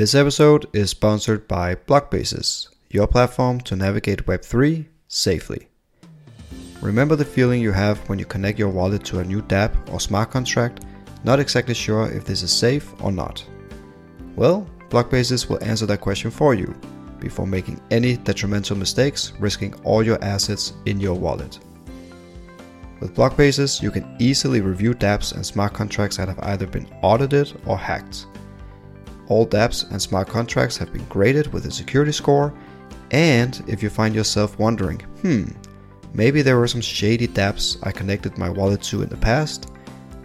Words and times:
This 0.00 0.14
episode 0.14 0.66
is 0.72 0.88
sponsored 0.88 1.46
by 1.46 1.74
Blockbases, 1.74 2.68
your 2.88 3.06
platform 3.06 3.60
to 3.60 3.76
navigate 3.76 4.24
Web3 4.24 4.86
safely. 5.08 5.68
Remember 6.80 7.16
the 7.16 7.24
feeling 7.26 7.60
you 7.60 7.72
have 7.72 7.98
when 8.08 8.18
you 8.18 8.24
connect 8.24 8.58
your 8.58 8.70
wallet 8.70 9.04
to 9.04 9.18
a 9.18 9.24
new 9.24 9.42
dApp 9.42 9.74
or 9.92 10.00
smart 10.00 10.30
contract, 10.30 10.86
not 11.22 11.38
exactly 11.38 11.74
sure 11.74 12.10
if 12.10 12.24
this 12.24 12.42
is 12.42 12.50
safe 12.50 12.94
or 13.02 13.12
not? 13.12 13.44
Well, 14.36 14.66
Blockbases 14.88 15.50
will 15.50 15.62
answer 15.62 15.84
that 15.84 16.00
question 16.00 16.30
for 16.30 16.54
you 16.54 16.74
before 17.18 17.46
making 17.46 17.78
any 17.90 18.16
detrimental 18.16 18.78
mistakes, 18.78 19.34
risking 19.38 19.74
all 19.84 20.02
your 20.02 20.24
assets 20.24 20.72
in 20.86 20.98
your 20.98 21.12
wallet. 21.12 21.58
With 23.00 23.14
Blockbases, 23.14 23.82
you 23.82 23.90
can 23.90 24.16
easily 24.18 24.62
review 24.62 24.94
dApps 24.94 25.34
and 25.34 25.44
smart 25.44 25.74
contracts 25.74 26.16
that 26.16 26.28
have 26.28 26.40
either 26.40 26.66
been 26.66 26.88
audited 27.02 27.52
or 27.66 27.76
hacked. 27.76 28.24
All 29.30 29.46
dApps 29.46 29.88
and 29.92 30.02
smart 30.02 30.28
contracts 30.28 30.76
have 30.78 30.92
been 30.92 31.04
graded 31.04 31.52
with 31.52 31.64
a 31.64 31.70
security 31.70 32.10
score, 32.10 32.52
and 33.12 33.62
if 33.68 33.80
you 33.80 33.88
find 33.88 34.12
yourself 34.12 34.58
wondering, 34.58 34.98
hmm, 35.22 35.44
maybe 36.12 36.42
there 36.42 36.58
were 36.58 36.66
some 36.66 36.80
shady 36.80 37.28
dApps 37.28 37.78
I 37.84 37.92
connected 37.92 38.36
my 38.36 38.50
wallet 38.50 38.82
to 38.82 39.02
in 39.02 39.08
the 39.08 39.16
past, 39.16 39.70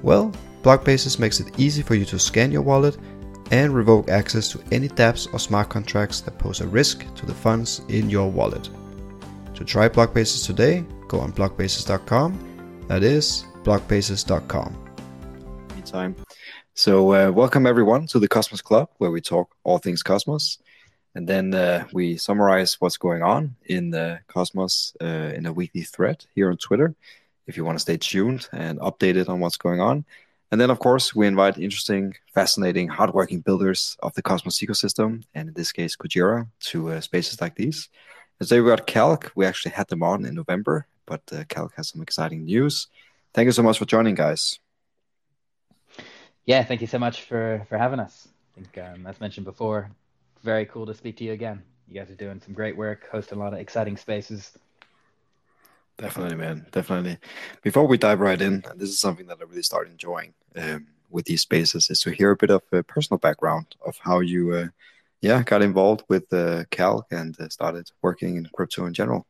well, 0.01 0.33
Blockbasis 0.63 1.19
makes 1.19 1.39
it 1.39 1.59
easy 1.59 1.83
for 1.83 1.93
you 1.93 2.03
to 2.05 2.17
scan 2.17 2.51
your 2.51 2.63
wallet 2.63 2.97
and 3.51 3.75
revoke 3.75 4.09
access 4.09 4.49
to 4.49 4.63
any 4.71 4.89
dApps 4.89 5.31
or 5.31 5.37
smart 5.37 5.69
contracts 5.69 6.19
that 6.21 6.39
pose 6.39 6.61
a 6.61 6.67
risk 6.67 7.05
to 7.13 7.27
the 7.27 7.33
funds 7.33 7.81
in 7.89 8.09
your 8.09 8.31
wallet. 8.31 8.67
To 9.53 9.63
try 9.63 9.87
Blockbasis 9.87 10.43
today, 10.43 10.83
go 11.07 11.19
on 11.19 11.31
blockbasis.com. 11.31 12.85
That 12.87 13.03
is 13.03 13.45
blockbasis.com. 13.63 14.75
Anytime. 15.73 16.15
So, 16.77 17.13
uh, 17.13 17.31
welcome 17.31 17.65
everyone 17.65 18.05
to 18.07 18.19
the 18.19 18.27
Cosmos 18.27 18.61
Club, 18.61 18.89
where 18.97 19.09
we 19.09 19.21
talk 19.21 19.55
all 19.63 19.77
things 19.77 20.03
Cosmos, 20.03 20.57
and 21.15 21.25
then 21.25 21.53
uh, 21.53 21.87
we 21.93 22.17
summarize 22.17 22.81
what's 22.81 22.97
going 22.97 23.23
on 23.23 23.55
in 23.67 23.91
the 23.91 24.19
Cosmos 24.27 24.93
uh, 25.01 25.31
in 25.33 25.45
a 25.45 25.53
weekly 25.53 25.83
thread 25.83 26.25
here 26.35 26.51
on 26.51 26.57
Twitter. 26.57 26.93
If 27.47 27.55
you 27.55 27.63
want 27.63 27.77
to 27.77 27.81
stay 27.81 27.95
tuned 27.95 28.49
and 28.51 28.77
updated 28.81 29.29
on 29.29 29.39
what's 29.39 29.55
going 29.55 29.79
on, 29.79 30.03
and 30.51 30.59
then, 30.59 30.69
of 30.69 30.79
course, 30.79 31.15
we 31.15 31.27
invite 31.27 31.57
interesting, 31.57 32.13
fascinating, 32.33 32.89
hardworking 32.89 33.39
builders 33.39 33.95
of 34.03 34.13
the 34.15 34.21
Cosmos 34.21 34.59
ecosystem, 34.59 35.23
and 35.33 35.47
in 35.47 35.53
this 35.53 35.71
case, 35.71 35.95
Kujira, 35.95 36.45
to 36.71 36.91
uh, 36.91 36.99
spaces 36.99 37.39
like 37.39 37.55
these. 37.55 37.87
And 38.41 38.49
today 38.49 38.59
we 38.59 38.69
got 38.69 38.85
Calc. 38.85 39.31
We 39.33 39.45
actually 39.45 39.71
had 39.71 39.87
them 39.87 40.03
on 40.03 40.25
in 40.25 40.35
November, 40.35 40.87
but 41.05 41.21
uh, 41.31 41.45
Calc 41.47 41.71
has 41.77 41.87
some 41.87 42.01
exciting 42.01 42.43
news. 42.43 42.87
Thank 43.33 43.45
you 43.45 43.53
so 43.53 43.63
much 43.63 43.79
for 43.79 43.85
joining, 43.85 44.15
guys. 44.15 44.59
Yeah, 46.45 46.63
thank 46.63 46.81
you 46.81 46.87
so 46.87 46.99
much 46.99 47.23
for 47.23 47.65
for 47.69 47.77
having 47.77 47.99
us. 47.99 48.27
I 48.55 48.61
think, 48.61 48.77
um, 48.77 49.07
as 49.07 49.19
mentioned 49.19 49.45
before, 49.45 49.89
very 50.43 50.65
cool 50.65 50.85
to 50.85 50.93
speak 50.93 51.17
to 51.17 51.23
you 51.23 51.33
again. 51.33 51.63
You 51.87 51.99
guys 51.99 52.09
are 52.09 52.15
doing 52.15 52.39
some 52.39 52.53
great 52.53 52.77
work, 52.77 53.09
hosting 53.11 53.37
a 53.37 53.41
lot 53.41 53.53
of 53.53 53.59
exciting 53.59 53.97
spaces. 53.97 54.57
Definitely, 55.97 56.35
man. 56.35 56.65
Definitely. 56.71 57.17
Before 57.61 57.87
we 57.87 57.97
dive 57.97 58.19
right 58.19 58.41
in, 58.41 58.63
and 58.69 58.79
this 58.79 58.89
is 58.89 58.99
something 58.99 59.27
that 59.27 59.37
I 59.39 59.43
really 59.45 59.63
start 59.63 59.87
enjoying 59.87 60.33
um, 60.55 60.87
with 61.09 61.25
these 61.25 61.41
spaces, 61.41 61.89
is 61.89 62.01
to 62.01 62.11
hear 62.11 62.31
a 62.31 62.35
bit 62.35 62.49
of 62.49 62.63
a 62.71 62.83
personal 62.83 63.17
background 63.17 63.75
of 63.85 63.97
how 64.01 64.19
you, 64.19 64.53
uh, 64.53 64.67
yeah, 65.21 65.41
got 65.43 65.61
involved 65.61 66.03
with 66.09 66.31
uh, 66.33 66.65
Calc 66.69 67.07
and 67.11 67.39
uh, 67.39 67.49
started 67.49 67.89
working 68.01 68.35
in 68.35 68.49
crypto 68.53 68.85
in 68.85 68.93
general. 68.93 69.25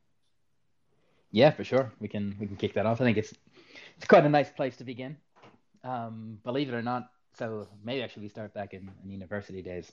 Yeah, 1.31 1.51
for 1.51 1.63
sure. 1.63 1.91
We 1.99 2.07
can 2.07 2.35
we 2.39 2.47
can 2.47 2.55
kick 2.55 2.73
that 2.73 2.85
off. 2.85 3.01
I 3.01 3.03
think 3.03 3.17
it's 3.17 3.33
it's 3.97 4.07
quite 4.07 4.25
a 4.25 4.29
nice 4.29 4.49
place 4.49 4.77
to 4.77 4.83
begin. 4.83 5.17
Um, 5.85 6.39
believe 6.43 6.67
it 6.67 6.73
or 6.73 6.81
not, 6.81 7.09
so 7.37 7.67
maybe 7.83 8.01
actually 8.03 8.23
we 8.23 8.29
start 8.29 8.53
back 8.53 8.73
in, 8.73 8.91
in 9.03 9.11
university 9.11 9.61
days. 9.61 9.91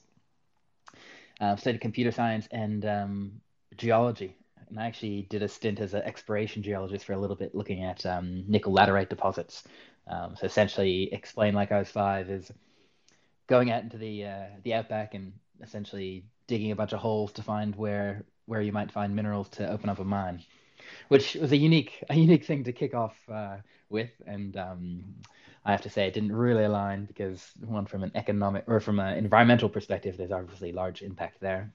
Uh, 1.40 1.56
studied 1.56 1.80
computer 1.80 2.10
science 2.10 2.48
and 2.50 2.84
um, 2.84 3.32
geology 3.76 4.36
and 4.72 4.80
I 4.80 4.86
actually 4.86 5.26
did 5.28 5.42
a 5.42 5.48
stint 5.48 5.80
as 5.80 5.92
an 5.92 6.02
exploration 6.02 6.62
geologist 6.62 7.04
for 7.04 7.12
a 7.12 7.18
little 7.18 7.36
bit, 7.36 7.54
looking 7.54 7.84
at 7.84 8.06
um, 8.06 8.44
nickel 8.48 8.74
laterite 8.74 9.10
deposits. 9.10 9.64
Um, 10.06 10.34
so 10.34 10.46
essentially, 10.46 11.12
explain 11.12 11.54
like 11.54 11.70
I 11.70 11.78
was 11.78 11.90
five 11.90 12.30
is 12.30 12.50
going 13.48 13.70
out 13.70 13.82
into 13.82 13.98
the 13.98 14.24
uh, 14.24 14.44
the 14.64 14.72
outback 14.72 15.14
and 15.14 15.34
essentially 15.62 16.24
digging 16.46 16.72
a 16.72 16.76
bunch 16.76 16.94
of 16.94 17.00
holes 17.00 17.32
to 17.32 17.42
find 17.42 17.76
where 17.76 18.24
where 18.46 18.62
you 18.62 18.72
might 18.72 18.90
find 18.90 19.14
minerals 19.14 19.50
to 19.50 19.70
open 19.70 19.90
up 19.90 19.98
a 19.98 20.04
mine, 20.04 20.42
which 21.08 21.34
was 21.34 21.52
a 21.52 21.56
unique 21.56 22.02
a 22.08 22.14
unique 22.14 22.44
thing 22.44 22.64
to 22.64 22.72
kick 22.72 22.94
off 22.94 23.16
uh, 23.30 23.58
with. 23.90 24.10
And 24.26 24.56
um, 24.56 25.04
I 25.64 25.70
have 25.70 25.82
to 25.82 25.90
say, 25.90 26.06
it 26.06 26.14
didn't 26.14 26.32
really 26.32 26.64
align 26.64 27.04
because 27.04 27.52
one 27.64 27.86
from 27.86 28.02
an 28.02 28.10
economic 28.14 28.64
or 28.66 28.80
from 28.80 28.98
an 28.98 29.16
environmental 29.16 29.68
perspective, 29.68 30.16
there's 30.16 30.32
obviously 30.32 30.72
large 30.72 31.02
impact 31.02 31.40
there. 31.40 31.72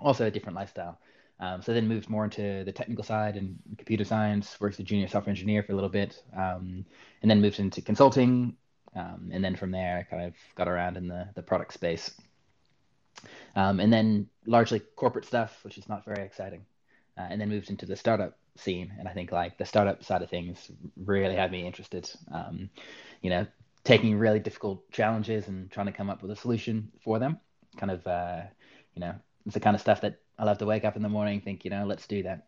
Also, 0.00 0.26
a 0.26 0.30
different 0.30 0.56
lifestyle. 0.56 0.98
Um, 1.40 1.60
so 1.60 1.74
then 1.74 1.88
moved 1.88 2.08
more 2.08 2.24
into 2.24 2.62
the 2.62 2.70
technical 2.70 3.02
side 3.02 3.36
and 3.36 3.58
computer 3.76 4.04
science, 4.04 4.60
worked 4.60 4.76
as 4.76 4.80
a 4.80 4.84
junior 4.84 5.08
software 5.08 5.32
engineer 5.32 5.64
for 5.64 5.72
a 5.72 5.74
little 5.74 5.90
bit, 5.90 6.22
um, 6.36 6.84
and 7.20 7.30
then 7.30 7.40
moved 7.40 7.58
into 7.58 7.82
consulting. 7.82 8.56
Um, 8.94 9.30
and 9.32 9.44
then 9.44 9.56
from 9.56 9.72
there, 9.72 9.98
I 9.98 10.02
kind 10.04 10.24
of 10.24 10.34
got 10.54 10.68
around 10.68 10.96
in 10.96 11.08
the, 11.08 11.28
the 11.34 11.42
product 11.42 11.74
space. 11.74 12.12
Um, 13.56 13.80
and 13.80 13.92
then 13.92 14.28
largely 14.46 14.80
corporate 14.94 15.24
stuff, 15.24 15.58
which 15.64 15.78
is 15.78 15.88
not 15.88 16.04
very 16.04 16.24
exciting. 16.24 16.64
Uh, 17.18 17.26
and 17.30 17.40
then 17.40 17.48
moved 17.48 17.70
into 17.70 17.86
the 17.86 17.96
startup 17.96 18.38
scene. 18.56 18.92
And 18.98 19.08
I 19.08 19.12
think 19.12 19.32
like 19.32 19.58
the 19.58 19.64
startup 19.64 20.04
side 20.04 20.22
of 20.22 20.30
things 20.30 20.70
really 20.96 21.34
had 21.34 21.50
me 21.50 21.66
interested. 21.66 22.10
Um, 22.30 22.70
you 23.20 23.30
know, 23.30 23.46
taking 23.84 24.18
really 24.18 24.38
difficult 24.38 24.90
challenges 24.90 25.48
and 25.48 25.70
trying 25.70 25.86
to 25.86 25.92
come 25.92 26.10
up 26.10 26.22
with 26.22 26.30
a 26.30 26.36
solution 26.36 26.90
for 27.02 27.18
them. 27.18 27.38
Kind 27.76 27.90
of, 27.90 28.06
uh, 28.06 28.42
you 28.94 29.00
know, 29.00 29.14
it's 29.46 29.54
the 29.54 29.60
kind 29.60 29.74
of 29.74 29.80
stuff 29.80 30.02
that 30.02 30.20
I 30.38 30.44
love 30.44 30.58
to 30.58 30.66
wake 30.66 30.84
up 30.84 30.96
in 30.96 31.02
the 31.02 31.08
morning, 31.08 31.40
think, 31.40 31.64
you 31.64 31.70
know, 31.70 31.84
let's 31.84 32.06
do 32.06 32.22
that. 32.24 32.46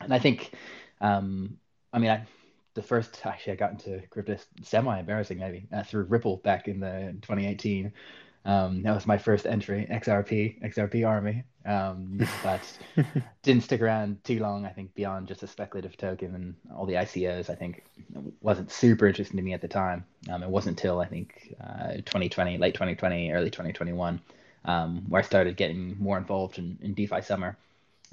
And 0.00 0.12
I 0.12 0.18
think, 0.18 0.52
um, 1.00 1.56
I 1.92 1.98
mean, 1.98 2.10
I, 2.10 2.26
the 2.74 2.82
first 2.82 3.24
actually 3.24 3.54
I 3.54 3.56
got 3.56 3.72
into 3.72 4.02
crypto 4.10 4.36
semi 4.62 4.98
embarrassing 4.98 5.38
maybe 5.38 5.66
uh, 5.72 5.82
through 5.82 6.04
Ripple 6.04 6.38
back 6.38 6.68
in 6.68 6.80
the 6.80 7.16
2018. 7.22 7.92
Um, 8.44 8.82
that 8.82 8.94
was 8.94 9.06
my 9.06 9.18
first 9.18 9.46
entry, 9.46 9.86
XRP, 9.90 10.62
XRP 10.62 11.06
Army. 11.06 11.44
Um, 11.66 12.26
but 12.44 12.60
didn't 13.42 13.64
stick 13.64 13.80
around 13.80 14.22
too 14.22 14.38
long. 14.38 14.64
I 14.64 14.70
think 14.70 14.94
beyond 14.94 15.26
just 15.26 15.42
a 15.42 15.48
speculative 15.48 15.96
token 15.96 16.34
and 16.34 16.54
all 16.74 16.86
the 16.86 16.94
ICOs, 16.94 17.50
I 17.50 17.56
think 17.56 17.82
wasn't 18.40 18.70
super 18.70 19.06
interesting 19.06 19.36
to 19.36 19.42
me 19.42 19.52
at 19.52 19.60
the 19.60 19.68
time. 19.68 20.04
Um, 20.30 20.42
it 20.42 20.48
wasn't 20.48 20.78
until 20.78 21.00
I 21.00 21.06
think 21.06 21.54
uh, 21.60 21.94
2020, 21.96 22.58
late 22.58 22.74
2020, 22.74 23.32
early 23.32 23.50
2021 23.50 24.20
um, 24.66 25.04
where 25.08 25.22
I 25.22 25.24
started 25.24 25.56
getting 25.56 25.96
more 25.98 26.18
involved 26.18 26.58
in, 26.58 26.78
in 26.82 26.94
DeFi 26.94 27.22
Summer. 27.22 27.56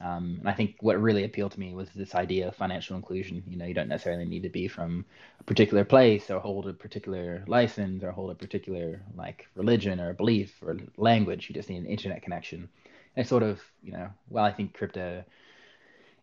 Um, 0.02 0.38
and 0.40 0.50
I 0.50 0.54
think 0.54 0.76
what 0.82 1.00
really 1.00 1.24
appealed 1.24 1.52
to 1.54 1.60
me 1.60 1.74
was 1.74 1.90
this 1.92 2.16
idea 2.16 2.48
of 2.48 2.56
financial 2.56 2.96
inclusion. 2.96 3.44
You 3.48 3.58
know, 3.58 3.66
you 3.66 3.74
don't 3.74 3.88
necessarily 3.88 4.26
need 4.26 4.44
to 4.44 4.50
be 4.50 4.68
from 4.68 5.06
a 5.40 5.44
particular 5.44 5.84
place 5.84 6.30
or 6.30 6.40
hold 6.40 6.68
a 6.68 6.74
particular 6.74 7.44
license 7.48 8.04
or 8.04 8.12
hold 8.12 8.32
a 8.32 8.36
particular 8.36 9.02
like 9.16 9.48
religion 9.56 10.00
or 10.00 10.14
belief 10.14 10.56
or 10.62 10.78
language. 10.98 11.48
You 11.48 11.56
just 11.56 11.70
need 11.70 11.78
an 11.78 11.86
internet 11.86 12.22
connection. 12.22 12.70
And 13.16 13.28
sort 13.28 13.44
of, 13.44 13.62
you 13.84 13.92
know, 13.92 14.10
well, 14.30 14.44
I 14.44 14.52
think 14.52 14.74
crypto 14.74 15.24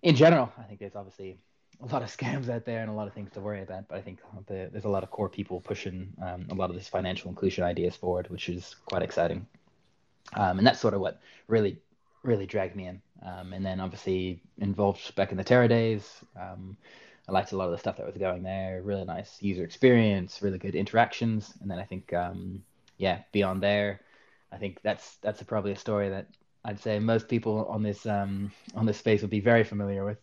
in 0.02 0.16
general, 0.16 0.50
I 0.58 0.62
think 0.62 0.80
there's 0.80 0.96
obviously 0.96 1.38
a 1.82 1.86
lot 1.86 2.02
of 2.02 2.14
scams 2.16 2.48
out 2.48 2.64
there 2.64 2.80
and 2.80 2.90
a 2.90 2.94
lot 2.94 3.06
of 3.06 3.14
things 3.14 3.30
to 3.32 3.40
worry 3.40 3.62
about. 3.62 3.88
But 3.88 3.98
I 3.98 4.02
think 4.02 4.18
the, 4.46 4.68
there's 4.72 4.84
a 4.84 4.88
lot 4.88 5.02
of 5.02 5.10
core 5.10 5.28
people 5.28 5.60
pushing 5.60 6.12
um, 6.22 6.46
a 6.50 6.54
lot 6.54 6.70
of 6.70 6.76
this 6.76 6.88
financial 6.88 7.30
inclusion 7.30 7.64
ideas 7.64 7.96
forward, 7.96 8.28
which 8.30 8.48
is 8.48 8.76
quite 8.86 9.02
exciting. 9.02 9.46
Um, 10.34 10.58
and 10.58 10.66
that's 10.66 10.80
sort 10.80 10.94
of 10.94 11.00
what 11.00 11.20
really, 11.48 11.78
really 12.22 12.46
dragged 12.46 12.76
me 12.76 12.86
in. 12.86 13.02
Um, 13.22 13.52
and 13.52 13.64
then 13.64 13.80
obviously 13.80 14.40
involved 14.58 15.14
back 15.14 15.30
in 15.30 15.36
the 15.36 15.44
Terra 15.44 15.68
days. 15.68 16.20
Um, 16.38 16.76
I 17.28 17.32
liked 17.32 17.52
a 17.52 17.56
lot 17.56 17.66
of 17.66 17.72
the 17.72 17.78
stuff 17.78 17.96
that 17.98 18.06
was 18.06 18.16
going 18.16 18.42
there. 18.42 18.82
Really 18.82 19.04
nice 19.04 19.36
user 19.40 19.64
experience, 19.64 20.42
really 20.42 20.58
good 20.58 20.74
interactions. 20.74 21.54
And 21.60 21.70
then 21.70 21.78
I 21.78 21.84
think, 21.84 22.12
um, 22.12 22.62
yeah, 22.96 23.20
beyond 23.32 23.62
there, 23.62 24.00
I 24.52 24.56
think 24.56 24.80
that's 24.82 25.16
that's 25.16 25.42
probably 25.44 25.72
a 25.72 25.76
story 25.76 26.08
that 26.08 26.26
I'd 26.64 26.80
say 26.80 26.98
most 26.98 27.28
people 27.28 27.66
on 27.66 27.82
this 27.82 28.06
um, 28.06 28.52
on 28.74 28.86
this 28.86 28.98
space 28.98 29.22
would 29.22 29.30
be 29.30 29.40
very 29.40 29.64
familiar 29.64 30.04
with. 30.04 30.18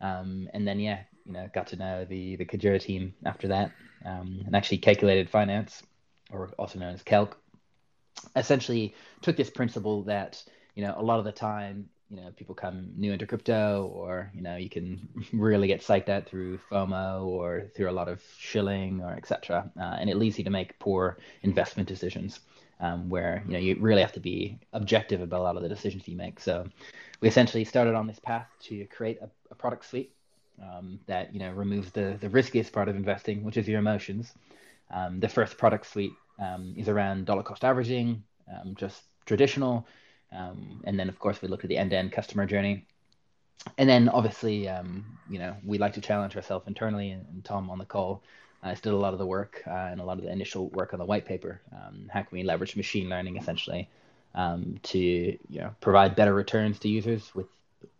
Um, 0.00 0.48
and 0.52 0.66
then 0.66 0.80
yeah, 0.80 1.00
you 1.24 1.32
know, 1.32 1.48
got 1.54 1.68
to 1.68 1.76
know 1.76 2.04
the 2.04 2.36
the 2.36 2.44
Kujira 2.44 2.80
team 2.80 3.14
after 3.24 3.48
that, 3.48 3.72
and 4.04 4.54
actually 4.54 4.78
calculated 4.78 5.30
finance, 5.30 5.82
or 6.30 6.50
also 6.58 6.78
known 6.78 6.94
as 6.94 7.02
Calc, 7.02 7.36
essentially 8.36 8.94
took 9.20 9.36
this 9.36 9.50
principle 9.50 10.02
that 10.04 10.42
you 10.74 10.84
know 10.84 10.94
a 10.96 11.02
lot 11.02 11.18
of 11.18 11.24
the 11.24 11.32
time 11.32 11.88
you 12.10 12.16
know 12.16 12.30
people 12.36 12.54
come 12.54 12.90
new 12.96 13.12
into 13.12 13.26
crypto 13.26 13.90
or 13.94 14.30
you 14.34 14.42
know 14.42 14.56
you 14.56 14.68
can 14.68 15.08
really 15.32 15.66
get 15.66 15.80
psyched 15.80 16.08
out 16.08 16.26
through 16.26 16.58
fomo 16.70 17.24
or 17.24 17.70
through 17.74 17.90
a 17.90 17.92
lot 17.92 18.08
of 18.08 18.22
shilling 18.38 19.00
or 19.02 19.12
etc 19.14 19.70
uh, 19.80 19.96
and 19.98 20.10
it 20.10 20.16
leads 20.16 20.38
you 20.38 20.44
to 20.44 20.50
make 20.50 20.78
poor 20.78 21.18
investment 21.42 21.88
decisions 21.88 22.40
um, 22.80 23.08
where 23.08 23.42
you 23.46 23.52
know 23.52 23.58
you 23.58 23.76
really 23.78 24.02
have 24.02 24.12
to 24.12 24.20
be 24.20 24.58
objective 24.72 25.20
about 25.20 25.40
a 25.40 25.42
lot 25.42 25.56
of 25.56 25.62
the 25.62 25.68
decisions 25.68 26.06
you 26.08 26.16
make 26.16 26.40
so 26.40 26.66
we 27.20 27.28
essentially 27.28 27.64
started 27.64 27.94
on 27.94 28.06
this 28.06 28.18
path 28.18 28.48
to 28.60 28.84
create 28.86 29.18
a, 29.22 29.28
a 29.50 29.54
product 29.54 29.84
suite 29.84 30.12
um, 30.62 30.98
that 31.06 31.32
you 31.32 31.40
know 31.40 31.50
removes 31.50 31.90
the 31.92 32.16
the 32.20 32.28
riskiest 32.28 32.72
part 32.72 32.88
of 32.88 32.96
investing 32.96 33.44
which 33.44 33.56
is 33.56 33.68
your 33.68 33.78
emotions 33.78 34.34
um, 34.92 35.20
the 35.20 35.28
first 35.28 35.56
product 35.56 35.86
suite 35.86 36.12
um, 36.38 36.74
is 36.76 36.88
around 36.88 37.24
dollar 37.24 37.42
cost 37.42 37.64
averaging, 37.64 38.22
um, 38.52 38.74
just 38.74 39.02
traditional. 39.26 39.86
Um, 40.30 40.82
and 40.84 40.98
then, 40.98 41.08
of 41.08 41.18
course, 41.18 41.42
we 41.42 41.48
look 41.48 41.64
at 41.64 41.68
the 41.68 41.76
end-to-end 41.76 42.12
customer 42.12 42.46
journey. 42.46 42.86
And 43.78 43.88
then, 43.88 44.08
obviously, 44.08 44.64
you 45.30 45.38
know, 45.38 45.56
we 45.64 45.78
like 45.78 45.94
to 45.94 46.00
challenge 46.00 46.36
ourselves 46.36 46.66
internally. 46.66 47.10
And, 47.10 47.24
and, 47.32 47.44
Tom 47.44 47.70
on 47.70 47.78
the 47.78 47.84
call 47.84 48.22
uh, 48.62 48.74
did 48.74 48.92
a 48.92 48.96
lot 48.96 49.12
of 49.12 49.18
the 49.18 49.26
work 49.26 49.62
uh, 49.66 49.70
and 49.90 50.00
a 50.00 50.04
lot 50.04 50.18
of 50.18 50.24
the 50.24 50.30
initial 50.30 50.68
work 50.70 50.92
on 50.92 50.98
the 50.98 51.04
white 51.04 51.26
paper. 51.26 51.60
Um, 51.72 52.08
how 52.12 52.22
can 52.22 52.38
we 52.38 52.44
leverage 52.44 52.76
machine 52.76 53.08
learning 53.08 53.36
essentially 53.36 53.88
um, 54.34 54.78
to 54.84 54.98
you 54.98 55.60
know 55.60 55.74
provide 55.80 56.14
better 56.16 56.34
returns 56.34 56.78
to 56.80 56.88
users 56.88 57.34
with 57.34 57.46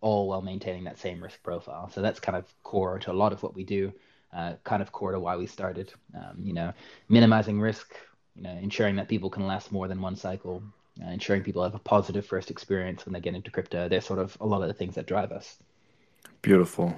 all 0.01 0.27
while 0.27 0.41
maintaining 0.41 0.85
that 0.85 0.99
same 0.99 1.21
risk 1.21 1.41
profile? 1.43 1.89
So 1.89 2.01
that's 2.01 2.19
kind 2.19 2.37
of 2.37 2.45
core 2.63 2.99
to 2.99 3.11
a 3.11 3.13
lot 3.13 3.33
of 3.33 3.43
what 3.43 3.55
we 3.55 3.63
do. 3.63 3.93
Uh, 4.33 4.53
kind 4.63 4.81
of 4.81 4.91
core 4.91 5.11
to 5.11 5.19
why 5.19 5.35
we 5.35 5.45
started. 5.45 5.93
Um, 6.15 6.37
you 6.41 6.53
know, 6.53 6.73
minimizing 7.07 7.61
risk, 7.61 7.93
you 8.35 8.41
know, 8.41 8.49
ensuring 8.49 8.95
that 8.95 9.07
people 9.07 9.29
can 9.29 9.45
last 9.45 9.71
more 9.71 9.87
than 9.87 10.01
one 10.01 10.15
cycle, 10.15 10.63
uh, 11.03 11.09
ensuring 11.09 11.43
people 11.43 11.61
have 11.61 11.75
a 11.75 11.79
positive 11.79 12.25
first 12.25 12.49
experience 12.49 13.05
when 13.05 13.13
they 13.13 13.19
get 13.19 13.35
into 13.35 13.51
crypto. 13.51 13.87
They're 13.87 14.01
sort 14.01 14.17
of 14.17 14.35
a 14.41 14.45
lot 14.45 14.63
of 14.63 14.69
the 14.69 14.73
things 14.73 14.95
that 14.95 15.05
drive 15.05 15.31
us. 15.31 15.57
Beautiful. 16.43 16.95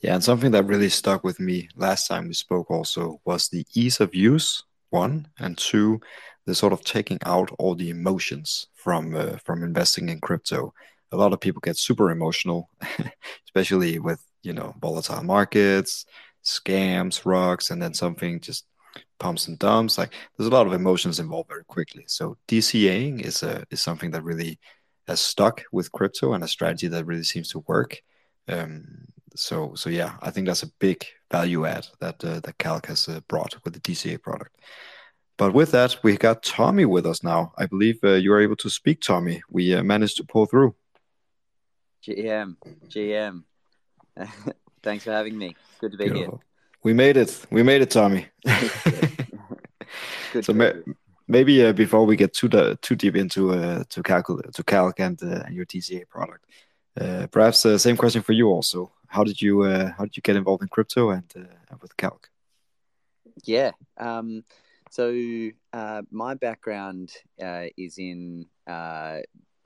Yeah, 0.00 0.14
and 0.14 0.24
something 0.24 0.52
that 0.52 0.64
really 0.66 0.88
stuck 0.88 1.24
with 1.24 1.40
me 1.40 1.68
last 1.76 2.06
time 2.06 2.28
we 2.28 2.34
spoke 2.34 2.70
also 2.70 3.20
was 3.24 3.48
the 3.48 3.66
ease 3.74 4.00
of 4.00 4.14
use, 4.14 4.62
one, 4.90 5.28
and 5.38 5.58
two, 5.58 6.00
the 6.46 6.54
sort 6.54 6.72
of 6.72 6.84
taking 6.84 7.18
out 7.26 7.50
all 7.58 7.74
the 7.74 7.90
emotions 7.90 8.68
from 8.74 9.14
uh, 9.16 9.38
from 9.44 9.62
investing 9.64 10.08
in 10.08 10.20
crypto. 10.20 10.72
A 11.12 11.16
lot 11.16 11.32
of 11.32 11.40
people 11.40 11.60
get 11.60 11.76
super 11.76 12.10
emotional, 12.10 12.70
especially 13.46 13.98
with 13.98 14.24
you 14.42 14.52
know 14.52 14.74
volatile 14.80 15.24
markets, 15.24 16.06
scams, 16.44 17.26
rocks, 17.26 17.70
and 17.70 17.82
then 17.82 17.92
something 17.92 18.40
just 18.40 18.66
pumps 19.18 19.48
and 19.48 19.58
dumps. 19.58 19.98
Like 19.98 20.14
there's 20.36 20.48
a 20.48 20.54
lot 20.54 20.66
of 20.68 20.72
emotions 20.72 21.18
involved 21.20 21.48
very 21.48 21.64
quickly. 21.64 22.04
So 22.06 22.38
DCAing 22.48 23.22
is 23.22 23.42
a 23.42 23.64
is 23.70 23.82
something 23.82 24.12
that 24.12 24.22
really 24.24 24.60
has 25.08 25.20
stuck 25.20 25.64
with 25.72 25.92
crypto 25.92 26.34
and 26.34 26.44
a 26.44 26.48
strategy 26.48 26.88
that 26.88 27.06
really 27.06 27.24
seems 27.24 27.50
to 27.50 27.64
work. 27.66 28.00
Um, 28.48 29.06
so 29.34 29.74
so 29.74 29.90
yeah, 29.90 30.16
I 30.22 30.30
think 30.30 30.46
that's 30.46 30.62
a 30.62 30.72
big 30.78 31.04
value 31.30 31.66
add 31.66 31.86
that 32.00 32.24
uh, 32.24 32.40
that 32.40 32.58
Calc 32.58 32.86
has 32.86 33.08
uh, 33.08 33.20
brought 33.28 33.56
with 33.64 33.74
the 33.74 33.80
DCA 33.80 34.20
product. 34.22 34.56
But 35.38 35.52
with 35.52 35.72
that, 35.72 35.98
we've 36.02 36.18
got 36.18 36.42
Tommy 36.42 36.86
with 36.86 37.04
us 37.04 37.22
now. 37.22 37.52
I 37.58 37.66
believe 37.66 37.98
uh, 38.02 38.12
you 38.12 38.32
are 38.32 38.40
able 38.40 38.56
to 38.56 38.70
speak, 38.70 39.00
Tommy. 39.02 39.42
We 39.50 39.74
uh, 39.74 39.82
managed 39.82 40.16
to 40.16 40.24
pull 40.24 40.46
through. 40.46 40.74
GM, 42.06 42.56
GM. 42.88 43.42
Thanks 44.82 45.04
for 45.04 45.10
having 45.10 45.36
me. 45.36 45.56
Good 45.80 45.92
to 45.92 45.98
be 45.98 46.04
Beautiful. 46.04 46.38
here. 46.38 46.46
We 46.82 46.94
made 46.94 47.16
it. 47.16 47.44
We 47.50 47.62
made 47.62 47.82
it, 47.82 47.90
Tommy. 47.90 48.28
so 50.40 50.52
ma- 50.54 50.72
maybe 51.28 51.66
uh, 51.66 51.72
before 51.72 52.06
we 52.06 52.16
get 52.16 52.32
too 52.32 52.48
the, 52.48 52.78
too 52.80 52.94
deep 52.94 53.16
into 53.16 53.52
uh, 53.52 53.84
to 53.90 54.02
calculate 54.02 54.52
to 54.54 54.62
calc 54.62 55.00
and, 55.00 55.20
uh, 55.22 55.42
your 55.50 55.66
DCA 55.66 56.08
product, 56.08 56.44
uh, 56.46 56.52
perhaps 57.30 57.62
the 57.62 57.74
uh, 57.74 57.78
same 57.78 57.96
question 57.96 58.22
for 58.22 58.32
you 58.32 58.48
also. 58.48 58.92
How 59.08 59.24
did 59.24 59.40
you 59.40 59.62
uh, 59.62 59.92
how 59.96 60.04
did 60.04 60.16
you 60.16 60.22
get 60.22 60.36
involved 60.36 60.62
in 60.62 60.68
crypto 60.68 61.10
and, 61.10 61.30
and 61.34 61.80
with 61.80 61.96
calc? 61.96 62.28
Yeah. 63.44 63.72
Um, 63.98 64.44
so 64.90 65.12
my 66.10 66.34
background 66.34 67.12
is 67.76 67.98
in 67.98 68.46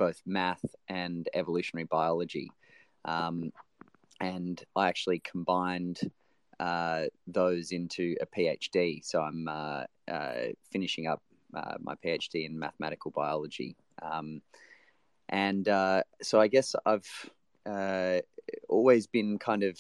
both 0.01 0.21
math 0.25 0.65
and 0.89 1.29
evolutionary 1.35 1.85
biology. 1.85 2.51
Um, 3.05 3.53
and 4.21 4.63
I 4.75 4.89
actually 4.89 5.21
combined 5.21 6.01
uh, 6.59 7.05
those 7.27 7.73
into 7.73 8.17
a 8.21 8.27
PhD. 8.27 9.05
So 9.05 9.21
I'm 9.21 9.49
uh, 9.49 9.85
uh, 10.11 10.53
finishing 10.71 11.07
up 11.07 11.23
uh, 11.55 11.75
my 11.81 11.95
PhD 12.05 12.47
in 12.47 12.59
mathematical 12.59 13.11
biology. 13.11 13.77
Um, 14.03 14.43
and 15.31 15.67
uh, 15.69 16.03
so 16.21 16.41
I 16.41 16.49
guess 16.49 16.75
I've 16.85 17.31
always 18.69 19.07
been 19.07 19.39
kind 19.39 19.63
of 19.63 19.79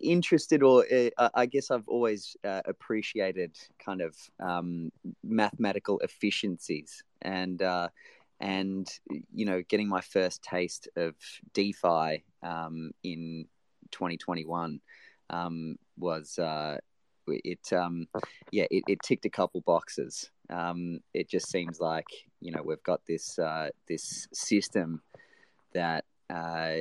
interested 0.00 0.62
or 0.62 0.84
uh, 1.18 1.28
i 1.34 1.46
guess 1.46 1.70
i've 1.70 1.88
always 1.88 2.36
uh, 2.44 2.62
appreciated 2.66 3.56
kind 3.84 4.00
of 4.00 4.16
um, 4.40 4.90
mathematical 5.22 5.98
efficiencies 6.00 7.02
and 7.22 7.62
uh, 7.62 7.88
and 8.40 8.88
you 9.32 9.44
know 9.44 9.62
getting 9.68 9.88
my 9.88 10.00
first 10.00 10.42
taste 10.42 10.88
of 10.96 11.14
defi 11.54 12.24
um, 12.42 12.90
in 13.02 13.46
2021 13.90 14.80
um, 15.30 15.76
was 15.98 16.38
uh, 16.38 16.76
it 17.26 17.72
um, 17.72 18.06
yeah 18.50 18.66
it, 18.70 18.84
it, 18.88 18.98
ticked 19.02 19.24
a 19.24 19.30
couple 19.30 19.60
boxes 19.62 20.30
um, 20.52 21.00
it 21.14 21.28
just 21.28 21.50
seems 21.50 21.80
like 21.80 22.06
you 22.40 22.52
know 22.52 22.62
we've 22.62 22.82
got 22.82 23.00
this 23.06 23.38
uh, 23.38 23.70
this 23.88 24.28
system 24.32 25.00
that 25.72 26.04
uh, 26.30 26.76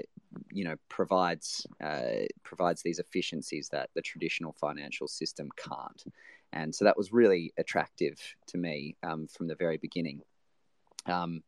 you 0.52 0.66
know 0.66 0.76
provides 0.90 1.66
uh, 1.84 2.26
provides 2.44 2.84
these 2.84 3.00
efficiencies 3.00 3.70
that 3.70 3.90
the 3.96 4.02
traditional 4.02 4.54
financial 4.60 5.08
system 5.08 5.50
can't. 5.56 6.04
And 6.54 6.76
so 6.76 6.84
that 6.84 6.98
was 6.98 7.14
really 7.14 7.54
attractive 7.58 8.20
to 8.48 8.58
me 8.58 8.98
um, 9.04 9.28
from 9.28 9.48
the 9.48 9.56
very 9.56 9.78
beginning. 9.78 10.22
Um, 11.06 11.44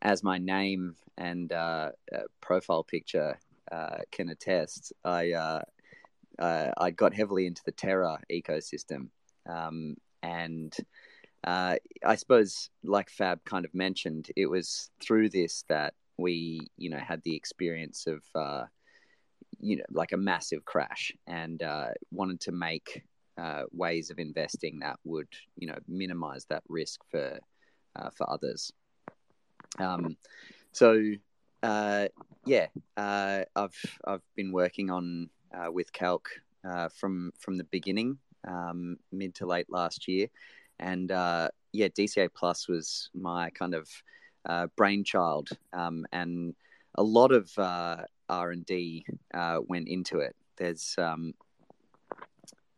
as 0.00 0.22
my 0.22 0.38
name 0.38 0.96
and 1.18 1.52
uh, 1.52 1.90
uh, 2.10 2.20
profile 2.40 2.82
picture 2.82 3.38
uh, 3.70 3.98
can 4.10 4.30
attest, 4.30 4.94
I 5.04 5.60
I 6.38 6.90
got 6.90 7.12
heavily 7.12 7.46
into 7.46 7.60
the 7.66 7.72
Terra 7.72 8.18
ecosystem, 8.32 9.08
um, 9.46 9.96
and 10.22 10.74
uh, 11.44 11.76
I 12.04 12.14
suppose, 12.16 12.70
like 12.84 13.10
Fab 13.10 13.44
kind 13.44 13.64
of 13.64 13.74
mentioned, 13.74 14.30
it 14.36 14.46
was 14.46 14.90
through 15.00 15.30
this 15.30 15.64
that 15.68 15.94
we, 16.16 16.68
you 16.76 16.90
know, 16.90 16.98
had 16.98 17.22
the 17.22 17.34
experience 17.34 18.06
of, 18.06 18.22
you 19.60 19.76
know, 19.76 19.84
like 19.90 20.12
a 20.12 20.16
massive 20.16 20.64
crash, 20.64 21.12
and 21.26 21.62
wanted 22.10 22.40
to 22.40 22.52
make 22.52 23.04
ways 23.72 24.10
of 24.10 24.18
investing 24.18 24.80
that 24.80 24.98
would, 25.04 25.28
you 25.56 25.66
know, 25.66 25.78
minimize 25.88 26.44
that 26.46 26.62
risk 26.68 27.00
for 27.10 27.38
for 28.12 28.30
others. 28.30 28.72
Um, 29.78 30.16
so 30.72 31.02
uh, 31.62 32.08
yeah, 32.46 32.66
uh, 32.96 33.44
I've 33.56 33.98
I've 34.04 34.22
been 34.34 34.52
working 34.52 34.90
on 34.90 35.30
uh, 35.54 35.70
with 35.70 35.92
Calc 35.92 36.28
uh, 36.64 36.88
from 36.88 37.32
from 37.38 37.58
the 37.58 37.64
beginning, 37.64 38.18
um, 38.46 38.96
mid 39.12 39.34
to 39.36 39.46
late 39.46 39.70
last 39.70 40.08
year, 40.08 40.28
and 40.80 41.12
uh, 41.12 41.48
yeah, 41.72 41.88
DCA 41.88 42.28
Plus 42.34 42.68
was 42.68 43.10
my 43.14 43.50
kind 43.50 43.74
of 43.74 43.88
uh, 44.48 44.66
brainchild, 44.76 45.50
um, 45.72 46.06
and 46.12 46.54
a 46.96 47.02
lot 47.02 47.32
of 47.32 47.50
R 47.56 48.50
and 48.50 48.66
D 48.66 49.04
went 49.68 49.88
into 49.88 50.18
it. 50.18 50.34
There's 50.56 50.94
um, 50.98 51.34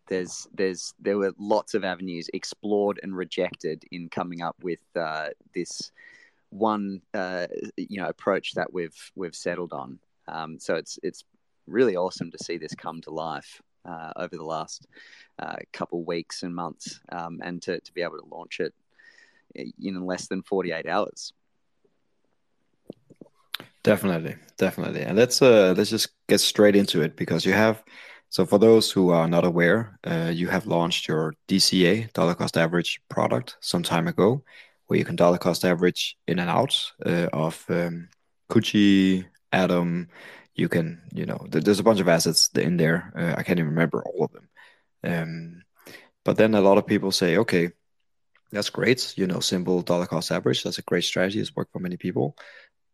there's 0.09 0.47
there's 0.55 0.93
there 1.01 1.17
were 1.17 1.33
lots 1.39 1.75
of 1.75 1.85
avenues 1.85 2.29
explored 2.35 3.01
and 3.03 3.17
rejected 3.17 3.83
in 3.91 4.09
coming 4.09 4.43
up 4.43 4.57
with 4.63 4.81
this 5.55 5.91
one 6.51 7.01
uh, 7.15 7.47
you 7.77 8.01
know 8.01 8.09
approach 8.09 8.53
that 8.55 8.73
we've 8.73 9.11
we've 9.15 9.35
settled 9.35 9.73
on. 9.73 9.99
Um, 10.29 10.59
so 10.59 10.75
it's 10.75 10.99
it's 11.03 11.25
really 11.67 11.97
awesome 11.97 12.31
to 12.31 12.39
see 12.43 12.59
this 12.59 12.75
come 12.75 13.01
to 13.03 13.11
life 13.11 13.63
uh, 13.85 14.13
over 14.17 14.37
the 14.37 14.45
last 14.45 14.87
uh, 15.39 15.57
couple 15.73 16.05
weeks 16.05 16.43
and 16.43 16.55
months, 16.55 17.01
um, 17.11 17.41
and 17.43 17.63
to, 17.63 17.81
to 17.81 17.93
be 17.93 18.03
able 18.03 18.19
to 18.19 18.27
launch 18.31 18.61
it 18.61 18.75
in 19.55 20.05
less 20.05 20.29
than 20.29 20.43
forty 20.43 20.73
eight 20.73 20.87
hours. 20.87 21.33
Definitely, 23.83 24.37
definitely, 24.59 25.03
and 25.03 25.17
let's 25.17 25.43
uh, 25.43 25.75
let's 25.77 25.91
just 25.91 26.11
get 26.29 26.41
straight 26.41 26.77
into 26.77 27.03
it 27.03 27.17
because 27.17 27.45
you 27.45 27.53
have. 27.53 27.83
So 28.29 28.47
for 28.47 28.59
those 28.59 28.91
who 28.91 29.11
are 29.11 29.29
not 29.29 29.45
aware, 29.45 29.99
uh, 30.05 30.31
you 30.33 30.49
have 30.49 30.67
launched 30.67 31.07
your 31.07 31.35
DCA 31.49 32.11
dollar 32.15 32.35
cost 32.35 32.57
average 32.57 33.03
product 33.11 33.59
some 33.61 33.83
time 33.83 34.09
ago, 34.09 34.43
where 34.87 34.99
you 34.99 35.05
can 35.05 35.17
dollar 35.17 35.37
cost 35.37 35.65
average 35.65 36.17
in 36.27 36.39
and 36.39 36.49
out 36.49 36.93
uh, 37.05 37.29
of 37.33 37.63
um, 37.69 38.09
Atom. 39.53 40.09
You 40.55 40.69
can, 40.69 41.03
you 41.13 41.27
know, 41.27 41.47
th- 41.51 41.65
there's 41.65 41.81
a 41.81 41.85
bunch 41.85 42.01
of 42.01 42.09
assets 42.09 42.51
in 42.55 42.77
there. 42.77 43.13
Uh, 43.17 43.35
I 43.39 43.43
can't 43.43 43.59
even 43.59 43.71
remember 43.71 44.03
all 44.03 44.25
of 44.25 44.33
them. 44.33 44.49
Um, 45.05 45.63
but 46.25 46.37
then 46.37 46.55
a 46.55 46.61
lot 46.61 46.79
of 46.79 46.87
people 46.87 47.11
say, 47.11 47.39
okay, 47.39 47.71
that's 48.51 48.71
great. 48.71 49.17
You 49.17 49.27
know, 49.27 49.41
simple 49.41 49.83
dollar 49.83 50.07
cost 50.07 50.31
average. 50.31 50.63
That's 50.63 50.79
a 50.79 50.83
great 50.83 51.05
strategy. 51.05 51.41
It's 51.41 51.57
worked 51.57 51.73
for 51.73 51.79
many 51.81 51.97
people, 51.97 52.37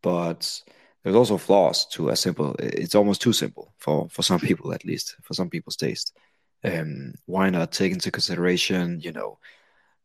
but 0.02 0.62
there's 1.02 1.16
also 1.16 1.36
flaws 1.36 1.86
to 1.88 2.10
a 2.10 2.16
simple. 2.16 2.54
It's 2.58 2.94
almost 2.94 3.20
too 3.20 3.32
simple 3.32 3.74
for 3.78 4.08
for 4.08 4.22
some 4.22 4.40
people, 4.40 4.72
at 4.72 4.84
least 4.84 5.16
for 5.22 5.34
some 5.34 5.50
people's 5.50 5.76
taste. 5.76 6.16
Um, 6.64 7.14
why 7.26 7.50
not 7.50 7.72
take 7.72 7.92
into 7.92 8.10
consideration, 8.10 9.00
you 9.00 9.12
know, 9.12 9.38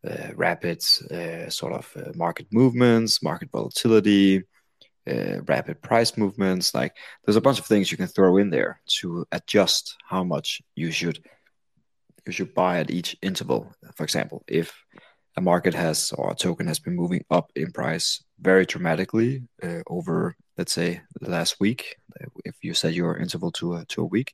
uh, 0.08 0.30
rapid 0.36 0.84
uh, 1.12 1.50
sort 1.50 1.74
of 1.74 1.92
uh, 1.96 2.12
market 2.16 2.48
movements, 2.52 3.24
market 3.24 3.50
volatility, 3.52 4.44
rapid 5.06 5.82
price 5.82 6.18
movements. 6.18 6.74
Like 6.74 6.96
there's 7.24 7.36
a 7.36 7.42
bunch 7.42 7.60
of 7.60 7.66
things 7.66 7.92
you 7.92 7.98
can 7.98 8.08
throw 8.08 8.38
in 8.38 8.50
there 8.50 8.82
to 9.00 9.26
adjust 9.32 9.96
how 10.06 10.24
much 10.24 10.62
you 10.76 10.92
should 10.92 11.24
you 12.26 12.32
should 12.32 12.54
buy 12.54 12.80
at 12.80 12.92
each 12.92 13.18
interval. 13.22 13.74
For 13.96 14.04
example, 14.04 14.44
if 14.48 14.74
a 15.36 15.42
market 15.42 15.74
has 15.74 16.12
or 16.14 16.32
a 16.32 16.36
token 16.36 16.68
has 16.68 16.80
been 16.80 16.96
moving 16.96 17.26
up 17.30 17.52
in 17.56 17.72
price 17.72 18.24
very 18.40 18.66
dramatically 18.66 19.44
uh, 19.62 19.82
over, 19.88 20.36
let's 20.58 20.72
say, 20.72 21.02
the 21.20 21.30
last 21.30 21.60
week, 21.60 21.98
if 22.46 22.56
you 22.62 22.74
set 22.74 22.94
your 22.94 23.18
interval 23.18 23.52
to 23.54 23.76
a, 23.76 23.86
to 23.86 24.02
a 24.02 24.06
week, 24.06 24.34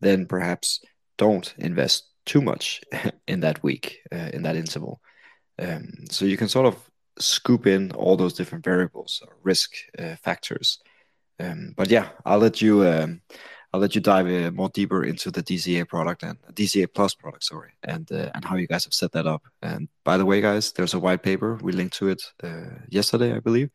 then 0.00 0.26
perhaps 0.26 0.80
don't 1.18 1.54
invest 1.58 2.04
too 2.24 2.40
much 2.40 2.80
in 3.28 3.40
that 3.40 3.62
week, 3.62 3.98
uh, 4.12 4.30
in 4.32 4.42
that 4.42 4.56
interval. 4.56 5.00
Um, 5.58 6.06
so 6.10 6.24
you 6.24 6.36
can 6.36 6.48
sort 6.48 6.66
of 6.66 6.90
scoop 7.18 7.66
in 7.66 7.92
all 7.92 8.16
those 8.16 8.34
different 8.34 8.64
variables, 8.64 9.22
or 9.26 9.36
risk 9.42 9.72
uh, 9.98 10.16
factors. 10.16 10.78
Um, 11.38 11.74
but 11.76 11.90
yeah, 11.90 12.08
I'll 12.24 12.38
let 12.38 12.62
you 12.62 12.86
um, 12.86 13.20
I'll 13.72 13.80
let 13.80 13.94
you 13.94 14.00
dive 14.00 14.26
uh, 14.26 14.50
more 14.52 14.70
deeper 14.70 15.04
into 15.04 15.30
the 15.30 15.42
DCA 15.42 15.86
product 15.86 16.22
and 16.22 16.38
DCA 16.54 16.86
Plus 16.92 17.14
product, 17.14 17.44
sorry, 17.44 17.72
and 17.82 18.10
uh, 18.10 18.30
and 18.34 18.44
how 18.44 18.56
you 18.56 18.66
guys 18.66 18.84
have 18.84 18.94
set 18.94 19.12
that 19.12 19.26
up. 19.26 19.42
And 19.60 19.88
by 20.04 20.16
the 20.16 20.24
way, 20.24 20.40
guys, 20.40 20.72
there's 20.72 20.94
a 20.94 20.98
white 20.98 21.22
paper 21.22 21.58
we 21.62 21.72
linked 21.72 21.96
to 21.98 22.08
it 22.08 22.22
uh, 22.42 22.78
yesterday, 22.88 23.34
I 23.34 23.40
believe, 23.40 23.70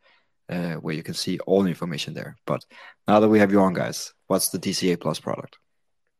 uh, 0.49 0.75
where 0.75 0.95
you 0.95 1.03
can 1.03 1.13
see 1.13 1.37
all 1.39 1.61
the 1.61 1.69
information 1.69 2.13
there. 2.13 2.35
But 2.45 2.65
now 3.07 3.19
that 3.19 3.29
we 3.29 3.39
have 3.39 3.51
you 3.51 3.59
on, 3.59 3.73
guys, 3.73 4.13
what's 4.27 4.49
the 4.49 4.59
DCA 4.59 4.99
Plus 4.99 5.19
product? 5.19 5.57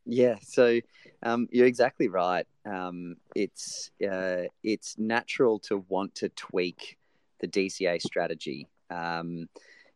Yeah, 0.06 0.36
so 0.42 0.80
um, 1.24 1.48
you're 1.52 1.68
exactly 1.68 2.08
right. 2.08 2.46
Um, 2.66 3.16
it's 3.36 3.92
uh, 4.04 4.44
it's 4.64 4.98
natural 4.98 5.60
to 5.60 5.86
want 5.88 6.16
to 6.16 6.30
tweak 6.30 6.98
the 7.42 7.48
DCA 7.48 8.02
strategy. 8.02 8.68
Um, 8.90 9.48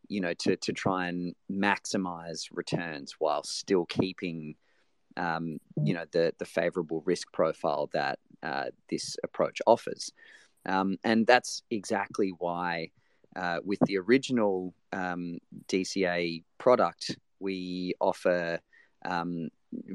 you 0.07 0.21
know, 0.21 0.33
to, 0.33 0.55
to 0.57 0.73
try 0.73 1.07
and 1.07 1.33
maximize 1.51 2.47
returns 2.51 3.15
while 3.17 3.43
still 3.43 3.85
keeping, 3.85 4.55
um, 5.17 5.59
you 5.83 5.93
know, 5.93 6.05
the, 6.11 6.33
the 6.37 6.45
favorable 6.45 7.01
risk 7.05 7.31
profile 7.31 7.89
that 7.93 8.19
uh, 8.43 8.65
this 8.89 9.17
approach 9.23 9.61
offers. 9.65 10.11
Um, 10.65 10.97
and 11.03 11.25
that's 11.25 11.63
exactly 11.71 12.33
why, 12.37 12.91
uh, 13.35 13.59
with 13.63 13.79
the 13.81 13.97
original 13.97 14.73
um, 14.93 15.39
DCA 15.67 16.43
product, 16.57 17.17
we 17.39 17.93
offer 17.99 18.59
um, 19.03 19.49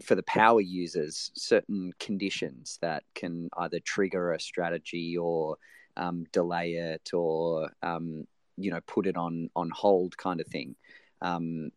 for 0.04 0.14
the 0.14 0.22
power 0.24 0.60
users 0.60 1.30
certain 1.34 1.92
conditions 1.98 2.78
that 2.82 3.02
can 3.14 3.48
either 3.58 3.80
trigger 3.80 4.32
a 4.32 4.40
strategy 4.40 5.16
or 5.16 5.56
um, 5.96 6.24
delay 6.32 6.74
it 6.74 7.12
or 7.12 7.70
um, 7.82 8.26
you 8.56 8.70
know 8.70 8.80
put 8.86 9.06
it 9.06 9.16
on 9.16 9.50
on 9.56 9.70
hold 9.70 10.16
kind 10.16 10.40
of 10.40 10.46
thing. 10.46 10.76
Um, 11.22 11.70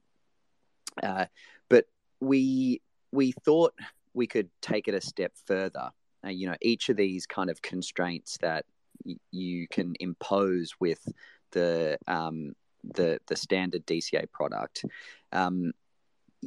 uh, 1.02 1.26
but 1.70 1.86
we 2.20 2.82
we 3.12 3.32
thought 3.32 3.74
we 4.14 4.28
could 4.28 4.50
take 4.62 4.88
it 4.88 4.94
a 4.94 5.02
step 5.02 5.34
further. 5.46 5.90
Uh, 6.26 6.30
you 6.30 6.48
know 6.48 6.56
each 6.62 6.90
of 6.90 6.98
these 6.98 7.26
kind 7.26 7.50
of 7.50 7.62
constraints 7.62 8.38
that 8.42 8.66
y- 9.06 9.16
you 9.32 9.68
can 9.68 9.94
impose 10.00 10.74
with 10.80 11.08
the 11.52 11.98
um, 12.08 12.54
the 12.84 13.20
the 13.28 13.36
standard 13.36 13.86
DCA 13.86 14.30
product 14.32 14.86
um, 15.32 15.74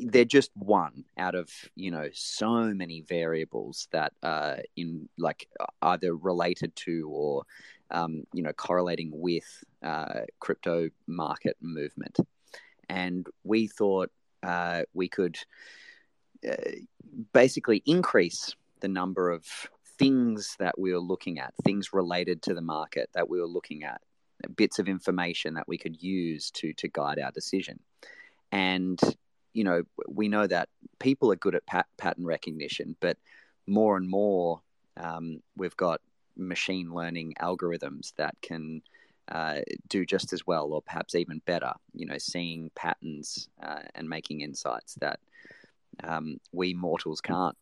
they're 0.05 0.25
just 0.25 0.50
one 0.55 1.05
out 1.17 1.35
of 1.35 1.50
you 1.75 1.91
know 1.91 2.09
so 2.12 2.65
many 2.75 3.00
variables 3.00 3.88
that 3.93 4.12
are 4.23 4.59
in 4.76 5.09
like 5.17 5.49
either 5.83 6.15
related 6.15 6.75
to 6.76 7.09
or 7.11 7.45
um, 7.91 8.25
you 8.33 8.43
know, 8.43 8.53
correlating 8.53 9.11
with 9.12 9.65
uh, 9.83 10.21
crypto 10.41 10.88
market 11.07 11.57
movement. 11.61 12.19
And 12.88 13.26
we 13.45 13.67
thought 13.67 14.11
uh, 14.43 14.83
we 14.95 15.09
could 15.09 15.38
uh, 16.47 16.55
basically 17.33 17.83
increase 17.87 18.55
the 18.81 18.88
number 18.88 19.31
of 19.31 19.45
things 19.99 20.57
that 20.59 20.79
we 20.79 20.93
were 20.93 21.00
looking 21.00 21.38
at, 21.38 21.55
things 21.65 21.93
related 21.93 22.43
to 22.43 22.55
the 22.55 22.61
market 22.61 23.09
that 23.15 23.29
we 23.29 23.41
were 23.41 23.47
looking 23.47 23.85
at, 23.85 24.00
bits 24.55 24.79
of 24.79 24.88
information 24.88 25.55
that 25.55 25.67
we 25.67 25.79
could 25.79 26.00
use 26.03 26.50
to 26.50 26.73
to 26.75 26.88
guide 26.88 27.19
our 27.19 27.33
decision. 27.33 27.81
And 28.53 29.00
you 29.57 29.65
know, 29.65 29.83
we 30.07 30.29
know 30.29 30.47
that 30.47 30.69
people 30.99 31.33
are 31.33 31.37
good 31.37 31.55
at 31.55 31.65
pat- 31.67 31.87
pattern 31.97 32.27
recognition, 32.27 32.95
but 33.01 33.17
more 33.67 33.97
and 33.97 34.09
more 34.09 34.61
um, 34.99 35.41
we've 35.57 35.77
got 35.77 36.03
machine 36.37 36.93
learning 36.93 37.33
algorithms 37.41 38.13
that 38.17 38.35
can 38.43 38.83
uh, 39.29 39.61
do 39.89 40.05
just 40.05 40.35
as 40.35 40.47
well 40.47 40.67
or 40.67 40.83
perhaps 40.83 41.15
even 41.15 41.41
better, 41.47 41.73
you 41.95 42.05
know, 42.05 42.19
seeing 42.19 42.71
patterns 42.75 43.49
uh, 43.63 43.81
and 43.95 44.07
making 44.07 44.43
insights 44.43 44.95
that 45.01 45.19
um, 46.05 46.37
we 46.53 46.75
mortals 46.75 47.23
can't. 47.23 47.57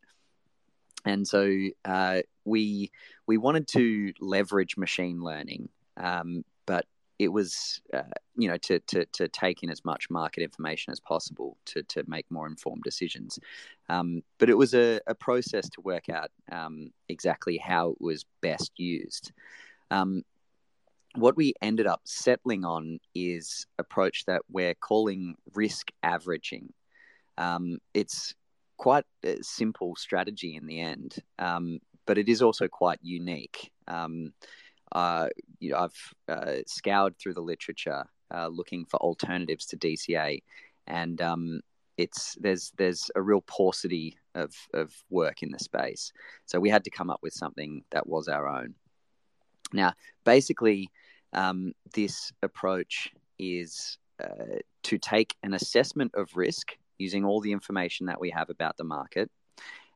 And 1.05 1.27
so 1.29 1.49
uh, 1.85 2.23
we 2.45 2.91
we 3.27 3.37
wanted 3.37 3.69
to 3.69 4.13
leverage 4.21 4.77
machine 4.77 5.23
learning, 5.23 5.69
um, 5.97 6.45
but 6.67 6.87
it 7.18 7.28
was 7.28 7.80
uh, 7.92 8.02
you 8.37 8.49
know 8.49 8.56
to, 8.59 8.80
to 8.80 9.04
to 9.06 9.28
take 9.28 9.62
in 9.62 9.71
as 9.71 9.85
much 9.85 10.11
market 10.11 10.42
information 10.42 10.92
as 10.92 11.00
possible 11.00 11.56
to 11.66 11.83
to 11.85 12.04
make 12.06 12.26
more 12.30 12.47
informed 12.47 12.83
decisions. 12.83 13.38
Um, 13.88 14.23
but 14.38 14.50
it 14.50 14.56
was 14.56 14.75
a, 14.75 15.00
a, 15.06 15.14
process 15.14 15.68
to 15.71 15.80
work 15.83 16.09
out 16.09 16.30
um, 16.50 16.90
exactly 17.09 17.59
how 17.59 17.90
it 17.90 18.00
was 18.00 18.25
best 18.40 18.73
used. 18.76 19.33
Um, 19.90 20.23
what 21.16 21.37
we 21.37 21.54
ended 21.62 21.87
up 21.87 22.00
settling 22.04 22.64
on 22.64 22.99
is 23.14 23.66
approach 23.78 24.25
that 24.25 24.42
we're 24.50 24.75
calling 24.75 25.37
risk 25.54 25.90
averaging. 26.02 26.73
Um, 27.38 27.78
it's 27.92 28.35
quite 28.78 29.04
a 29.23 29.37
simple 29.42 29.94
strategy 29.97 30.56
in 30.56 30.66
the 30.66 30.80
end 30.80 31.16
um, 31.38 31.78
but 32.06 32.18
it 32.18 32.28
is 32.28 32.42
also 32.42 32.68
quite 32.68 32.99
unique. 33.02 33.71
Um, 33.88 34.33
uh, 34.92 35.28
you 35.64 35.71
know, 35.71 35.78
I've 35.78 36.14
uh, 36.28 36.56
scoured 36.66 37.18
through 37.18 37.35
the 37.35 37.40
literature 37.40 38.04
uh, 38.33 38.49
looking 38.49 38.85
for 38.85 38.99
alternatives 38.99 39.66
to 39.66 39.76
DCA, 39.76 40.42
and 40.87 41.21
um, 41.23 41.61
it's 41.97 42.37
there's 42.40 42.73
there's 42.76 43.11
a 43.16 43.23
real 43.23 43.42
paucity 43.42 44.18
of 44.35 44.54
of 44.75 44.92
work 45.11 45.42
in 45.42 45.50
the 45.50 45.59
space. 45.59 46.12
So 46.47 46.61
we 46.61 46.71
had 46.71 46.85
to 46.85 46.90
come 46.90 47.11
up 47.11 47.21
with 47.23 47.33
something 47.33 47.83
that 47.90 48.06
was 48.06 48.28
our 48.28 48.47
own. 48.47 48.75
Now, 49.73 49.94
basically, 50.25 50.90
um, 51.33 51.73
this 51.94 52.33
approach 52.42 53.12
is 53.38 53.99
uh, 54.23 54.59
to 54.85 54.99
take 54.99 55.35
an 55.42 55.54
assessment 55.54 56.12
of 56.14 56.37
risk 56.37 56.76
using 56.99 57.25
all 57.25 57.40
the 57.40 57.52
information 57.52 58.06
that 58.06 58.21
we 58.21 58.30
have 58.30 58.50
about 58.50 58.76
the 58.76 58.85
market, 58.85 59.30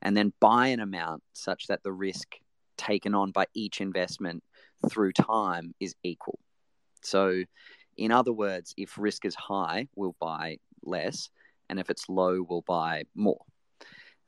and 0.02 0.16
then 0.16 0.32
buy 0.40 0.68
an 0.68 0.80
amount 0.80 1.22
such 1.34 1.66
that 1.66 1.82
the 1.82 1.92
risk 1.92 2.36
taken 2.76 3.14
on 3.14 3.32
by 3.32 3.46
each 3.54 3.80
investment 3.80 4.42
through 4.90 5.12
time 5.12 5.74
is 5.80 5.94
equal. 6.02 6.38
So, 7.02 7.42
in 7.96 8.12
other 8.12 8.32
words, 8.32 8.74
if 8.76 8.98
risk 8.98 9.24
is 9.24 9.34
high, 9.34 9.88
we'll 9.96 10.16
buy 10.20 10.58
less, 10.82 11.30
and 11.68 11.78
if 11.78 11.90
it's 11.90 12.08
low, 12.08 12.44
we'll 12.48 12.64
buy 12.66 13.04
more. 13.14 13.44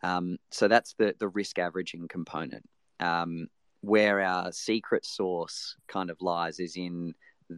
Um, 0.02 0.38
so 0.50 0.68
that's 0.68 0.94
the 0.98 1.14
the 1.18 1.28
risk 1.28 1.58
averaging 1.58 2.08
component. 2.08 2.68
Um, 3.00 3.48
where 3.82 4.20
our 4.20 4.52
secret 4.52 5.06
source 5.06 5.76
kind 5.88 6.10
of 6.10 6.20
lies 6.20 6.60
is 6.60 6.76
in 6.76 7.14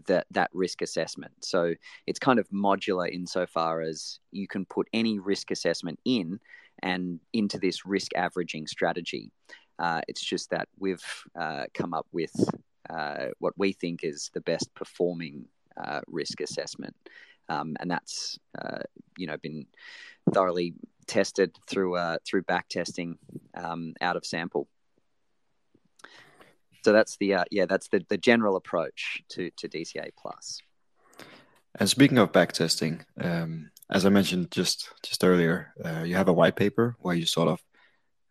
that 0.06 0.26
that 0.30 0.50
risk 0.52 0.82
assessment. 0.82 1.32
So 1.40 1.74
it's 2.06 2.18
kind 2.18 2.38
of 2.38 2.48
modular 2.50 3.10
insofar 3.10 3.82
as 3.82 4.20
you 4.30 4.46
can 4.46 4.64
put 4.64 4.88
any 4.92 5.18
risk 5.18 5.50
assessment 5.50 5.98
in 6.04 6.40
and 6.82 7.20
into 7.32 7.58
this 7.58 7.84
risk 7.84 8.14
averaging 8.16 8.66
strategy. 8.66 9.30
Uh, 9.78 10.00
it's 10.08 10.22
just 10.22 10.50
that 10.50 10.68
we've 10.78 11.04
uh, 11.38 11.64
come 11.74 11.92
up 11.92 12.06
with 12.12 12.32
uh, 12.92 13.28
what 13.38 13.54
we 13.56 13.72
think 13.72 14.04
is 14.04 14.30
the 14.34 14.40
best 14.40 14.74
performing 14.74 15.46
uh, 15.82 16.00
risk 16.06 16.40
assessment. 16.40 16.94
Um, 17.48 17.76
and 17.80 17.90
that's 17.90 18.38
uh, 18.60 18.80
you 19.16 19.26
know 19.26 19.36
been 19.36 19.66
thoroughly 20.32 20.74
tested 21.06 21.56
through 21.66 21.96
uh, 21.96 22.18
through 22.24 22.42
back 22.42 22.68
testing 22.68 23.18
um, 23.54 23.94
out 24.00 24.16
of 24.16 24.24
sample. 24.24 24.68
So 26.84 26.92
that's 26.92 27.16
the 27.16 27.36
yeah 27.50 27.66
that's 27.66 27.88
the, 27.88 28.04
the 28.08 28.18
general 28.18 28.56
approach 28.56 29.22
to 29.30 29.50
to 29.56 29.68
DCA 29.68 30.10
plus. 30.16 30.60
And 31.78 31.88
speaking 31.88 32.18
of 32.18 32.32
back 32.32 32.52
testing, 32.52 33.04
um, 33.18 33.70
as 33.90 34.04
I 34.06 34.10
mentioned 34.10 34.50
just 34.50 34.90
just 35.02 35.24
earlier, 35.24 35.72
you 36.04 36.14
have 36.16 36.28
a 36.28 36.32
white 36.32 36.56
paper 36.56 36.96
where 37.00 37.14
you 37.14 37.26
sort 37.26 37.48
of 37.48 37.62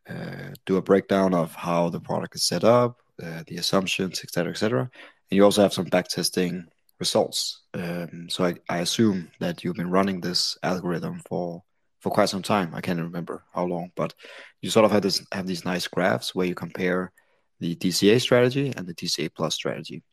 uh, 0.09 0.53
do 0.65 0.77
a 0.77 0.81
breakdown 0.81 1.33
of 1.33 1.53
how 1.53 1.89
the 1.89 1.99
product 1.99 2.35
is 2.35 2.43
set 2.43 2.63
up, 2.63 2.97
uh, 3.23 3.43
the 3.47 3.57
assumptions, 3.57 4.21
etc., 4.23 4.51
etc. 4.51 4.81
And 4.81 4.89
you 5.37 5.43
also 5.43 5.61
have 5.61 5.73
some 5.73 5.85
backtesting 5.85 6.65
results. 6.99 7.61
Um, 7.73 8.27
so 8.29 8.45
I, 8.45 8.55
I 8.69 8.79
assume 8.79 9.31
that 9.39 9.63
you've 9.63 9.75
been 9.75 9.89
running 9.89 10.21
this 10.21 10.57
algorithm 10.63 11.21
for 11.27 11.63
for 11.99 12.11
quite 12.11 12.29
some 12.29 12.41
time. 12.41 12.73
I 12.73 12.81
can't 12.81 12.99
remember 12.99 13.43
how 13.53 13.65
long, 13.65 13.91
but 13.95 14.13
you 14.61 14.69
sort 14.69 14.85
of 14.85 14.91
have 14.91 15.03
this 15.03 15.25
have 15.31 15.47
these 15.47 15.65
nice 15.65 15.87
graphs 15.87 16.33
where 16.35 16.47
you 16.47 16.55
compare 16.55 17.11
the 17.59 17.75
DCA 17.75 18.19
strategy 18.19 18.73
and 18.75 18.87
the 18.87 18.95
DCA 18.95 19.29
plus 19.33 19.55
strategy. 19.55 20.03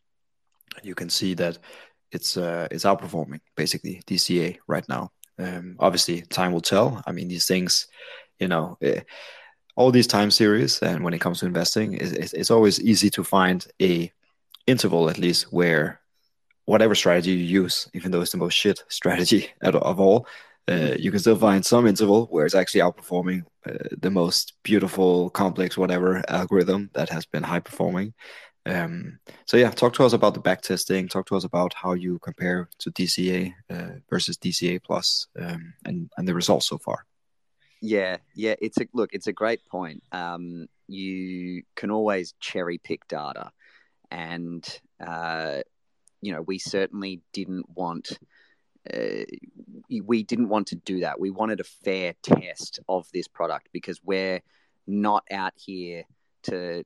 You 0.83 0.95
can 0.95 1.09
see 1.09 1.35
that 1.35 1.59
it's 2.13 2.37
uh, 2.37 2.69
it's 2.71 2.85
outperforming 2.85 3.41
basically 3.57 4.03
DCA 4.07 4.59
right 4.67 4.87
now. 4.89 5.11
Um, 5.39 5.77
obviously, 5.79 6.23
time 6.23 6.53
will 6.53 6.61
tell. 6.61 7.03
I 7.07 7.13
mean, 7.13 7.29
these 7.29 7.47
things, 7.47 7.87
you 8.39 8.49
know, 8.49 8.77
eh, 8.83 9.01
all 9.79 9.91
these 9.93 10.09
time 10.09 10.31
series 10.31 10.73
and 10.83 11.05
when 11.05 11.15
it 11.15 11.21
comes 11.21 11.39
to 11.39 11.47
investing 11.47 11.95
it's, 11.95 12.33
it's 12.33 12.51
always 12.51 12.81
easy 12.81 13.09
to 13.11 13.23
find 13.23 13.67
a 13.81 14.13
interval 14.67 15.09
at 15.09 15.19
least 15.19 15.53
where 15.53 16.01
whatever 16.69 16.95
strategy 16.95 17.31
you 17.31 17.63
use, 17.63 17.89
even 17.95 18.11
though 18.11 18.21
it's 18.21 18.33
the 18.33 18.37
most 18.37 18.53
shit 18.53 18.85
strategy 18.89 19.51
of 19.63 19.99
all, 19.99 20.27
uh, 20.71 20.95
you 20.99 21.11
can 21.11 21.19
still 21.19 21.37
find 21.37 21.65
some 21.65 21.87
interval 21.87 22.27
where 22.27 22.45
it's 22.45 22.55
actually 22.55 22.83
outperforming 22.83 23.43
uh, 23.67 23.89
the 23.99 24.11
most 24.11 24.53
beautiful, 24.63 25.31
complex, 25.31 25.79
whatever 25.79 26.23
algorithm 26.29 26.91
that 26.93 27.09
has 27.09 27.25
been 27.25 27.43
high 27.43 27.59
performing. 27.61 28.13
Um, 28.67 29.19
so 29.47 29.57
yeah, 29.57 29.71
talk 29.71 29.95
to 29.95 30.05
us 30.05 30.13
about 30.13 30.35
the 30.35 30.41
back 30.41 30.61
testing. 30.61 31.09
Talk 31.09 31.25
to 31.29 31.37
us 31.37 31.45
about 31.45 31.73
how 31.73 31.95
you 31.95 32.19
compare 32.19 32.69
to 32.81 32.91
DCA 32.91 33.55
uh, 33.71 33.93
versus 34.11 34.37
DCA 34.37 34.83
plus, 34.85 35.27
um, 35.39 35.73
and 35.87 36.11
and 36.19 36.29
the 36.29 36.35
results 36.35 36.67
so 36.67 36.77
far. 36.77 37.08
Yeah, 37.81 38.19
yeah, 38.35 38.55
it's 38.61 38.79
a 38.79 38.87
look. 38.93 39.11
It's 39.13 39.29
a 39.29 39.33
great 39.33 39.65
point. 39.67 40.03
Um, 40.13 40.67
you 40.89 41.63
can 41.77 41.91
always 41.91 42.35
cherry 42.41 42.79
pick 42.79 43.07
data, 43.09 43.51
and 44.11 44.67
uh, 45.05 45.61
you 46.21 46.33
know 46.33 46.43
we 46.43 46.59
certainly 46.59 47.21
didn't 47.33 47.67
want 47.71 48.19
uh, 48.93 49.25
we 50.05 50.23
didn't 50.23 50.49
want 50.49 50.69
to 50.69 50.77
do 50.77 51.01
that. 51.01 51.21
We 51.21 51.31
wanted 51.31 51.61
a 51.61 51.65
fair 51.65 52.15
test 52.23 52.81
of 52.89 53.07
this 53.13 53.29
product 53.29 53.69
because 53.73 54.01
we're 54.05 54.41
not 54.87 55.25
out 55.31 55.53
here 55.57 56.05
to, 56.45 56.85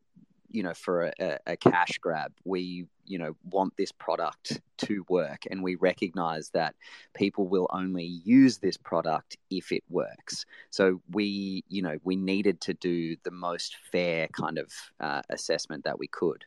you 0.52 0.62
know, 0.62 0.75
for 0.75 1.12
a, 1.18 1.38
a, 1.47 1.56
cash 1.56 1.99
grab. 1.99 2.32
We, 2.44 2.87
you 3.04 3.18
know, 3.18 3.35
want 3.50 3.76
this 3.76 3.90
product 3.90 4.61
to 4.78 5.04
work, 5.09 5.42
and 5.50 5.62
we 5.62 5.75
recognize 5.76 6.50
that 6.50 6.75
people 7.14 7.49
will 7.49 7.68
only 7.71 8.04
use 8.04 8.59
this 8.59 8.76
product 8.76 9.37
if 9.50 9.73
it 9.73 9.82
works. 9.88 10.44
So 10.71 11.00
we, 11.11 11.64
you 11.68 11.82
know, 11.82 11.99
we 12.04 12.16
needed 12.16 12.61
to 12.62 12.75
do 12.75 13.16
the 13.25 13.30
most 13.30 13.76
fair 13.90 14.28
kind 14.28 14.59
of 14.59 14.71
uh, 15.00 15.23
assessment 15.30 15.85
that 15.85 15.99
we 15.99 16.06
could. 16.06 16.44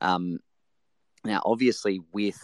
Um, 0.00 0.38
now, 1.24 1.42
obviously, 1.44 2.00
with 2.12 2.42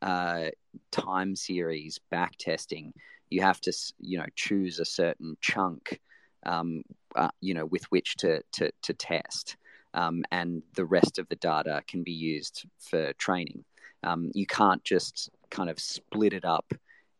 uh, 0.00 0.46
time 0.90 1.36
series 1.36 2.00
back 2.10 2.36
testing, 2.36 2.92
you 3.30 3.40
have 3.42 3.60
to 3.62 3.72
you 3.98 4.18
know 4.18 4.26
choose 4.36 4.78
a 4.78 4.84
certain 4.84 5.36
chunk, 5.40 6.00
um, 6.44 6.82
uh, 7.16 7.30
you 7.40 7.54
know, 7.54 7.66
with 7.66 7.84
which 7.84 8.16
to 8.16 8.42
to, 8.52 8.70
to 8.82 8.92
test, 8.92 9.56
um, 9.94 10.24
and 10.30 10.62
the 10.74 10.84
rest 10.84 11.18
of 11.18 11.28
the 11.28 11.36
data 11.36 11.82
can 11.86 12.02
be 12.02 12.12
used 12.12 12.66
for 12.78 13.12
training. 13.14 13.64
Um, 14.02 14.30
you 14.34 14.46
can't 14.46 14.82
just 14.84 15.30
kind 15.50 15.70
of 15.70 15.78
split 15.78 16.32
it 16.32 16.44
up 16.44 16.72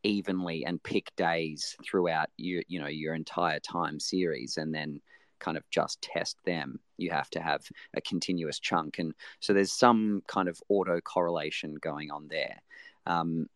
evenly 0.02 0.64
and 0.66 0.82
pick 0.82 1.14
days 1.16 1.76
throughout 1.84 2.28
your 2.36 2.62
you 2.66 2.80
know 2.80 2.88
your 2.88 3.14
entire 3.14 3.60
time 3.60 4.00
series 4.00 4.56
and 4.56 4.74
then 4.74 5.00
kind 5.42 5.56
of 5.56 5.68
just 5.70 6.00
test 6.00 6.36
them. 6.46 6.78
You 6.96 7.10
have 7.10 7.28
to 7.30 7.40
have 7.40 7.62
a 7.94 8.00
continuous 8.00 8.60
chunk. 8.60 8.98
And 9.00 9.12
so 9.40 9.52
there's 9.52 9.72
some 9.72 10.22
kind 10.28 10.48
of 10.48 10.58
auto 10.68 11.00
correlation 11.00 11.74
going 11.80 12.12
on 12.12 12.28
there. 12.28 12.62
Um, 13.06 13.48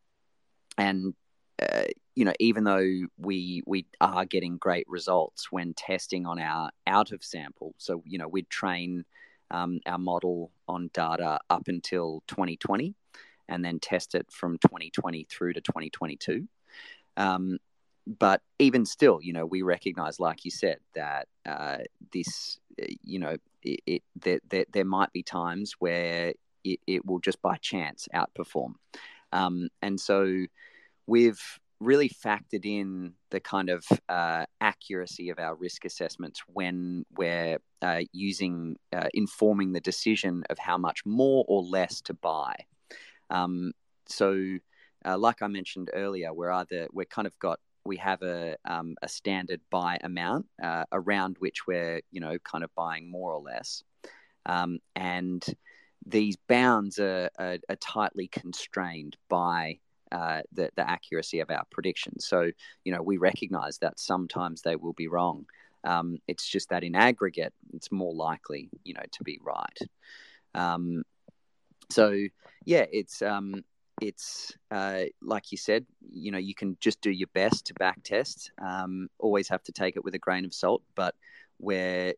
and 0.76 1.14
uh, 1.61 1.85
you 2.15 2.25
know, 2.25 2.33
even 2.39 2.65
though 2.65 3.07
we 3.19 3.63
we 3.67 3.87
are 4.01 4.25
getting 4.25 4.57
great 4.59 4.87
results 4.89 5.51
when 5.51 5.75
testing 5.75 6.27
on 6.27 6.39
our 6.39 6.71
out 6.87 7.13
of 7.13 7.25
sample, 7.25 7.75
so 7.79 8.03
you 8.07 8.19
know 8.19 8.29
we'd 8.29 8.51
train 8.51 9.05
um, 9.51 9.81
our 9.87 9.99
model 9.99 10.51
on 10.69 10.91
data 10.93 11.39
up 11.49 11.69
until 11.69 12.23
2020, 12.29 12.95
and 13.49 13.65
then 13.65 13.79
test 13.79 14.15
it 14.15 14.27
from 14.31 14.59
2020 14.59 15.27
through 15.31 15.53
to 15.55 15.61
2022. 15.61 16.47
Um, 17.17 17.59
but 18.07 18.43
even 18.59 18.87
still, 18.87 19.19
you 19.21 19.33
know, 19.33 19.47
we 19.47 19.63
recognize, 19.63 20.21
like 20.21 20.45
you 20.45 20.51
said, 20.51 20.79
that 20.95 21.27
uh, 21.45 21.79
this, 22.13 22.59
you 23.03 23.19
know, 23.19 23.37
it, 23.63 23.81
it 23.87 24.03
there, 24.15 24.41
there, 24.49 24.65
there, 24.73 24.85
might 24.85 25.13
be 25.13 25.23
times 25.23 25.75
where 25.81 26.35
it, 26.63 26.81
it 26.87 27.05
will 27.05 27.19
just 27.19 27.43
by 27.43 27.57
chance 27.57 28.07
outperform. 28.15 28.75
Um, 29.33 29.71
and 29.83 29.99
so 29.99 30.47
we've 31.07 31.41
really 31.81 32.09
factored 32.09 32.65
in 32.65 33.12
the 33.31 33.40
kind 33.40 33.69
of 33.69 33.85
uh, 34.09 34.47
accuracy 34.61 35.31
of 35.31 35.38
our 35.38 35.55
risk 35.55 35.85
assessments 35.85 36.40
when 36.47 37.05
we're 37.16 37.59
uh, 37.83 38.01
using, 38.12 38.77
uh, 38.92 39.09
informing 39.12 39.73
the 39.73 39.81
decision 39.81 40.42
of 40.49 40.59
how 40.59 40.79
much 40.79 41.05
more 41.05 41.45
or 41.49 41.62
less 41.62 42.01
to 42.01 42.14
buy. 42.14 42.55
Um, 43.31 43.73
so, 44.07 44.59
uh, 45.05 45.19
like 45.19 45.42
I 45.42 45.49
mentioned 45.49 45.90
earlier, 45.92 46.33
we're 46.33 46.51
either 46.51 46.88
we're 46.92 47.05
kind 47.05 47.27
of 47.27 47.38
got 47.38 47.61
we 47.85 47.97
have 47.99 48.23
a 48.23 48.57
um, 48.64 48.97
a 49.03 49.09
standard 49.09 49.61
buy 49.71 49.99
amount 50.03 50.47
uh, 50.62 50.85
around 50.92 51.37
which 51.38 51.66
we're 51.66 52.01
you 52.11 52.21
know 52.21 52.38
kind 52.38 52.64
of 52.64 52.75
buying 52.75 53.11
more 53.11 53.33
or 53.33 53.40
less, 53.40 53.83
um, 54.47 54.79
and 54.95 55.45
these 56.07 56.37
bounds 56.49 56.99
are, 56.99 57.31
are, 57.38 57.59
are 57.69 57.77
tightly 57.77 58.29
constrained 58.29 59.16
by 59.29 59.79
uh, 60.12 60.42
the 60.53 60.71
the 60.77 60.88
accuracy 60.88 61.40
of 61.40 61.51
our 61.51 61.64
predictions. 61.71 62.27
So 62.27 62.51
you 62.85 62.92
know 62.92 63.03
we 63.03 63.16
recognise 63.16 63.79
that 63.79 63.99
sometimes 63.99 64.62
they 64.62 64.77
will 64.77 64.95
be 64.95 65.09
wrong. 65.09 65.47
Um, 65.85 66.19
it's 66.27 66.47
just 66.49 66.71
that 66.71 66.85
in 66.85 66.97
aggregate, 66.97 67.55
it's 67.73 67.92
more 67.92 68.14
likely 68.14 68.69
you 68.85 68.95
know 68.95 69.05
to 69.12 69.25
be 69.25 69.38
right. 69.42 69.79
Um, 70.55 71.03
so 71.90 72.16
yeah, 72.64 72.87
it's 72.90 73.23
um, 73.23 73.64
it's 74.01 74.53
uh, 74.71 75.05
like 75.23 75.53
you 75.53 75.59
said, 75.59 75.87
you 76.11 76.31
know, 76.31 76.38
you 76.38 76.55
can 76.55 76.77
just 76.81 77.01
do 77.01 77.11
your 77.11 77.29
best 77.35 77.66
to 77.66 77.75
back 77.75 78.03
test. 78.03 78.51
Um, 78.61 79.09
always 79.19 79.49
have 79.49 79.62
to 79.64 79.73
take 79.73 79.97
it 79.97 80.05
with 80.05 80.14
a 80.14 80.19
grain 80.19 80.45
of 80.45 80.55
salt, 80.55 80.83
but 80.95 81.14
where 81.59 82.14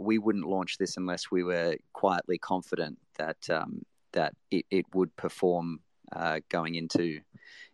we 0.00 0.18
wouldn't 0.18 0.46
launch 0.46 0.76
this 0.78 0.96
unless 0.96 1.30
we 1.30 1.42
were 1.44 1.76
quietly 1.92 2.38
confident 2.38 2.98
that 3.18 3.38
um, 3.50 3.82
that 4.12 4.34
it, 4.50 4.66
it 4.70 4.86
would 4.94 5.14
perform 5.16 5.80
uh, 6.14 6.40
going 6.48 6.74
into 6.74 7.20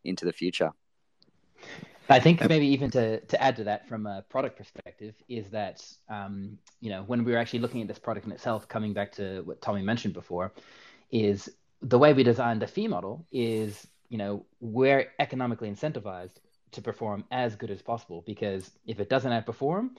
into 0.05 0.24
the 0.24 0.33
future. 0.33 0.72
I 2.11 2.20
think 2.20 2.46
maybe 2.48 2.66
even 2.68 2.90
to, 2.92 3.20
to 3.20 3.42
add 3.42 3.57
to 3.57 3.64
that 3.64 3.87
from 3.87 4.07
a 4.07 4.22
product 4.31 4.57
perspective 4.57 5.14
is 5.29 5.51
that 5.51 5.85
um, 6.09 6.59
you 6.81 6.90
know 6.90 7.03
when 7.07 7.24
we 7.24 7.33
were 7.33 7.38
actually 7.38 7.59
looking 7.59 7.83
at 7.83 7.88
this 7.88 7.98
product 7.98 8.27
in 8.27 8.33
itself, 8.33 8.68
coming 8.68 8.92
back 8.94 9.12
to 9.12 9.42
what 9.42 9.61
Tommy 9.61 9.83
mentioned 9.83 10.14
before, 10.14 10.53
is 11.11 11.51
the 11.83 11.98
way 11.98 12.12
we 12.12 12.22
designed 12.22 12.62
the 12.62 12.66
fee 12.66 12.88
model 12.88 13.27
is, 13.31 13.87
you 14.09 14.18
know, 14.18 14.44
we're 14.61 15.12
economically 15.18 15.70
incentivized 15.70 16.37
to 16.72 16.83
perform 16.83 17.24
as 17.31 17.57
good 17.57 17.70
as 17.70 17.83
possible 17.83 18.22
because 18.27 18.70
if 18.87 19.01
it 19.01 19.09
doesn't 19.09 19.33
outperform, 19.33 19.90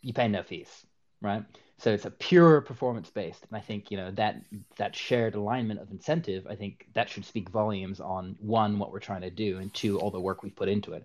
you 0.00 0.12
pay 0.12 0.28
no 0.28 0.42
fees, 0.42 0.86
right? 1.20 1.44
So 1.82 1.92
it's 1.92 2.04
a 2.04 2.12
pure 2.12 2.60
performance 2.60 3.10
based, 3.10 3.44
and 3.50 3.56
I 3.56 3.60
think 3.60 3.90
you 3.90 3.96
know 3.96 4.12
that 4.12 4.36
that 4.76 4.94
shared 4.94 5.34
alignment 5.34 5.80
of 5.80 5.90
incentive. 5.90 6.46
I 6.48 6.54
think 6.54 6.86
that 6.94 7.10
should 7.10 7.24
speak 7.24 7.48
volumes 7.48 7.98
on 8.00 8.36
one 8.38 8.78
what 8.78 8.92
we're 8.92 9.00
trying 9.00 9.22
to 9.22 9.30
do, 9.30 9.58
and 9.58 9.74
two 9.74 9.98
all 9.98 10.12
the 10.12 10.20
work 10.20 10.44
we've 10.44 10.54
put 10.54 10.68
into 10.68 10.92
it. 10.92 11.04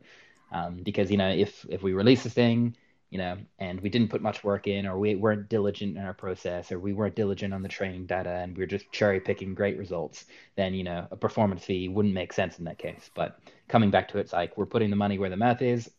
Um, 0.52 0.84
because 0.84 1.10
you 1.10 1.18
know 1.18 1.30
if 1.30 1.66
if 1.68 1.82
we 1.82 1.94
release 1.94 2.26
a 2.28 2.30
thing 2.30 2.78
you 3.10 3.18
know, 3.18 3.38
and 3.58 3.80
we 3.80 3.90
didn't 3.90 4.10
put 4.10 4.22
much 4.22 4.44
work 4.44 4.68
in, 4.68 4.86
or 4.86 5.00
we 5.00 5.16
weren't 5.16 5.48
diligent 5.50 5.98
in 5.98 6.04
our 6.04 6.14
process, 6.14 6.72
or 6.72 6.80
we 6.80 6.94
weren't 6.94 7.16
diligent 7.16 7.54
on 7.54 7.64
the 7.64 7.70
training 7.70 8.06
data, 8.06 8.30
and 8.30 8.56
we 8.56 8.64
are 8.64 8.68
just 8.68 8.92
cherry 8.92 9.20
picking 9.20 9.56
great 9.56 9.78
results, 9.78 10.26
then 10.56 10.74
you 10.74 10.84
know 10.84 11.08
a 11.10 11.16
performance 11.16 11.64
fee 11.64 11.88
wouldn't 11.88 12.14
make 12.14 12.34
sense 12.34 12.60
in 12.60 12.66
that 12.66 12.78
case. 12.78 13.10
But 13.16 13.40
coming 13.68 13.92
back 13.92 14.10
to 14.10 14.18
it, 14.18 14.22
it's 14.22 14.34
like 14.34 14.58
we're 14.58 14.66
putting 14.66 14.90
the 14.90 14.96
money 14.96 15.18
where 15.18 15.30
the 15.30 15.38
mouth 15.38 15.62
is. 15.62 15.90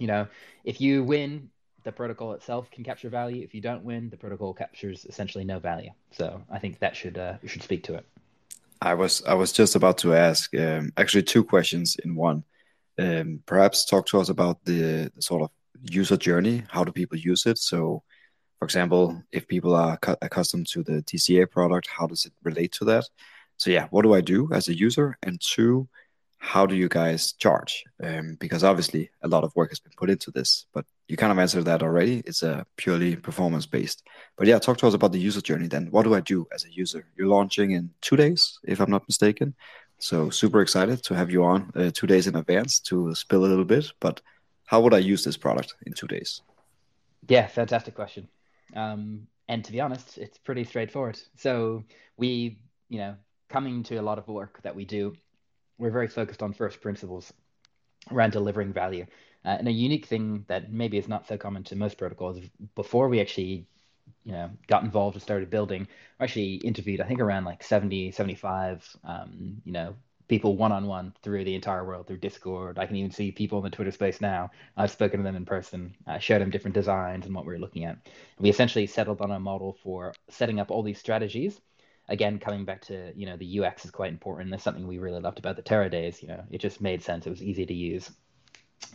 You 0.00 0.08
know, 0.08 0.26
if 0.64 0.80
you 0.80 1.04
win, 1.04 1.50
the 1.84 1.92
protocol 1.92 2.32
itself 2.32 2.70
can 2.70 2.82
capture 2.82 3.08
value. 3.08 3.42
If 3.42 3.54
you 3.54 3.60
don't 3.60 3.84
win, 3.84 4.10
the 4.10 4.16
protocol 4.16 4.54
captures 4.54 5.06
essentially 5.06 5.44
no 5.44 5.58
value. 5.58 5.90
So 6.10 6.42
I 6.50 6.58
think 6.58 6.78
that 6.80 6.96
should 6.96 7.18
uh, 7.18 7.34
should 7.46 7.62
speak 7.62 7.84
to 7.84 7.94
it. 7.94 8.06
I 8.80 8.94
was 8.94 9.22
I 9.26 9.34
was 9.34 9.52
just 9.52 9.76
about 9.76 9.98
to 9.98 10.14
ask 10.14 10.54
um, 10.56 10.92
actually 10.96 11.22
two 11.22 11.44
questions 11.44 11.96
in 12.04 12.14
one. 12.14 12.44
Um, 12.98 13.40
perhaps 13.46 13.84
talk 13.84 14.06
to 14.06 14.20
us 14.20 14.28
about 14.28 14.64
the, 14.64 15.10
the 15.14 15.22
sort 15.22 15.42
of 15.42 15.50
user 15.82 16.16
journey. 16.16 16.64
How 16.68 16.84
do 16.84 16.92
people 16.92 17.18
use 17.18 17.46
it? 17.46 17.58
So, 17.58 18.02
for 18.58 18.64
example, 18.64 19.22
if 19.32 19.48
people 19.48 19.74
are 19.74 19.98
accustomed 20.22 20.68
to 20.68 20.82
the 20.82 21.02
DCA 21.02 21.50
product, 21.50 21.88
how 21.88 22.06
does 22.06 22.24
it 22.24 22.32
relate 22.42 22.72
to 22.72 22.84
that? 22.86 23.04
So, 23.56 23.70
yeah, 23.70 23.88
what 23.90 24.02
do 24.02 24.14
I 24.14 24.20
do 24.20 24.48
as 24.52 24.68
a 24.68 24.74
user? 24.74 25.18
And 25.22 25.40
two, 25.40 25.88
how 26.44 26.66
do 26.66 26.76
you 26.76 26.88
guys 26.90 27.32
charge? 27.32 27.84
Um, 28.02 28.36
because 28.38 28.62
obviously 28.62 29.10
a 29.22 29.28
lot 29.28 29.44
of 29.44 29.56
work 29.56 29.70
has 29.70 29.80
been 29.80 29.94
put 29.96 30.10
into 30.10 30.30
this, 30.30 30.66
but 30.74 30.84
you 31.08 31.16
kind 31.16 31.32
of 31.32 31.38
answered 31.38 31.64
that 31.64 31.82
already. 31.82 32.22
It's 32.26 32.42
a 32.42 32.66
purely 32.76 33.16
performance 33.16 33.64
based. 33.64 34.02
But 34.36 34.46
yeah, 34.46 34.58
talk 34.58 34.76
to 34.78 34.86
us 34.86 34.92
about 34.92 35.12
the 35.12 35.18
user 35.18 35.40
journey 35.40 35.68
then. 35.68 35.86
What 35.90 36.02
do 36.02 36.14
I 36.14 36.20
do 36.20 36.46
as 36.54 36.66
a 36.66 36.70
user? 36.70 37.06
You're 37.16 37.28
launching 37.28 37.70
in 37.70 37.90
two 38.02 38.16
days, 38.16 38.58
if 38.62 38.78
I'm 38.80 38.90
not 38.90 39.08
mistaken. 39.08 39.54
So 39.98 40.28
super 40.28 40.60
excited 40.60 41.02
to 41.04 41.14
have 41.14 41.30
you 41.30 41.44
on 41.44 41.72
uh, 41.74 41.90
two 41.94 42.06
days 42.06 42.26
in 42.26 42.36
advance 42.36 42.78
to 42.80 43.14
spill 43.14 43.46
a 43.46 43.48
little 43.52 43.64
bit. 43.64 43.90
But 43.98 44.20
how 44.66 44.82
would 44.82 44.92
I 44.92 44.98
use 44.98 45.24
this 45.24 45.38
product 45.38 45.74
in 45.86 45.94
two 45.94 46.06
days? 46.06 46.42
Yeah, 47.26 47.46
fantastic 47.46 47.94
question. 47.94 48.28
Um, 48.76 49.28
and 49.48 49.64
to 49.64 49.72
be 49.72 49.80
honest, 49.80 50.18
it's 50.18 50.36
pretty 50.36 50.64
straightforward. 50.64 51.18
So 51.36 51.84
we, 52.18 52.58
you 52.90 52.98
know, 52.98 53.14
coming 53.48 53.82
to 53.84 53.96
a 53.96 54.02
lot 54.02 54.18
of 54.18 54.28
work 54.28 54.60
that 54.62 54.76
we 54.76 54.84
do, 54.84 55.14
we're 55.78 55.90
very 55.90 56.08
focused 56.08 56.42
on 56.42 56.52
first 56.52 56.80
principles 56.80 57.32
around 58.10 58.32
delivering 58.32 58.72
value. 58.72 59.06
Uh, 59.44 59.56
and 59.58 59.68
a 59.68 59.72
unique 59.72 60.06
thing 60.06 60.44
that 60.48 60.72
maybe 60.72 60.96
is 60.96 61.08
not 61.08 61.26
so 61.26 61.36
common 61.36 61.62
to 61.64 61.76
most 61.76 61.98
protocols, 61.98 62.38
before 62.74 63.08
we 63.08 63.20
actually 63.20 63.66
you 64.24 64.32
know 64.32 64.50
got 64.66 64.82
involved 64.82 65.16
and 65.16 65.22
started 65.22 65.50
building 65.50 65.86
I 66.20 66.24
actually 66.24 66.54
interviewed 66.56 67.00
i 67.00 67.06
think 67.06 67.20
around 67.20 67.44
like 67.44 67.62
70 67.62 68.10
75 68.10 68.96
um, 69.04 69.62
you 69.64 69.72
know 69.72 69.94
people 70.28 70.56
one-on-one 70.56 71.12
through 71.22 71.44
the 71.44 71.54
entire 71.54 71.84
world 71.84 72.06
through 72.06 72.16
discord. 72.16 72.78
I 72.78 72.86
can 72.86 72.96
even 72.96 73.10
see 73.10 73.30
people 73.30 73.58
in 73.58 73.64
the 73.64 73.70
twitter 73.70 73.90
space 73.90 74.20
now. 74.20 74.50
I've 74.76 74.90
spoken 74.90 75.20
to 75.20 75.24
them 75.24 75.36
in 75.36 75.44
person. 75.44 75.94
I 76.06 76.18
showed 76.18 76.40
them 76.40 76.50
different 76.50 76.74
designs 76.74 77.26
and 77.26 77.34
what 77.34 77.44
we 77.44 77.52
were 77.52 77.58
looking 77.58 77.84
at. 77.84 77.98
We 78.38 78.48
essentially 78.48 78.86
settled 78.86 79.20
on 79.20 79.30
a 79.30 79.38
model 79.38 79.76
for 79.82 80.14
setting 80.28 80.60
up 80.60 80.70
all 80.70 80.82
these 80.82 80.98
strategies 80.98 81.60
again 82.08 82.38
coming 82.38 82.64
back 82.64 82.82
to 82.82 83.12
you 83.16 83.26
know 83.26 83.36
the 83.36 83.60
ux 83.60 83.84
is 83.84 83.90
quite 83.90 84.10
important. 84.10 84.50
That's 84.50 84.62
something 84.62 84.86
we 84.86 84.98
really 84.98 85.20
loved 85.20 85.38
about 85.38 85.56
the 85.56 85.62
terra 85.62 85.90
days 85.90 86.22
you 86.22 86.28
know 86.28 86.44
it 86.50 86.58
just 86.58 86.80
made 86.80 87.02
sense. 87.02 87.26
It 87.26 87.30
was 87.30 87.42
easy 87.42 87.66
to 87.66 87.74
use. 87.74 88.10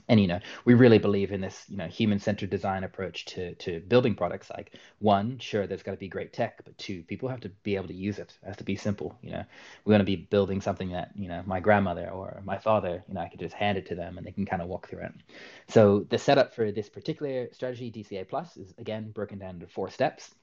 And 0.07 0.19
you 0.19 0.27
know 0.27 0.39
we 0.65 0.75
really 0.75 0.99
believe 0.99 1.31
in 1.31 1.41
this 1.41 1.65
you 1.67 1.77
know 1.77 1.87
human-centered 1.87 2.49
design 2.49 2.83
approach 2.83 3.25
to 3.25 3.55
to 3.55 3.79
building 3.79 4.13
products. 4.13 4.49
Like 4.49 4.75
one 4.99 5.39
sure 5.39 5.65
there's 5.65 5.83
got 5.83 5.91
to 5.91 5.97
be 5.97 6.07
great 6.07 6.33
tech 6.33 6.63
but 6.63 6.77
two 6.77 7.01
people 7.03 7.29
have 7.29 7.39
to 7.41 7.49
be 7.63 7.75
able 7.75 7.87
to 7.87 7.93
use 7.93 8.19
it. 8.19 8.37
It 8.43 8.47
has 8.47 8.57
to 8.57 8.63
be 8.63 8.75
simple 8.75 9.17
you 9.23 9.31
know. 9.31 9.43
We 9.85 9.91
want 9.91 10.01
to 10.01 10.05
be 10.05 10.15
building 10.15 10.61
something 10.61 10.91
that 10.91 11.11
you 11.15 11.29
know 11.29 11.41
my 11.45 11.59
grandmother 11.59 12.09
or 12.09 12.41
my 12.45 12.57
father 12.59 13.03
you 13.07 13.13
know 13.15 13.21
i 13.21 13.27
could 13.29 13.39
just 13.39 13.55
hand 13.55 13.77
it 13.77 13.87
to 13.87 13.95
them 13.95 14.17
and 14.17 14.27
they 14.27 14.31
can 14.31 14.45
kind 14.45 14.61
of 14.61 14.67
walk 14.67 14.87
through 14.87 15.01
it. 15.01 15.13
So 15.67 16.05
the 16.09 16.19
setup 16.19 16.53
for 16.53 16.71
this 16.71 16.89
particular 16.89 17.49
strategy 17.53 17.91
dca 17.91 18.27
plus 18.27 18.57
is 18.57 18.73
again 18.77 19.11
broken 19.11 19.39
down 19.39 19.55
into 19.55 19.67
four 19.67 19.89
steps 19.89 20.35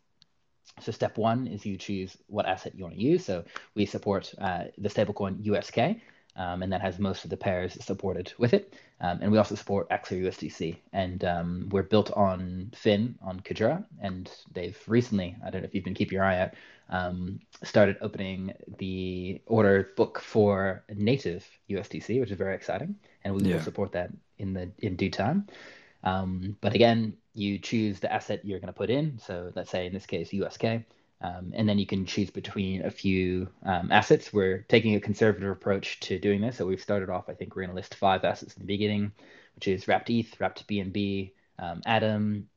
so 0.80 0.92
step 0.92 1.16
one 1.16 1.46
is 1.46 1.64
you 1.64 1.76
choose 1.76 2.16
what 2.26 2.46
asset 2.46 2.74
you 2.74 2.84
want 2.84 2.96
to 2.96 3.00
use. 3.00 3.24
So 3.24 3.44
we 3.74 3.86
support 3.86 4.32
uh, 4.38 4.64
the 4.78 4.88
stablecoin 4.88 5.44
USK, 5.44 6.00
um, 6.36 6.62
and 6.62 6.72
that 6.72 6.82
has 6.82 6.98
most 6.98 7.24
of 7.24 7.30
the 7.30 7.36
pairs 7.36 7.82
supported 7.82 8.32
with 8.38 8.52
it. 8.52 8.74
Um, 9.00 9.18
and 9.22 9.32
we 9.32 9.38
also 9.38 9.54
support 9.54 9.88
axlUSDC, 9.90 10.76
and 10.92 11.24
um, 11.24 11.68
we're 11.70 11.82
built 11.82 12.10
on 12.12 12.72
Fin 12.74 13.16
on 13.22 13.40
Kujira, 13.40 13.84
and 14.00 14.30
they've 14.52 14.78
recently, 14.86 15.36
I 15.44 15.50
don't 15.50 15.62
know 15.62 15.66
if 15.66 15.74
you've 15.74 15.84
been 15.84 15.94
keeping 15.94 16.16
your 16.16 16.24
eye 16.24 16.40
out, 16.40 16.50
um, 16.88 17.40
started 17.62 17.96
opening 18.00 18.52
the 18.78 19.40
order 19.46 19.90
book 19.96 20.20
for 20.20 20.84
native 20.94 21.46
USDC, 21.68 22.20
which 22.20 22.30
is 22.30 22.38
very 22.38 22.54
exciting, 22.54 22.96
and 23.24 23.34
we 23.34 23.42
yeah. 23.42 23.56
will 23.56 23.62
support 23.62 23.92
that 23.92 24.10
in 24.38 24.52
the 24.52 24.70
in 24.78 24.96
due 24.96 25.10
time. 25.10 25.46
Um, 26.04 26.56
but 26.60 26.74
again, 26.74 27.16
you 27.36 27.58
choose 27.58 28.00
the 28.00 28.12
asset 28.12 28.44
you're 28.44 28.58
going 28.58 28.72
to 28.72 28.72
put 28.72 28.90
in. 28.90 29.18
So 29.18 29.52
let's 29.54 29.70
say 29.70 29.86
in 29.86 29.92
this 29.92 30.06
case 30.06 30.32
USK, 30.32 30.64
um, 31.22 31.52
and 31.54 31.68
then 31.68 31.78
you 31.78 31.86
can 31.86 32.04
choose 32.04 32.30
between 32.30 32.84
a 32.84 32.90
few 32.90 33.48
um, 33.64 33.90
assets. 33.90 34.32
We're 34.32 34.64
taking 34.68 34.94
a 34.94 35.00
conservative 35.00 35.50
approach 35.50 36.00
to 36.00 36.18
doing 36.18 36.40
this. 36.40 36.56
So 36.56 36.66
we've 36.66 36.80
started 36.80 37.08
off, 37.08 37.28
I 37.28 37.34
think 37.34 37.54
we're 37.54 37.62
going 37.62 37.70
to 37.70 37.76
list 37.76 37.94
five 37.94 38.24
assets 38.24 38.54
in 38.54 38.60
the 38.60 38.66
beginning, 38.66 39.12
which 39.54 39.68
is 39.68 39.88
Wrapped 39.88 40.10
ETH, 40.10 40.38
Wrapped 40.38 40.66
BNB, 40.68 41.32
um, 41.58 41.80
Atom, 41.86 42.48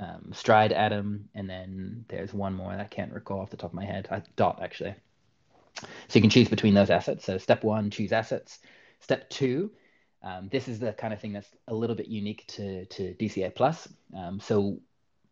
um, 0.00 0.30
Stride 0.32 0.72
Atom, 0.72 1.28
and 1.34 1.50
then 1.50 2.04
there's 2.08 2.32
one 2.32 2.54
more 2.54 2.72
I 2.72 2.84
can't 2.84 3.12
recall 3.12 3.40
off 3.40 3.50
the 3.50 3.56
top 3.56 3.70
of 3.70 3.74
my 3.74 3.84
head. 3.84 4.08
I, 4.10 4.22
Dot, 4.36 4.60
actually. 4.62 4.94
So 5.80 6.14
you 6.14 6.20
can 6.20 6.30
choose 6.30 6.48
between 6.48 6.74
those 6.74 6.90
assets. 6.90 7.24
So 7.24 7.38
step 7.38 7.62
one, 7.62 7.90
choose 7.90 8.12
assets. 8.12 8.58
Step 9.00 9.28
two, 9.30 9.70
um, 10.22 10.48
this 10.50 10.68
is 10.68 10.78
the 10.78 10.92
kind 10.92 11.12
of 11.12 11.20
thing 11.20 11.32
that's 11.32 11.48
a 11.68 11.74
little 11.74 11.96
bit 11.96 12.08
unique 12.08 12.44
to, 12.48 12.84
to 12.86 13.14
DCA 13.14 13.54
Plus. 13.54 13.88
Um, 14.16 14.40
so 14.40 14.80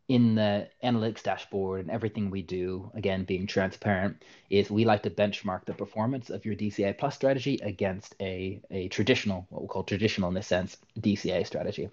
in 0.09 0.37
the 0.37 0.69
analytics 0.85 1.23
dashboard 1.23 1.81
and 1.81 1.91
everything 1.91 2.31
we 2.31 2.41
do, 2.41 2.91
again, 2.95 3.25
being 3.25 3.47
transparent, 3.47 4.23
is 4.51 4.71
we 4.71 4.85
like 4.85 5.03
to 5.03 5.11
benchmark 5.11 5.65
the 5.65 5.75
performance 5.75 6.31
of 6.31 6.45
your 6.45 6.55
DCA 6.55 6.97
plus 6.97 7.17
strategy 7.17 7.59
against 7.63 8.15
a, 8.21 8.61
a 8.71 8.87
traditional, 8.89 9.47
what 9.51 9.63
we 9.63 9.69
call 9.69 9.83
traditional 9.83 10.29
in 10.29 10.35
this 10.35 10.47
sense, 10.47 10.77
DCA 11.01 11.45
strategy. 11.45 11.91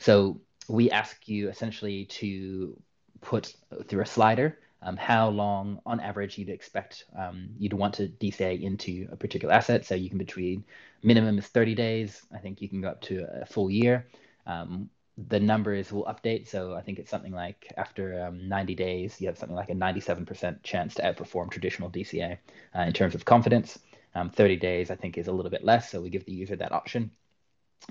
So 0.00 0.40
we 0.68 0.90
ask 0.90 1.28
you 1.28 1.48
essentially 1.48 2.06
to 2.06 2.76
put 3.20 3.54
through 3.86 4.02
a 4.02 4.06
slider 4.06 4.58
um, 4.82 4.96
how 4.96 5.28
long 5.28 5.80
on 5.86 6.00
average 6.00 6.38
you'd 6.38 6.48
expect 6.48 7.04
um, 7.16 7.48
you'd 7.58 7.72
want 7.72 7.94
to 7.94 8.08
DCA 8.08 8.60
into 8.60 9.08
a 9.12 9.16
particular 9.16 9.54
asset. 9.54 9.84
So 9.84 9.94
you 9.94 10.08
can 10.08 10.18
between 10.18 10.64
minimum 11.02 11.38
is 11.38 11.46
30 11.46 11.74
days. 11.74 12.22
I 12.34 12.38
think 12.38 12.60
you 12.60 12.68
can 12.68 12.80
go 12.80 12.88
up 12.88 13.00
to 13.02 13.26
a 13.42 13.46
full 13.46 13.70
year. 13.70 14.06
Um, 14.46 14.90
the 15.28 15.38
numbers 15.38 15.92
will 15.92 16.04
update. 16.04 16.48
So 16.48 16.74
I 16.74 16.80
think 16.80 16.98
it's 16.98 17.10
something 17.10 17.32
like 17.32 17.72
after 17.76 18.24
um, 18.24 18.48
90 18.48 18.74
days, 18.74 19.20
you 19.20 19.28
have 19.28 19.38
something 19.38 19.56
like 19.56 19.70
a 19.70 19.74
97% 19.74 20.62
chance 20.62 20.94
to 20.94 21.02
outperform 21.02 21.50
traditional 21.50 21.90
DCA 21.90 22.38
uh, 22.76 22.80
in 22.80 22.92
terms 22.92 23.14
of 23.14 23.24
confidence. 23.24 23.78
Um, 24.14 24.30
30 24.30 24.56
days, 24.56 24.90
I 24.90 24.96
think, 24.96 25.16
is 25.16 25.28
a 25.28 25.32
little 25.32 25.50
bit 25.50 25.64
less. 25.64 25.90
So 25.90 26.00
we 26.00 26.10
give 26.10 26.24
the 26.24 26.32
user 26.32 26.56
that 26.56 26.72
option. 26.72 27.10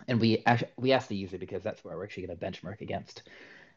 And 0.08 0.20
we 0.20 0.44
we 0.78 0.94
ask 0.94 1.08
the 1.08 1.16
user 1.16 1.38
because 1.38 1.64
that's 1.64 1.84
where 1.84 1.98
we're 1.98 2.06
actually 2.06 2.28
going 2.28 2.38
to 2.38 2.46
benchmark 2.46 2.82
against. 2.82 3.24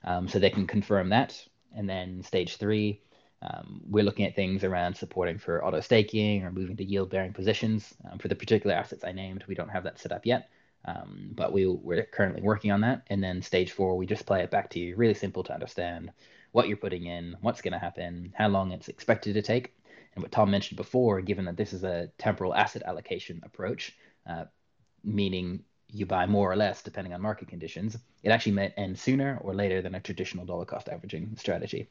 Um, 0.04 0.28
so 0.28 0.38
they 0.38 0.50
can 0.50 0.66
confirm 0.66 1.08
that. 1.10 1.36
And 1.74 1.88
then 1.88 2.22
stage 2.22 2.56
three, 2.56 3.00
um, 3.42 3.82
we're 3.88 4.04
looking 4.04 4.24
at 4.24 4.34
things 4.34 4.64
around 4.64 4.96
supporting 4.96 5.38
for 5.38 5.64
auto 5.64 5.80
staking 5.80 6.44
or 6.44 6.50
moving 6.50 6.76
to 6.76 6.84
yield 6.84 7.10
bearing 7.10 7.32
positions. 7.32 7.94
Um, 8.10 8.18
for 8.18 8.28
the 8.28 8.34
particular 8.34 8.74
assets 8.74 9.04
I 9.04 9.12
named, 9.12 9.44
we 9.46 9.54
don't 9.54 9.68
have 9.68 9.84
that 9.84 9.98
set 9.98 10.12
up 10.12 10.24
yet. 10.24 10.48
Um, 10.86 11.30
but 11.34 11.52
we, 11.52 11.66
we're 11.66 12.04
currently 12.04 12.42
working 12.42 12.70
on 12.70 12.82
that. 12.82 13.02
And 13.08 13.22
then 13.22 13.42
stage 13.42 13.72
four, 13.72 13.96
we 13.96 14.06
just 14.06 14.26
play 14.26 14.42
it 14.42 14.50
back 14.50 14.70
to 14.70 14.78
you. 14.78 14.96
Really 14.96 15.14
simple 15.14 15.42
to 15.44 15.54
understand 15.54 16.12
what 16.52 16.68
you're 16.68 16.76
putting 16.76 17.06
in, 17.06 17.36
what's 17.40 17.62
going 17.62 17.72
to 17.72 17.78
happen, 17.78 18.32
how 18.36 18.48
long 18.48 18.70
it's 18.70 18.88
expected 18.88 19.34
to 19.34 19.42
take. 19.42 19.74
And 20.14 20.22
what 20.22 20.30
Tom 20.30 20.50
mentioned 20.50 20.76
before, 20.76 21.20
given 21.20 21.46
that 21.46 21.56
this 21.56 21.72
is 21.72 21.84
a 21.84 22.10
temporal 22.18 22.54
asset 22.54 22.82
allocation 22.84 23.40
approach, 23.44 23.96
uh, 24.28 24.44
meaning 25.02 25.64
you 25.90 26.06
buy 26.06 26.26
more 26.26 26.50
or 26.50 26.56
less 26.56 26.82
depending 26.82 27.14
on 27.14 27.20
market 27.20 27.48
conditions, 27.48 27.96
it 28.22 28.30
actually 28.30 28.52
may 28.52 28.68
end 28.76 28.98
sooner 28.98 29.38
or 29.42 29.54
later 29.54 29.80
than 29.80 29.94
a 29.94 30.00
traditional 30.00 30.44
dollar 30.44 30.64
cost 30.64 30.88
averaging 30.88 31.36
strategy. 31.36 31.88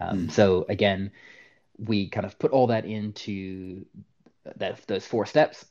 Um, 0.00 0.28
mm. 0.28 0.30
So 0.30 0.66
again, 0.68 1.10
we 1.78 2.08
kind 2.08 2.26
of 2.26 2.38
put 2.38 2.50
all 2.50 2.66
that 2.68 2.84
into 2.84 3.84
that 4.56 4.86
those 4.86 5.06
four 5.06 5.26
steps 5.26 5.66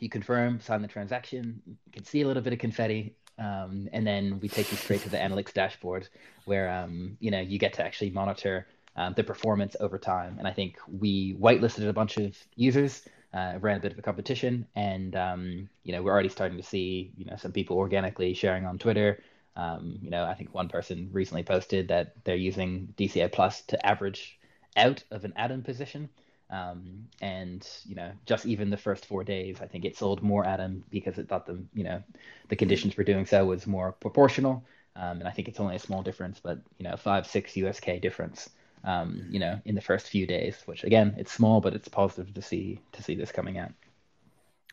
you 0.00 0.08
confirm, 0.08 0.60
sign 0.60 0.82
the 0.82 0.88
transaction. 0.88 1.62
You 1.66 1.92
can 1.92 2.04
see 2.04 2.22
a 2.22 2.26
little 2.26 2.42
bit 2.42 2.52
of 2.52 2.58
confetti, 2.58 3.14
um, 3.38 3.88
and 3.92 4.06
then 4.06 4.40
we 4.40 4.48
take 4.48 4.70
you 4.70 4.76
straight 4.76 5.02
to 5.02 5.08
the 5.08 5.16
analytics 5.16 5.52
dashboard, 5.52 6.08
where 6.44 6.70
um, 6.70 7.16
you 7.20 7.30
know 7.30 7.40
you 7.40 7.58
get 7.58 7.72
to 7.74 7.84
actually 7.84 8.10
monitor 8.10 8.66
um, 8.96 9.14
the 9.16 9.24
performance 9.24 9.76
over 9.80 9.98
time. 9.98 10.36
And 10.38 10.46
I 10.46 10.52
think 10.52 10.76
we 10.86 11.34
whitelisted 11.34 11.88
a 11.88 11.92
bunch 11.92 12.16
of 12.18 12.36
users, 12.56 13.02
uh, 13.34 13.54
ran 13.60 13.76
a 13.76 13.80
bit 13.80 13.92
of 13.92 13.98
a 13.98 14.02
competition, 14.02 14.66
and 14.74 15.14
um, 15.16 15.68
you 15.84 15.92
know 15.92 16.02
we're 16.02 16.12
already 16.12 16.28
starting 16.28 16.56
to 16.56 16.62
see 16.62 17.12
you 17.16 17.24
know 17.26 17.36
some 17.36 17.52
people 17.52 17.76
organically 17.76 18.34
sharing 18.34 18.66
on 18.66 18.78
Twitter. 18.78 19.22
Um, 19.56 19.98
you 20.02 20.10
know, 20.10 20.24
I 20.24 20.34
think 20.34 20.54
one 20.54 20.68
person 20.68 21.10
recently 21.12 21.42
posted 21.42 21.88
that 21.88 22.14
they're 22.24 22.36
using 22.36 22.94
DCA 22.96 23.30
Plus 23.32 23.62
to 23.62 23.86
average 23.86 24.38
out 24.76 25.02
of 25.10 25.24
an 25.24 25.32
atom 25.36 25.62
position. 25.62 26.08
Um, 26.50 27.08
and 27.20 27.66
you 27.84 27.94
know, 27.94 28.12
just 28.24 28.46
even 28.46 28.70
the 28.70 28.76
first 28.76 29.04
four 29.04 29.24
days, 29.24 29.58
I 29.60 29.66
think 29.66 29.84
it 29.84 29.96
sold 29.96 30.22
more 30.22 30.46
Atom 30.46 30.84
because 30.90 31.18
it 31.18 31.28
thought 31.28 31.46
the 31.46 31.62
you 31.74 31.84
know 31.84 32.02
the 32.48 32.56
conditions 32.56 32.94
for 32.94 33.04
doing 33.04 33.26
so 33.26 33.44
was 33.44 33.66
more 33.66 33.92
proportional. 33.92 34.64
Um, 34.96 35.18
and 35.18 35.28
I 35.28 35.30
think 35.30 35.48
it's 35.48 35.60
only 35.60 35.76
a 35.76 35.80
small 35.80 36.02
difference, 36.02 36.40
but 36.40 36.58
you 36.78 36.84
know, 36.84 36.96
five 36.96 37.26
six 37.26 37.56
USK 37.56 38.00
difference. 38.00 38.48
Um, 38.84 39.26
you 39.28 39.38
know, 39.38 39.60
in 39.64 39.74
the 39.74 39.80
first 39.80 40.08
few 40.08 40.26
days, 40.26 40.56
which 40.66 40.84
again, 40.84 41.14
it's 41.18 41.32
small, 41.32 41.60
but 41.60 41.74
it's 41.74 41.88
positive 41.88 42.32
to 42.34 42.42
see 42.42 42.80
to 42.92 43.02
see 43.02 43.14
this 43.14 43.32
coming 43.32 43.58
out. 43.58 43.72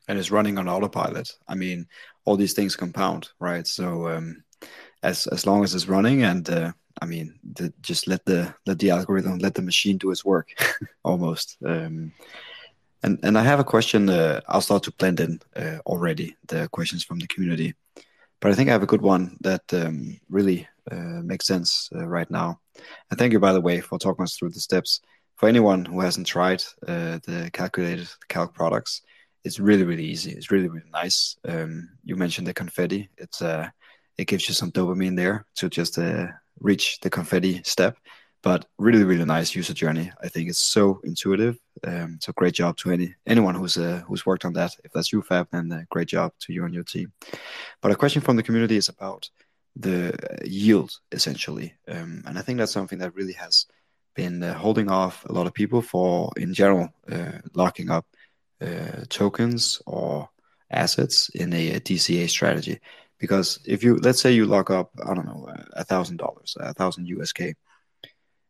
And 0.07 0.19
it's 0.19 0.31
running 0.31 0.57
on 0.57 0.69
autopilot. 0.69 1.31
I 1.47 1.55
mean, 1.55 1.87
all 2.25 2.37
these 2.37 2.53
things 2.53 2.75
compound, 2.75 3.29
right? 3.39 3.65
So 3.65 4.07
um, 4.09 4.43
as 5.03 5.27
as 5.27 5.45
long 5.45 5.63
as 5.63 5.73
it's 5.73 5.87
running 5.87 6.23
and 6.23 6.49
uh, 6.49 6.71
I 7.01 7.05
mean, 7.05 7.39
the, 7.43 7.73
just 7.81 8.07
let 8.07 8.25
the 8.25 8.53
let 8.65 8.79
the 8.79 8.91
algorithm, 8.91 9.39
let 9.39 9.55
the 9.55 9.61
machine 9.61 9.97
do 9.97 10.11
its 10.11 10.23
work, 10.23 10.49
almost. 11.03 11.57
Um, 11.65 12.13
and 13.03 13.19
and 13.23 13.37
I 13.37 13.43
have 13.43 13.59
a 13.59 13.63
question. 13.63 14.09
Uh, 14.09 14.41
I'll 14.47 14.61
start 14.61 14.83
to 14.83 14.91
blend 14.91 15.19
in 15.19 15.41
uh, 15.55 15.79
already 15.85 16.35
the 16.47 16.69
questions 16.69 17.03
from 17.03 17.19
the 17.19 17.27
community, 17.27 17.75
but 18.39 18.51
I 18.51 18.55
think 18.55 18.69
I 18.69 18.73
have 18.73 18.83
a 18.83 18.87
good 18.93 19.01
one 19.01 19.37
that 19.41 19.73
um, 19.73 20.19
really 20.29 20.67
makes 20.91 21.47
sense 21.47 21.89
uh, 21.95 22.07
right 22.07 22.29
now. 22.29 22.59
And 23.09 23.19
thank 23.19 23.33
you, 23.33 23.39
by 23.39 23.53
the 23.53 23.61
way, 23.61 23.81
for 23.81 23.97
talking 23.97 24.23
us 24.23 24.35
through 24.35 24.51
the 24.51 24.59
steps. 24.59 25.01
For 25.35 25.49
anyone 25.49 25.83
who 25.83 25.99
hasn't 25.99 26.27
tried 26.27 26.63
uh, 26.87 27.19
the 27.25 27.49
calculated 27.51 28.07
calc 28.29 28.53
products, 28.53 29.01
it's 29.43 29.59
really 29.59 29.83
really 29.83 30.05
easy. 30.05 30.31
It's 30.31 30.51
really 30.51 30.69
really 30.69 30.89
nice. 30.91 31.37
Um, 31.47 31.89
you 32.03 32.15
mentioned 32.15 32.47
the 32.47 32.53
confetti. 32.53 33.09
It's 33.17 33.41
uh, 33.41 33.69
it 34.17 34.27
gives 34.27 34.47
you 34.47 34.53
some 34.53 34.71
dopamine 34.71 35.17
there 35.17 35.45
to 35.55 35.69
just 35.69 35.99
reach 36.59 36.99
the 37.01 37.09
confetti 37.09 37.61
step. 37.63 37.97
But 38.41 38.67
really, 38.77 39.03
really 39.03 39.25
nice 39.25 39.55
user 39.55 39.73
journey. 39.73 40.11
I 40.21 40.29
think 40.29 40.49
it's 40.49 40.59
so 40.59 41.01
intuitive. 41.03 41.57
Um, 41.83 42.19
so 42.21 42.31
great 42.33 42.53
job 42.53 42.77
to 42.77 42.91
any 42.91 43.15
anyone 43.25 43.55
who's 43.55 43.75
uh, 43.75 44.03
who's 44.07 44.23
worked 44.23 44.45
on 44.45 44.53
that. 44.53 44.71
If 44.83 44.91
that's 44.91 45.11
you, 45.11 45.23
Fab, 45.23 45.47
then 45.51 45.71
uh, 45.71 45.81
great 45.89 46.07
job 46.09 46.31
to 46.41 46.53
you 46.53 46.63
and 46.63 46.73
your 46.73 46.83
team. 46.83 47.11
But 47.81 47.91
a 47.91 47.95
question 47.95 48.21
from 48.21 48.35
the 48.35 48.43
community 48.43 48.77
is 48.77 48.87
about 48.87 49.27
the 49.75 50.15
yield 50.43 50.91
essentially, 51.11 51.73
um, 51.87 52.23
and 52.25 52.37
I 52.37 52.41
think 52.41 52.59
that's 52.59 52.71
something 52.71 52.99
that 52.99 53.15
really 53.15 53.33
has 53.33 53.65
been 54.15 54.41
uh, 54.43 54.53
holding 54.53 54.89
off 54.89 55.25
a 55.25 55.33
lot 55.33 55.47
of 55.47 55.53
people 55.53 55.81
for, 55.81 56.31
in 56.37 56.53
general, 56.53 56.89
uh, 57.11 57.39
locking 57.53 57.89
up 57.89 58.05
uh, 58.61 59.03
tokens 59.09 59.81
or 59.85 60.29
assets 60.71 61.29
in 61.29 61.53
a, 61.53 61.73
a 61.73 61.79
DCA 61.79 62.29
strategy 62.29 62.79
because 63.19 63.59
if 63.65 63.83
you 63.83 63.97
let's 63.97 64.19
say 64.19 64.31
you 64.31 64.45
lock 64.45 64.71
up 64.71 64.91
i 65.05 65.13
don't 65.13 65.27
know 65.27 65.47
a 65.73 65.83
thousand 65.83 66.17
dollars 66.17 66.57
a 66.59 66.73
thousand 66.73 67.07
usk 67.07 67.39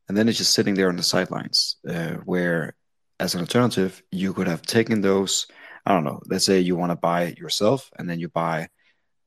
and 0.07 0.17
then 0.17 0.29
it's 0.29 0.37
just 0.37 0.53
sitting 0.53 0.75
there 0.75 0.89
on 0.89 0.95
the 0.95 1.03
sidelines. 1.03 1.77
Uh, 1.87 2.15
where, 2.25 2.75
as 3.19 3.33
an 3.33 3.41
alternative, 3.41 4.03
you 4.11 4.33
could 4.33 4.47
have 4.47 4.61
taken 4.61 5.01
those. 5.01 5.47
I 5.85 5.93
don't 5.93 6.03
know. 6.03 6.21
Let's 6.25 6.45
say 6.45 6.59
you 6.59 6.75
want 6.75 6.91
to 6.91 6.95
buy 6.95 7.23
it 7.23 7.37
yourself, 7.37 7.89
and 7.97 8.09
then 8.09 8.19
you 8.19 8.29
buy 8.29 8.69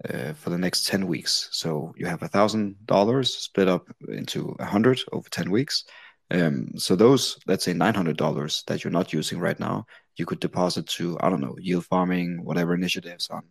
uh, 0.08 0.32
for 0.34 0.50
the 0.50 0.58
next 0.58 0.86
10 0.86 1.06
weeks. 1.06 1.48
So 1.52 1.94
you 1.96 2.06
have 2.06 2.22
a 2.22 2.28
thousand 2.28 2.86
dollars 2.86 3.34
split 3.34 3.68
up 3.68 3.86
into 4.08 4.54
a 4.58 4.64
hundred 4.64 5.00
over 5.12 5.28
10 5.28 5.50
weeks. 5.50 5.84
Um, 6.30 6.72
so 6.76 6.94
those, 6.94 7.38
let's 7.46 7.64
say 7.64 7.72
$900 7.72 8.64
that 8.66 8.84
you're 8.84 8.92
not 8.92 9.12
using 9.12 9.38
right 9.38 9.58
now, 9.58 9.86
you 10.16 10.26
could 10.26 10.40
deposit 10.40 10.86
to, 10.88 11.16
I 11.20 11.30
don't 11.30 11.40
know, 11.40 11.56
yield 11.58 11.86
farming, 11.86 12.44
whatever 12.44 12.74
initiatives 12.74 13.28
on, 13.30 13.44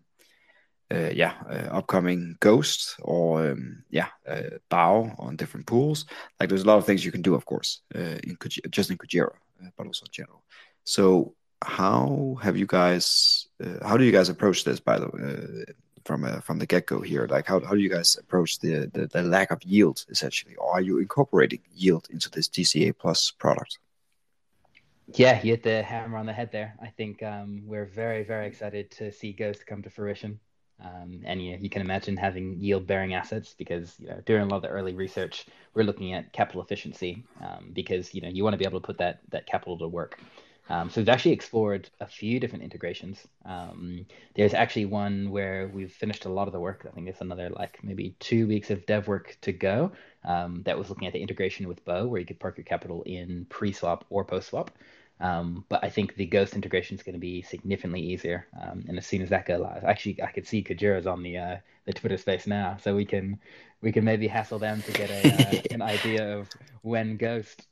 uh, 0.92 1.10
yeah, 1.14 1.34
uh, 1.50 1.76
upcoming 1.76 2.38
Ghost 2.40 2.96
or, 3.02 3.52
um, 3.52 3.84
yeah, 3.90 4.08
uh, 4.28 4.58
Bow 4.70 5.16
on 5.18 5.36
different 5.36 5.66
pools. 5.66 6.06
Like 6.40 6.50
there's 6.50 6.64
a 6.64 6.68
lot 6.68 6.78
of 6.78 6.86
things 6.86 7.04
you 7.04 7.12
can 7.12 7.22
do, 7.22 7.36
of 7.36 7.46
course, 7.46 7.82
uh, 7.96 8.20
in 8.24 8.38
just 8.70 8.92
in 8.92 8.98
Kujira, 8.98 9.34
uh, 9.34 9.70
but 9.76 9.88
also 9.88 10.06
in 10.06 10.12
general. 10.12 10.44
So 10.84 11.34
how 11.64 12.38
have 12.42 12.56
you 12.56 12.68
guys, 12.68 13.48
how 13.82 13.98
do 13.98 14.04
you 14.04 14.12
guys 14.12 14.30
approach 14.30 14.64
this, 14.64 14.80
by 14.80 15.00
the 15.00 15.08
way? 15.08 15.66
From 16.08 16.24
uh, 16.24 16.40
from 16.40 16.58
the 16.58 16.66
get 16.66 16.86
go 16.88 17.02
here? 17.02 17.28
Like 17.30 17.46
how 17.46 17.60
how 17.60 17.76
do 17.76 17.82
you 17.82 17.90
guys 17.90 18.18
approach 18.18 18.60
the, 18.60 18.90
the, 18.94 19.08
the 19.08 19.22
lack 19.22 19.52
of 19.52 19.62
yield 19.64 20.06
essentially, 20.10 20.56
or 20.56 20.72
are 20.72 20.82
you 20.82 20.98
incorporating 21.00 21.60
yield 21.76 22.08
into 22.10 22.32
this 22.32 22.48
DCA 22.48 22.98
plus 22.98 23.32
product? 23.32 23.78
Yeah, 25.14 25.42
you 25.44 25.52
hit 25.52 25.64
the 25.64 25.84
hammer 25.84 26.18
on 26.18 26.26
the 26.26 26.34
head 26.34 26.52
there. 26.52 26.76
I 26.82 26.88
think 26.88 27.22
um, 27.22 27.62
we're 27.66 27.86
very 27.86 28.24
very 28.24 28.48
excited 28.48 28.90
to 28.92 29.12
see 29.12 29.34
Ghost 29.34 29.68
come 29.68 29.84
to 29.84 29.90
fruition. 29.90 30.40
Um, 30.80 31.22
and 31.26 31.44
you, 31.44 31.58
you 31.60 31.72
can 31.72 31.82
imagine 31.82 32.16
having 32.16 32.60
yield 32.60 32.86
bearing 32.86 33.16
assets 33.16 33.56
because 33.58 33.96
you 34.00 34.10
know, 34.10 34.22
during 34.28 34.44
a 34.44 34.48
lot 34.48 34.58
of 34.58 34.62
the 34.62 34.70
early 34.70 34.94
research, 34.94 35.48
we're 35.74 35.82
looking 35.82 36.14
at 36.14 36.32
capital 36.34 36.62
efficiency 36.62 37.24
um, 37.42 37.72
because 37.74 38.14
you 38.14 38.22
know 38.22 38.30
you 38.30 38.44
want 38.44 38.54
to 38.54 38.58
be 38.58 38.66
able 38.66 38.80
to 38.80 38.86
put 38.86 39.00
that 39.00 39.22
that 39.30 39.48
capital 39.48 39.78
to 39.80 39.88
work. 39.88 40.20
Um, 40.70 40.90
so 40.90 41.02
we've 41.02 41.10
actually 41.10 41.32
explored 41.32 41.90
a 42.00 42.08
few 42.08 42.40
different 42.40 42.64
integrations. 42.64 43.26
Um, 43.46 44.06
there's 44.36 44.54
actually 44.54 44.86
one 44.86 45.30
where 45.30 45.70
we've 45.74 45.92
finished 45.92 46.26
a 46.26 46.30
lot 46.30 46.48
of 46.48 46.54
the 46.54 46.60
work. 46.60 46.86
I 46.88 46.94
think 46.94 47.08
it's 47.08 47.22
another 47.22 47.50
like 47.50 47.84
maybe 47.84 48.16
two 48.20 48.48
weeks 48.48 48.70
of 48.70 48.86
dev 48.86 49.08
work 49.08 49.38
to 49.42 49.52
go. 49.52 49.92
Um, 50.26 50.64
that 50.66 50.78
was 50.78 50.90
looking 50.90 51.08
at 51.08 51.14
the 51.14 51.22
integration 51.22 51.68
with 51.68 51.84
Bow, 51.86 52.08
where 52.08 52.20
you 52.20 52.26
could 52.26 52.40
park 52.40 52.58
your 52.58 52.66
capital 52.66 53.04
in 53.04 53.46
pre-swap 53.50 54.06
or 54.10 54.26
post-swap. 54.26 54.72
Um, 55.20 55.66
but 55.70 55.84
I 55.84 55.90
think 55.90 56.16
the 56.16 56.26
Ghost 56.26 56.54
integration 56.54 56.96
is 56.96 57.04
going 57.04 57.14
to 57.14 57.20
be 57.20 57.42
significantly 57.42 58.02
easier. 58.02 58.48
Um, 58.62 58.86
and 58.88 58.98
as 58.98 59.08
soon 59.08 59.22
as 59.22 59.30
that 59.30 59.48
goes 59.48 59.62
live, 59.62 59.84
actually, 59.84 60.22
I 60.22 60.32
could 60.32 60.46
see 60.46 60.64
Kujira's 60.64 61.08
on 61.08 61.24
the 61.24 61.38
uh, 61.38 61.58
the 61.86 61.94
Twitter 61.94 62.18
space 62.18 62.46
now, 62.46 62.78
so 62.84 62.96
we 62.96 63.06
can 63.06 63.40
we 63.82 63.92
can 63.92 64.04
maybe 64.04 64.28
hassle 64.28 64.60
them 64.60 64.82
to 64.84 64.92
get 64.92 65.10
a, 65.10 65.58
uh, 65.58 65.62
an 65.72 65.82
idea 65.82 66.38
of 66.38 66.50
when 66.82 67.18
Ghost 67.18 67.66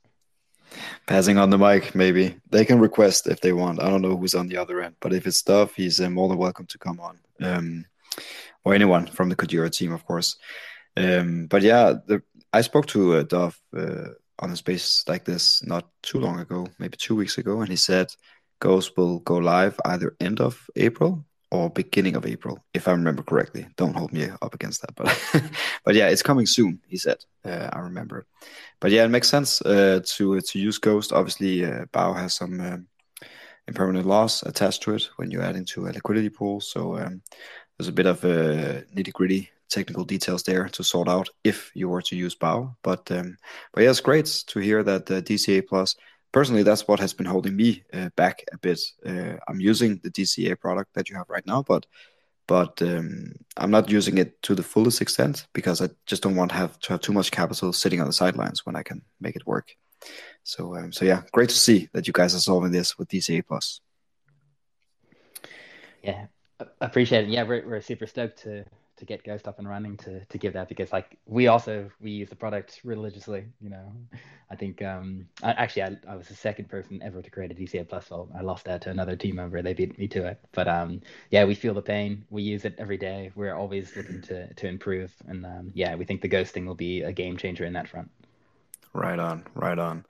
Passing 1.06 1.38
on 1.38 1.50
the 1.50 1.58
mic, 1.58 1.94
maybe 1.94 2.36
they 2.50 2.64
can 2.64 2.80
request 2.80 3.26
if 3.26 3.40
they 3.40 3.52
want. 3.52 3.80
I 3.80 3.88
don't 3.88 4.02
know 4.02 4.16
who's 4.16 4.34
on 4.34 4.48
the 4.48 4.56
other 4.56 4.80
end, 4.80 4.96
but 5.00 5.12
if 5.12 5.26
it's 5.26 5.42
Dove, 5.42 5.72
he's 5.74 6.00
uh, 6.00 6.10
more 6.10 6.28
than 6.28 6.38
welcome 6.38 6.66
to 6.66 6.78
come 6.78 7.00
on, 7.00 7.18
um, 7.40 7.84
or 8.64 8.74
anyone 8.74 9.06
from 9.06 9.28
the 9.28 9.36
Kujira 9.36 9.70
team, 9.70 9.92
of 9.92 10.04
course. 10.04 10.36
Um, 10.96 11.46
but 11.46 11.62
yeah, 11.62 11.94
the, 12.06 12.22
I 12.52 12.62
spoke 12.62 12.86
to 12.86 13.16
uh, 13.16 13.50
uh, 13.76 14.08
on 14.38 14.50
a 14.50 14.56
space 14.56 15.04
like 15.08 15.24
this 15.24 15.64
not 15.64 15.88
too 16.02 16.18
long 16.18 16.40
ago, 16.40 16.66
maybe 16.78 16.96
two 16.96 17.14
weeks 17.14 17.38
ago, 17.38 17.60
and 17.60 17.68
he 17.68 17.76
said 17.76 18.08
Ghost 18.60 18.96
will 18.96 19.20
go 19.20 19.36
live 19.36 19.78
either 19.84 20.16
end 20.20 20.40
of 20.40 20.68
April 20.76 21.24
or 21.50 21.70
beginning 21.70 22.16
of 22.16 22.26
April, 22.26 22.64
if 22.74 22.88
I 22.88 22.92
remember 22.92 23.22
correctly. 23.22 23.66
Don't 23.76 23.94
hold 23.94 24.12
me 24.12 24.28
up 24.42 24.54
against 24.54 24.80
that, 24.82 24.94
but 24.94 25.42
but 25.84 25.94
yeah, 25.94 26.08
it's 26.08 26.22
coming 26.22 26.46
soon. 26.46 26.80
He 26.88 26.96
said. 26.96 27.18
Uh, 27.44 27.70
I 27.72 27.78
remember. 27.80 28.26
But 28.80 28.90
yeah, 28.90 29.04
it 29.04 29.08
makes 29.08 29.28
sense 29.28 29.62
uh, 29.62 30.00
to 30.04 30.40
to 30.40 30.58
use 30.58 30.78
Ghost. 30.78 31.12
Obviously, 31.12 31.64
uh, 31.64 31.86
Bow 31.92 32.12
has 32.12 32.34
some 32.34 32.60
um, 32.60 32.86
impermanent 33.68 34.06
loss 34.06 34.42
attached 34.42 34.82
to 34.82 34.94
it 34.94 35.08
when 35.16 35.30
you 35.30 35.40
add 35.42 35.56
into 35.56 35.86
a 35.86 35.92
liquidity 35.92 36.28
pool. 36.28 36.60
So 36.60 36.98
um, 36.98 37.22
there's 37.76 37.88
a 37.88 37.92
bit 37.92 38.06
of 38.06 38.24
uh, 38.24 38.82
nitty 38.94 39.12
gritty 39.12 39.50
technical 39.68 40.04
details 40.04 40.42
there 40.44 40.68
to 40.68 40.84
sort 40.84 41.08
out 41.08 41.28
if 41.42 41.70
you 41.74 41.88
were 41.88 42.02
to 42.02 42.16
use 42.16 42.34
Bow. 42.34 42.74
But 42.82 43.10
um, 43.10 43.36
but 43.72 43.84
yeah, 43.84 43.90
it's 43.90 44.00
great 44.00 44.26
to 44.48 44.58
hear 44.60 44.82
that 44.82 45.06
the 45.06 45.22
DCA 45.22 45.66
Plus 45.66 45.96
personally, 46.32 46.62
that's 46.62 46.86
what 46.88 47.00
has 47.00 47.12
been 47.12 47.26
holding 47.26 47.56
me 47.56 47.84
uh, 47.92 48.10
back 48.16 48.44
a 48.52 48.58
bit. 48.58 48.80
Uh, 49.04 49.36
I'm 49.48 49.60
using 49.60 50.00
the 50.02 50.10
DCA 50.10 50.58
product 50.58 50.94
that 50.94 51.08
you 51.08 51.16
have 51.16 51.28
right 51.28 51.46
now, 51.46 51.62
but 51.62 51.86
but 52.46 52.80
um, 52.82 53.32
I'm 53.56 53.72
not 53.72 53.90
using 53.90 54.18
it 54.18 54.40
to 54.42 54.54
the 54.54 54.62
fullest 54.62 55.00
extent 55.00 55.48
because 55.52 55.82
I 55.82 55.88
just 56.06 56.22
don't 56.22 56.36
want 56.36 56.52
to 56.52 56.56
have 56.56 56.78
to 56.80 56.92
have 56.92 57.00
too 57.00 57.12
much 57.12 57.30
capital 57.32 57.72
sitting 57.72 58.00
on 58.00 58.06
the 58.06 58.12
sidelines 58.12 58.64
when 58.64 58.76
I 58.76 58.82
can 58.82 59.02
make 59.20 59.34
it 59.34 59.46
work. 59.46 59.74
So 60.44 60.76
um, 60.76 60.92
so 60.92 61.04
yeah, 61.04 61.22
great 61.32 61.48
to 61.48 61.56
see 61.56 61.88
that 61.92 62.06
you 62.06 62.12
guys 62.12 62.34
are 62.34 62.40
solving 62.40 62.70
this 62.70 62.98
with 62.98 63.08
DCA 63.08 63.44
Plus. 63.46 63.80
Yeah, 66.02 66.26
appreciate 66.80 67.24
it. 67.24 67.30
Yeah, 67.30 67.42
we're 67.42 67.66
we're 67.66 67.80
super 67.80 68.06
stoked 68.06 68.42
to 68.44 68.64
to 68.96 69.04
get 69.04 69.24
Ghost 69.24 69.46
up 69.46 69.58
and 69.58 69.68
running 69.68 69.96
to 69.98 70.24
to 70.24 70.38
give 70.38 70.52
that 70.54 70.68
because 70.68 70.92
like 70.92 71.18
we 71.26 71.48
also 71.48 71.90
we 72.00 72.10
use 72.10 72.28
the 72.28 72.36
product 72.36 72.80
religiously. 72.84 73.44
You 73.60 73.70
know, 73.70 73.92
I 74.50 74.56
think 74.56 74.82
um 74.82 75.26
I, 75.42 75.52
actually 75.52 75.82
I, 75.82 75.96
I 76.08 76.16
was 76.16 76.28
the 76.28 76.34
second 76.34 76.68
person 76.68 77.00
ever 77.02 77.22
to 77.22 77.30
create 77.30 77.50
a 77.50 77.54
DCA 77.54 77.88
plus. 77.88 78.06
So 78.06 78.28
I 78.36 78.42
lost 78.42 78.64
that 78.64 78.82
to 78.82 78.90
another 78.90 79.16
team 79.16 79.36
member. 79.36 79.60
They 79.62 79.74
beat 79.74 79.98
me 79.98 80.08
to 80.08 80.26
it. 80.26 80.40
But 80.52 80.68
um 80.68 81.02
yeah, 81.30 81.44
we 81.44 81.54
feel 81.54 81.74
the 81.74 81.82
pain. 81.82 82.24
We 82.30 82.42
use 82.42 82.64
it 82.64 82.74
every 82.78 82.96
day. 82.96 83.32
We're 83.34 83.54
always 83.54 83.94
looking 83.96 84.22
to 84.22 84.52
to 84.54 84.66
improve. 84.66 85.12
And 85.28 85.44
um, 85.44 85.70
yeah, 85.74 85.94
we 85.94 86.04
think 86.04 86.22
the 86.22 86.28
Ghost 86.28 86.52
thing 86.52 86.66
will 86.66 86.74
be 86.74 87.02
a 87.02 87.12
game 87.12 87.36
changer 87.36 87.64
in 87.64 87.74
that 87.74 87.88
front. 87.88 88.10
Right 88.92 89.18
on, 89.18 89.44
right 89.54 89.78
on. 89.78 90.04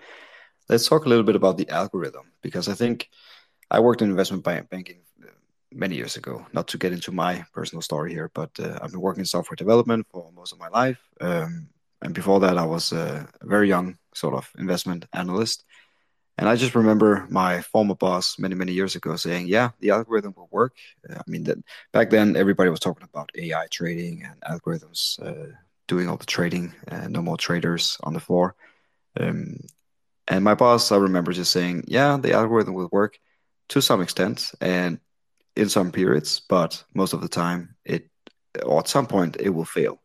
Let's 0.68 0.88
talk 0.88 1.06
a 1.06 1.08
little 1.08 1.24
bit 1.24 1.36
about 1.36 1.58
the 1.58 1.68
algorithm 1.70 2.32
because 2.42 2.68
I 2.68 2.74
think 2.74 3.08
I 3.70 3.80
worked 3.80 4.02
in 4.02 4.10
investment 4.10 4.44
banking 4.44 5.00
many 5.76 5.94
years 5.94 6.16
ago. 6.16 6.46
Not 6.52 6.68
to 6.68 6.78
get 6.78 6.92
into 6.92 7.12
my 7.12 7.44
personal 7.52 7.82
story 7.82 8.12
here, 8.12 8.30
but 8.34 8.50
uh, 8.58 8.78
I've 8.82 8.90
been 8.90 9.00
working 9.00 9.20
in 9.20 9.26
software 9.26 9.56
development 9.56 10.06
for 10.10 10.32
most 10.34 10.52
of 10.52 10.58
my 10.58 10.68
life. 10.68 10.98
Um, 11.20 11.68
and 12.02 12.14
before 12.14 12.40
that, 12.40 12.58
I 12.58 12.64
was 12.64 12.92
a 12.92 13.28
very 13.42 13.68
young 13.68 13.98
sort 14.14 14.34
of 14.34 14.50
investment 14.58 15.06
analyst. 15.12 15.64
And 16.38 16.48
I 16.48 16.56
just 16.56 16.74
remember 16.74 17.26
my 17.30 17.62
former 17.62 17.94
boss 17.94 18.38
many, 18.38 18.54
many 18.54 18.72
years 18.72 18.94
ago 18.94 19.16
saying, 19.16 19.46
"Yeah, 19.48 19.70
the 19.80 19.90
algorithm 19.90 20.34
will 20.36 20.48
work." 20.50 20.74
Uh, 21.08 21.14
I 21.16 21.30
mean, 21.30 21.44
that 21.44 21.58
back 21.92 22.10
then 22.10 22.36
everybody 22.36 22.68
was 22.68 22.80
talking 22.80 23.08
about 23.10 23.30
AI 23.34 23.66
trading 23.70 24.22
and 24.22 24.40
algorithms 24.42 25.18
uh, 25.26 25.52
doing 25.88 26.08
all 26.08 26.18
the 26.18 26.26
trading, 26.26 26.74
and 26.88 27.12
no 27.12 27.22
more 27.22 27.38
traders 27.38 27.96
on 28.02 28.12
the 28.12 28.20
floor. 28.20 28.54
Um, 29.18 29.60
and 30.28 30.44
my 30.44 30.54
boss, 30.54 30.92
I 30.92 30.96
remember 30.98 31.32
just 31.32 31.52
saying, 31.52 31.84
"Yeah, 31.88 32.18
the 32.18 32.34
algorithm 32.34 32.74
will 32.74 32.90
work 32.92 33.18
to 33.68 33.80
some 33.80 34.02
extent, 34.02 34.52
and 34.60 35.00
in 35.56 35.68
some 35.68 35.90
periods, 35.90 36.42
but 36.48 36.82
most 36.94 37.12
of 37.12 37.20
the 37.20 37.28
time 37.28 37.74
it 37.84 38.08
or 38.64 38.80
at 38.80 38.88
some 38.88 39.06
point 39.06 39.36
it 39.40 39.50
will 39.50 39.64
fail. 39.64 40.00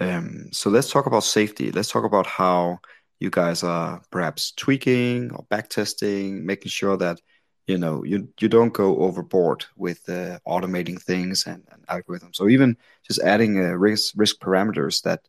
Um, 0.00 0.48
so 0.52 0.70
let's 0.70 0.90
talk 0.90 1.06
about 1.06 1.24
safety. 1.24 1.72
Let's 1.72 1.90
talk 1.90 2.04
about 2.04 2.26
how 2.26 2.80
you 3.18 3.30
guys 3.30 3.62
are 3.62 4.00
perhaps 4.10 4.52
tweaking 4.52 5.30
or 5.32 5.44
backtesting, 5.50 6.42
making 6.42 6.70
sure 6.70 6.96
that 6.96 7.20
you 7.66 7.78
know 7.78 8.02
you 8.04 8.28
you 8.40 8.48
don't 8.48 8.72
go 8.72 8.98
overboard 8.98 9.64
with 9.76 10.08
uh, 10.08 10.38
automating 10.46 11.00
things 11.00 11.46
and, 11.46 11.62
and, 11.70 11.86
algorithms, 11.86 12.40
or 12.40 12.48
even 12.48 12.76
just 13.06 13.20
adding 13.20 13.58
uh, 13.58 13.72
risk 13.72 14.14
risk 14.16 14.40
parameters 14.40 15.02
that 15.02 15.20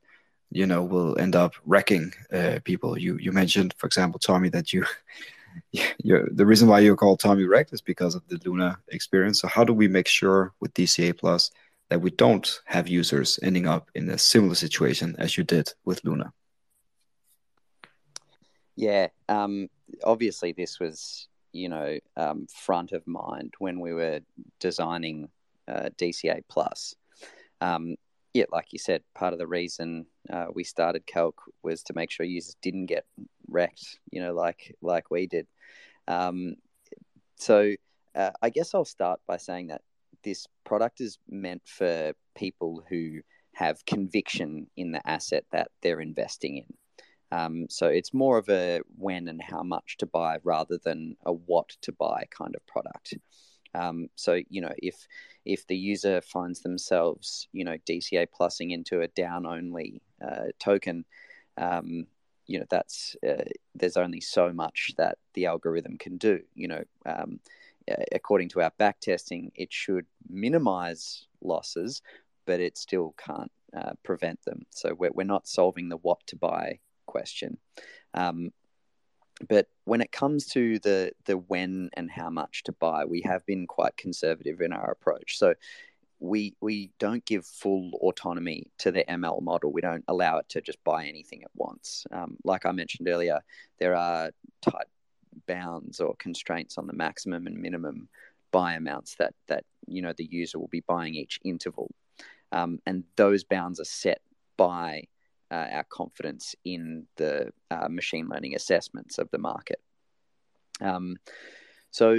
you 0.51 0.65
know 0.65 0.83
will 0.83 1.17
end 1.19 1.35
up 1.35 1.53
wrecking 1.65 2.13
uh, 2.33 2.59
people. 2.63 2.97
You 2.97 3.17
you 3.17 3.31
mentioned, 3.31 3.73
for 3.77 3.87
example, 3.87 4.19
Tommy, 4.19 4.49
that 4.49 4.73
you 4.73 4.85
the 5.73 6.45
reason 6.45 6.67
why 6.67 6.79
you're 6.79 6.95
called 6.95 7.19
Tommy 7.19 7.45
Wrecked 7.45 7.73
is 7.73 7.81
because 7.81 8.15
of 8.15 8.27
the 8.27 8.39
Luna 8.45 8.79
experience. 8.89 9.41
So 9.41 9.47
how 9.47 9.63
do 9.63 9.73
we 9.73 9.87
make 9.87 10.07
sure 10.07 10.53
with 10.59 10.73
DCA 10.73 11.17
Plus 11.17 11.51
that 11.89 12.01
we 12.01 12.11
don't 12.11 12.61
have 12.65 12.87
users 12.87 13.39
ending 13.43 13.67
up 13.67 13.89
in 13.95 14.09
a 14.09 14.17
similar 14.17 14.55
situation 14.55 15.15
as 15.17 15.37
you 15.37 15.43
did 15.43 15.73
with 15.85 16.03
Luna? 16.03 16.33
Yeah, 18.75 19.07
um, 19.27 19.69
obviously 20.03 20.53
this 20.53 20.79
was 20.79 21.27
you 21.51 21.67
know 21.67 21.99
um, 22.15 22.47
front 22.47 22.93
of 22.93 23.05
mind 23.05 23.53
when 23.59 23.79
we 23.79 23.93
were 23.93 24.21
designing 24.59 25.29
uh, 25.67 25.89
DCA 25.97 26.41
Plus. 26.49 26.95
Um, 27.59 27.95
yeah, 28.33 28.45
like 28.51 28.67
you 28.71 28.79
said, 28.79 29.03
part 29.13 29.33
of 29.33 29.39
the 29.39 29.47
reason 29.47 30.05
uh, 30.31 30.45
we 30.53 30.63
started 30.63 31.05
Calc 31.05 31.41
was 31.63 31.83
to 31.83 31.93
make 31.93 32.11
sure 32.11 32.25
users 32.25 32.55
didn't 32.61 32.85
get 32.85 33.05
wrecked, 33.47 33.99
you 34.11 34.21
know, 34.21 34.33
like 34.33 34.75
like 34.81 35.11
we 35.11 35.27
did. 35.27 35.47
Um, 36.07 36.55
so 37.35 37.73
uh, 38.15 38.31
I 38.41 38.49
guess 38.49 38.73
I'll 38.73 38.85
start 38.85 39.19
by 39.27 39.37
saying 39.37 39.67
that 39.67 39.81
this 40.23 40.47
product 40.63 41.01
is 41.01 41.17
meant 41.29 41.63
for 41.65 42.13
people 42.35 42.83
who 42.89 43.21
have 43.53 43.85
conviction 43.85 44.67
in 44.77 44.91
the 44.91 45.05
asset 45.07 45.43
that 45.51 45.69
they're 45.81 45.99
investing 45.99 46.57
in. 46.57 47.37
Um, 47.37 47.67
so 47.69 47.87
it's 47.87 48.13
more 48.13 48.37
of 48.37 48.49
a 48.49 48.81
when 48.97 49.27
and 49.27 49.41
how 49.41 49.63
much 49.63 49.97
to 49.97 50.05
buy 50.05 50.37
rather 50.43 50.77
than 50.83 51.15
a 51.25 51.31
what 51.31 51.69
to 51.81 51.91
buy 51.91 52.25
kind 52.37 52.55
of 52.55 52.65
product. 52.67 53.13
Um, 53.73 54.09
so 54.15 54.39
you 54.49 54.61
know 54.61 54.73
if 54.77 55.07
if 55.45 55.65
the 55.67 55.77
user 55.77 56.21
finds 56.21 56.61
themselves 56.61 57.47
you 57.53 57.63
know 57.63 57.77
DCA 57.87 58.27
plusing 58.31 58.71
into 58.71 59.01
a 59.01 59.07
down 59.07 59.45
only 59.45 60.01
uh, 60.21 60.47
token, 60.59 61.05
um, 61.57 62.07
you 62.47 62.59
know 62.59 62.65
that's 62.69 63.15
uh, 63.27 63.43
there's 63.75 63.97
only 63.97 64.21
so 64.21 64.51
much 64.53 64.93
that 64.97 65.17
the 65.33 65.45
algorithm 65.45 65.97
can 65.97 66.17
do. 66.17 66.41
You 66.53 66.67
know, 66.67 66.83
um, 67.05 67.39
according 68.11 68.49
to 68.49 68.61
our 68.61 68.71
back 68.77 68.99
testing, 68.99 69.51
it 69.55 69.71
should 69.71 70.05
minimize 70.29 71.25
losses, 71.41 72.01
but 72.45 72.59
it 72.59 72.77
still 72.77 73.15
can't 73.17 73.51
uh, 73.75 73.93
prevent 74.03 74.43
them. 74.43 74.65
So 74.69 74.93
we're 74.97 75.11
we're 75.13 75.23
not 75.23 75.47
solving 75.47 75.89
the 75.89 75.97
what 75.97 76.19
to 76.27 76.35
buy 76.35 76.79
question. 77.05 77.57
Um, 78.13 78.51
but 79.47 79.67
when 79.85 80.01
it 80.01 80.11
comes 80.11 80.45
to 80.47 80.79
the 80.79 81.11
the 81.25 81.37
when 81.37 81.89
and 81.93 82.09
how 82.09 82.29
much 82.29 82.63
to 82.63 82.71
buy, 82.71 83.05
we 83.05 83.21
have 83.21 83.45
been 83.45 83.67
quite 83.67 83.97
conservative 83.97 84.61
in 84.61 84.73
our 84.73 84.91
approach. 84.91 85.37
So 85.37 85.55
we 86.19 86.55
we 86.61 86.91
don't 86.99 87.25
give 87.25 87.45
full 87.45 87.91
autonomy 88.01 88.67
to 88.77 88.91
the 88.91 89.03
ML 89.05 89.41
model. 89.41 89.71
We 89.71 89.81
don't 89.81 90.05
allow 90.07 90.37
it 90.37 90.47
to 90.49 90.61
just 90.61 90.81
buy 90.83 91.05
anything 91.05 91.43
at 91.43 91.51
once. 91.55 92.05
Um, 92.11 92.37
like 92.43 92.65
I 92.65 92.71
mentioned 92.71 93.07
earlier, 93.07 93.39
there 93.79 93.95
are 93.95 94.31
tight 94.61 94.87
bounds 95.47 95.99
or 95.99 96.15
constraints 96.19 96.77
on 96.77 96.87
the 96.87 96.93
maximum 96.93 97.47
and 97.47 97.57
minimum 97.57 98.07
buy 98.51 98.73
amounts 98.73 99.15
that 99.15 99.33
that 99.47 99.63
you 99.87 100.01
know 100.01 100.13
the 100.13 100.27
user 100.29 100.59
will 100.59 100.67
be 100.67 100.81
buying 100.81 101.15
each 101.15 101.39
interval, 101.43 101.89
um, 102.51 102.79
and 102.85 103.03
those 103.15 103.43
bounds 103.43 103.79
are 103.79 103.85
set 103.85 104.21
by 104.57 105.03
uh, 105.51 105.67
our 105.71 105.85
confidence 105.89 106.55
in 106.63 107.05
the 107.17 107.51
uh, 107.69 107.89
machine 107.89 108.27
learning 108.29 108.55
assessments 108.55 109.17
of 109.17 109.29
the 109.31 109.37
market. 109.37 109.79
Um, 110.79 111.17
so 111.91 112.17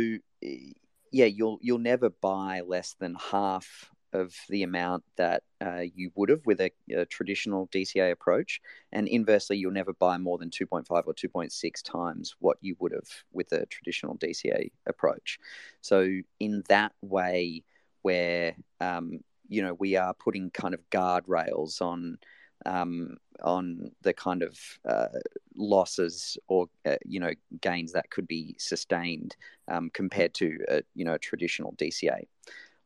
yeah, 1.11 1.27
you'll 1.27 1.59
you'll 1.61 1.79
never 1.79 2.11
buy 2.11 2.63
less 2.67 2.95
than 2.99 3.15
half 3.15 3.91
of 4.13 4.35
the 4.49 4.63
amount 4.63 5.05
that 5.17 5.43
uh, 5.65 5.85
you 5.95 6.11
would 6.15 6.29
have 6.29 6.45
with 6.45 6.61
a, 6.61 6.71
a, 6.95 7.07
traditional 7.07 7.67
DCA 7.69 8.13
approach, 8.13 8.61
and 8.93 9.09
inversely, 9.09 9.57
you'll 9.57 9.73
never 9.73 9.95
buy 9.95 10.19
more 10.19 10.37
than 10.37 10.51
2.5 10.51 10.85
or 10.91 11.15
2.6 11.15 11.83
times 11.83 12.35
what 12.39 12.59
you 12.61 12.77
would 12.79 12.93
have 12.93 13.09
with 13.33 13.51
a 13.53 13.65
traditional 13.67 14.17
DCA 14.19 14.71
approach. 14.87 15.39
So, 15.81 16.09
in 16.41 16.63
that 16.69 16.93
way, 17.01 17.65
where 18.03 18.55
um, 18.81 19.21
you 19.49 19.63
know 19.63 19.75
we 19.75 19.97
are 19.97 20.15
putting 20.15 20.51
kind 20.51 20.75
of 20.75 20.81
guardrails 20.91 21.81
on 21.81 22.19
um, 22.67 23.17
on 23.43 23.91
the 24.03 24.13
kind 24.13 24.43
of 24.43 24.59
uh, 24.89 25.09
losses 25.57 26.39
or 26.49 26.67
uh, 26.87 26.97
you 27.05 27.21
know 27.21 27.33
gains 27.61 27.93
that 27.93 28.11
could 28.11 28.27
be 28.27 28.55
sustained 28.59 29.37
um, 29.69 29.91
compared 29.93 30.35
to 30.35 30.59
a, 30.69 30.83
you 30.95 31.05
know 31.05 31.15
a 31.15 31.19
traditional 31.19 31.73
DCA 31.73 32.27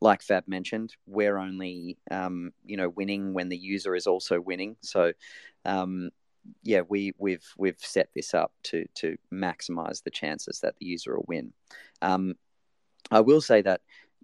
like 0.00 0.22
Fab 0.22 0.44
mentioned, 0.46 0.94
we're 1.06 1.38
only 1.38 1.96
um, 2.10 2.52
you 2.64 2.76
know 2.76 2.88
winning 2.90 3.32
when 3.32 3.48
the 3.48 3.56
user 3.56 3.94
is 3.94 4.06
also 4.06 4.40
winning. 4.40 4.76
So 4.80 5.12
um, 5.64 6.10
yeah, 6.62 6.82
we 6.88 7.12
we've 7.18 7.46
we've 7.56 7.78
set 7.78 8.08
this 8.14 8.34
up 8.34 8.52
to 8.64 8.86
to 8.96 9.16
maximize 9.32 10.02
the 10.02 10.10
chances 10.10 10.60
that 10.60 10.74
the 10.78 10.86
user 10.86 11.16
will 11.16 11.24
win. 11.26 11.52
Um, 12.02 12.34
I 13.10 13.20
will 13.20 13.40
say 13.40 13.62
that 13.62 13.80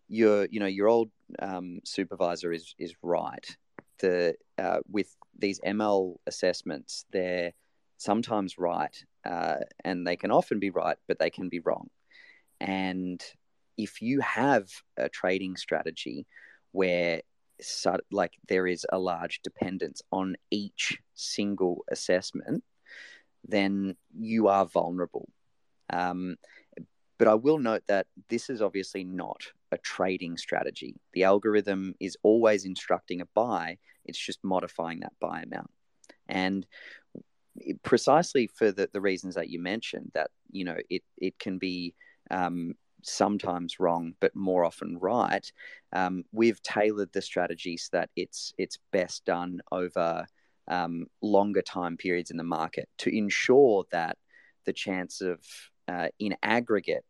your 0.09 0.47
you 0.47 0.61
know 0.61 0.67
your 0.67 0.89
old 0.89 1.11
um, 1.39 1.81
supervisor 1.85 2.53
is 2.53 2.75
is 2.79 2.95
right. 3.03 3.57
The 4.03 4.35
uh, 4.59 4.81
with 4.91 5.17
these 5.39 5.61
ML 5.61 6.17
assessments, 6.27 7.07
they're 7.11 7.53
sometimes 7.97 8.59
right, 8.59 8.95
uh, 9.25 9.57
and 9.85 10.07
they 10.07 10.17
can 10.17 10.31
often 10.31 10.59
be 10.59 10.71
right, 10.71 10.99
but 11.09 11.19
they 11.19 11.31
can 11.31 11.49
be 11.49 11.61
wrong. 11.61 11.89
And 12.61 13.23
if 13.79 14.03
you 14.03 14.21
have 14.21 14.69
a 14.97 15.09
trading 15.09 15.57
strategy 15.57 16.27
where 16.73 17.23
like 18.11 18.33
there 18.49 18.67
is 18.67 18.85
a 18.93 18.99
large 18.99 19.41
dependence 19.43 20.03
on 20.11 20.37
each 20.51 20.99
single 21.15 21.85
assessment, 21.91 22.65
then 23.45 23.97
you 24.19 24.49
are 24.49 24.67
vulnerable. 24.67 25.29
Um, 25.91 26.37
but 27.19 27.29
I 27.29 27.35
will 27.35 27.59
note 27.59 27.83
that 27.87 28.07
this 28.29 28.51
is 28.51 28.63
obviously 28.63 29.05
not 29.05 29.43
a 29.73 29.79
trading 29.79 30.37
strategy. 30.37 31.01
The 31.15 31.25
algorithm 31.25 31.95
is 31.99 32.17
always 32.23 32.65
instructing 32.65 33.21
a 33.21 33.27
buy, 33.35 33.79
it's 34.05 34.19
just 34.19 34.45
modifying 34.45 35.01
that 35.01 35.15
buy 35.21 35.43
amount. 35.43 35.71
And 36.29 36.67
precisely 37.83 38.47
for 38.47 38.71
the, 38.71 38.89
the 38.93 39.01
reasons 39.01 39.35
that 39.35 39.49
you 39.49 39.61
mentioned, 39.61 40.13
that 40.15 40.31
you 40.51 40.65
know 40.65 40.77
it 40.89 41.03
it 41.19 41.39
can 41.39 41.59
be 41.59 41.95
um, 42.31 42.75
sometimes 43.03 43.81
wrong, 43.81 44.15
but 44.21 44.35
more 44.37 44.65
often 44.65 44.99
right. 44.99 45.51
Um, 45.93 46.25
we've 46.33 46.63
tailored 46.63 47.13
the 47.13 47.23
strategy 47.23 47.77
so 47.77 47.89
that 47.93 48.11
it's 48.17 48.55
it's 48.59 48.79
best 48.93 49.25
done 49.25 49.61
over 49.71 50.27
um, 50.69 51.07
longer 51.21 51.63
time 51.63 51.97
periods 51.97 52.31
in 52.31 52.37
the 52.37 52.45
market 52.45 52.89
to 52.99 53.17
ensure 53.17 53.85
that 53.91 54.17
the 54.65 54.73
chance 54.73 55.21
of 55.21 55.41
uh, 55.89 56.09
in 56.19 56.37
aggregate 56.43 57.05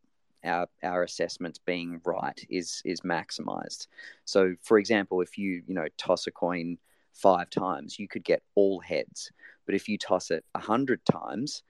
our, 0.44 0.66
our 0.82 1.02
assessments 1.02 1.58
being 1.58 2.00
right 2.04 2.44
is 2.48 2.82
is 2.84 3.00
maximized. 3.02 3.86
So, 4.24 4.54
for 4.62 4.78
example, 4.78 5.20
if 5.20 5.38
you 5.38 5.62
you 5.66 5.74
know 5.74 5.86
toss 5.98 6.26
a 6.26 6.30
coin 6.30 6.78
five 7.12 7.50
times, 7.50 7.98
you 7.98 8.08
could 8.08 8.24
get 8.24 8.42
all 8.54 8.80
heads. 8.80 9.30
But 9.66 9.74
if 9.74 9.88
you 9.88 9.98
toss 9.98 10.30
it 10.30 10.44
a 10.54 10.60
hundred 10.60 11.04
times, 11.04 11.62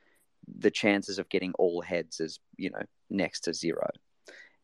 the 0.58 0.70
chances 0.70 1.18
of 1.18 1.28
getting 1.28 1.52
all 1.58 1.82
heads 1.82 2.20
is 2.20 2.40
you 2.56 2.70
know 2.70 2.82
next 3.10 3.40
to 3.40 3.54
zero. 3.54 3.90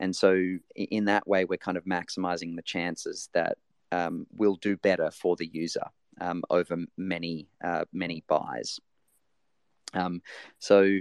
And 0.00 0.14
so, 0.14 0.58
in 0.74 1.06
that 1.06 1.26
way, 1.26 1.44
we're 1.44 1.58
kind 1.58 1.76
of 1.76 1.84
maximizing 1.84 2.54
the 2.54 2.62
chances 2.62 3.28
that 3.34 3.58
um, 3.90 4.26
we'll 4.32 4.56
do 4.56 4.76
better 4.76 5.10
for 5.10 5.36
the 5.36 5.46
user 5.46 5.86
um, 6.20 6.42
over 6.50 6.76
many 6.96 7.48
uh, 7.62 7.84
many 7.92 8.24
buys. 8.28 8.80
Um, 9.94 10.22
so, 10.58 10.98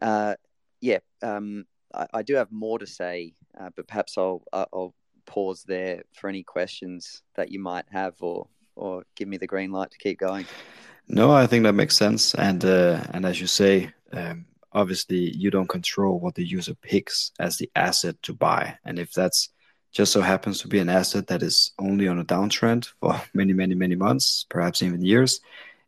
uh, 0.00 0.34
yeah, 0.80 0.98
um, 1.22 1.64
I, 1.94 2.06
I, 2.18 2.22
do 2.22 2.34
have 2.34 2.50
more 2.50 2.78
to 2.78 2.86
say, 2.86 3.34
uh, 3.58 3.70
but 3.74 3.86
perhaps 3.86 4.18
I'll 4.18 4.42
I'll 4.52 4.94
pause 5.26 5.64
there 5.66 6.02
for 6.12 6.28
any 6.28 6.42
questions 6.42 7.22
that 7.36 7.50
you 7.50 7.60
might 7.60 7.86
have, 7.90 8.14
or 8.20 8.48
or 8.76 9.04
give 9.14 9.28
me 9.28 9.36
the 9.36 9.46
green 9.46 9.70
light 9.70 9.90
to 9.90 9.98
keep 9.98 10.18
going. 10.18 10.46
No, 11.08 11.32
I 11.32 11.46
think 11.46 11.64
that 11.64 11.74
makes 11.74 11.96
sense, 11.96 12.34
and 12.34 12.64
uh, 12.64 13.02
and 13.12 13.24
as 13.24 13.40
you 13.40 13.46
say, 13.46 13.92
um, 14.12 14.46
obviously 14.74 15.34
you 15.36 15.50
don't 15.50 15.68
control 15.68 16.18
what 16.18 16.34
the 16.34 16.44
user 16.44 16.74
picks 16.74 17.30
as 17.38 17.56
the 17.56 17.70
asset 17.76 18.20
to 18.22 18.32
buy. 18.32 18.76
And 18.84 18.98
if 18.98 19.12
that's 19.12 19.50
just 19.92 20.12
so 20.12 20.20
happens 20.20 20.60
to 20.60 20.68
be 20.68 20.80
an 20.80 20.88
asset 20.88 21.28
that 21.28 21.42
is 21.42 21.72
only 21.78 22.08
on 22.08 22.18
a 22.18 22.24
downtrend 22.24 22.92
for 23.00 23.20
many, 23.34 23.52
many, 23.52 23.74
many 23.74 23.94
months, 23.94 24.44
perhaps 24.48 24.82
even 24.82 25.04
years, 25.04 25.40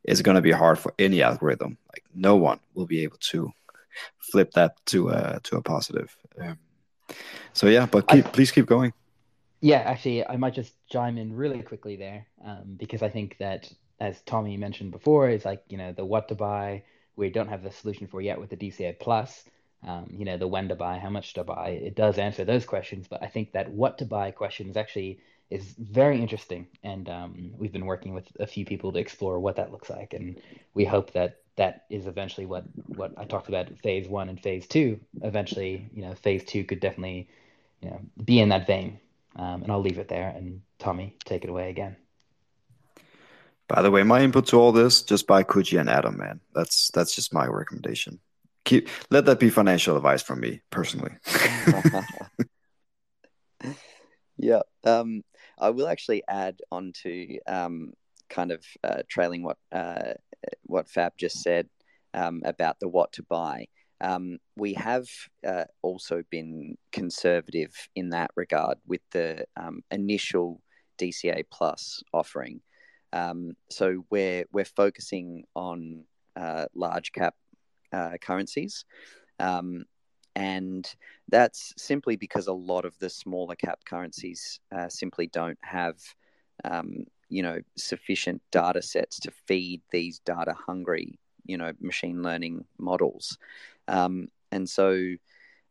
it's 0.04 0.22
going 0.22 0.36
to 0.36 0.42
be 0.42 0.52
hard 0.52 0.78
for 0.78 0.94
any 0.98 1.22
algorithm. 1.22 1.76
Like 1.92 2.04
no 2.14 2.36
one 2.36 2.60
will 2.74 2.86
be 2.86 3.02
able 3.02 3.18
to 3.32 3.52
flip 4.18 4.52
that 4.52 4.74
to 4.86 5.08
a 5.08 5.40
to 5.44 5.56
a 5.56 5.62
positive. 5.62 6.16
Um, 6.40 6.58
so 7.52 7.68
yeah, 7.68 7.86
but 7.86 8.08
keep, 8.08 8.26
I, 8.26 8.30
please 8.30 8.50
keep 8.50 8.66
going. 8.66 8.92
Yeah, 9.60 9.78
actually, 9.78 10.26
I 10.26 10.36
might 10.36 10.54
just 10.54 10.74
chime 10.90 11.18
in 11.18 11.34
really 11.34 11.62
quickly 11.62 11.96
there 11.96 12.26
um, 12.44 12.76
because 12.76 13.02
I 13.02 13.08
think 13.08 13.36
that 13.38 13.72
as 13.98 14.20
Tommy 14.22 14.56
mentioned 14.56 14.90
before, 14.90 15.28
is 15.30 15.44
like 15.44 15.62
you 15.68 15.78
know 15.78 15.92
the 15.92 16.04
what 16.04 16.28
to 16.28 16.34
buy 16.34 16.82
we 17.16 17.30
don't 17.30 17.48
have 17.48 17.62
the 17.62 17.70
solution 17.70 18.06
for 18.06 18.20
yet 18.20 18.38
with 18.38 18.50
the 18.50 18.56
DCA 18.56 18.98
Plus. 19.00 19.44
Um, 19.84 20.06
you 20.10 20.24
know, 20.24 20.36
the 20.36 20.48
when 20.48 20.68
to 20.68 20.74
buy, 20.74 20.98
how 20.98 21.10
much 21.10 21.34
to 21.34 21.44
buy. 21.44 21.68
It 21.68 21.94
does 21.94 22.18
answer 22.18 22.44
those 22.44 22.64
questions, 22.64 23.06
but 23.08 23.22
I 23.22 23.26
think 23.26 23.52
that 23.52 23.70
what 23.70 23.98
to 23.98 24.04
buy 24.04 24.30
question 24.30 24.68
is 24.68 24.76
actually 24.76 25.20
is 25.48 25.74
very 25.78 26.20
interesting, 26.20 26.66
and 26.82 27.08
um, 27.08 27.52
we've 27.56 27.72
been 27.72 27.86
working 27.86 28.14
with 28.14 28.26
a 28.40 28.46
few 28.46 28.64
people 28.64 28.92
to 28.92 28.98
explore 28.98 29.38
what 29.38 29.56
that 29.56 29.70
looks 29.70 29.88
like, 29.88 30.12
and 30.12 30.40
we 30.74 30.84
hope 30.84 31.12
that 31.12 31.38
that 31.56 31.84
is 31.88 32.06
eventually 32.06 32.46
what 32.46 32.64
what 32.86 33.12
I 33.16 33.24
talked 33.24 33.48
about 33.48 33.78
phase 33.78 34.08
one 34.08 34.28
and 34.28 34.40
phase 34.40 34.66
two. 34.66 34.98
Eventually, 35.22 35.88
you 35.94 36.02
know, 36.02 36.14
phase 36.14 36.44
two 36.44 36.64
could 36.64 36.80
definitely, 36.80 37.28
you 37.80 37.90
know, 37.90 38.00
be 38.24 38.40
in 38.40 38.48
that 38.48 38.66
vein. 38.66 38.98
Um, 39.36 39.62
and 39.62 39.70
I'll 39.70 39.82
leave 39.82 39.98
it 39.98 40.08
there, 40.08 40.30
and 40.34 40.62
Tommy, 40.78 41.14
take 41.24 41.44
it 41.44 41.50
away 41.50 41.70
again. 41.70 41.96
By 43.68 43.82
the 43.82 43.90
way, 43.90 44.02
my 44.02 44.22
input 44.22 44.46
to 44.46 44.56
all 44.56 44.72
this, 44.72 45.02
just 45.02 45.26
buy 45.26 45.42
Kuji 45.42 45.78
and 45.78 45.90
Atom, 45.90 46.16
man. 46.16 46.40
That's 46.54 46.90
that's 46.92 47.14
just 47.14 47.34
my 47.34 47.46
recommendation. 47.46 48.18
Keep 48.66 48.88
let 49.10 49.24
that 49.26 49.40
be 49.40 49.48
financial 49.48 49.96
advice 49.96 50.22
from 50.22 50.40
me 50.40 50.60
personally. 50.70 51.12
yeah. 54.36 54.62
Um, 54.84 55.22
I 55.58 55.70
will 55.70 55.86
actually 55.86 56.22
add 56.28 56.58
on 56.70 56.92
to 57.02 57.38
um, 57.46 57.92
kind 58.28 58.50
of 58.50 58.64
uh, 58.82 59.02
trailing 59.08 59.44
what 59.44 59.56
uh, 59.70 60.14
what 60.64 60.88
Fab 60.88 61.12
just 61.16 61.42
said 61.42 61.68
um, 62.12 62.42
about 62.44 62.80
the 62.80 62.88
what 62.88 63.12
to 63.12 63.22
buy. 63.22 63.68
Um, 64.00 64.38
we 64.56 64.74
have 64.74 65.06
uh, 65.46 65.64
also 65.82 66.22
been 66.28 66.76
conservative 66.90 67.72
in 67.94 68.10
that 68.10 68.30
regard 68.34 68.78
with 68.86 69.00
the 69.12 69.46
um, 69.56 69.82
initial 69.92 70.60
DCA 70.98 71.44
Plus 71.50 72.02
offering. 72.12 72.60
Um, 73.12 73.52
so 73.70 74.04
we're 74.10 74.44
we're 74.52 74.64
focusing 74.64 75.44
on 75.54 76.04
uh, 76.34 76.66
large 76.74 77.12
cap 77.12 77.34
uh, 77.92 78.12
currencies, 78.20 78.84
um, 79.38 79.84
and 80.34 80.94
that's 81.28 81.72
simply 81.76 82.16
because 82.16 82.46
a 82.46 82.52
lot 82.52 82.84
of 82.84 82.98
the 82.98 83.10
smaller 83.10 83.54
cap 83.54 83.80
currencies 83.84 84.60
uh, 84.74 84.88
simply 84.88 85.26
don't 85.28 85.58
have 85.62 85.96
um, 86.64 87.04
you 87.28 87.42
know 87.42 87.60
sufficient 87.76 88.42
data 88.50 88.82
sets 88.82 89.18
to 89.20 89.30
feed 89.46 89.80
these 89.90 90.20
data 90.20 90.54
hungry 90.54 91.18
you 91.44 91.56
know 91.56 91.72
machine 91.80 92.22
learning 92.22 92.64
models, 92.78 93.38
um, 93.88 94.28
and 94.52 94.68
so 94.68 95.16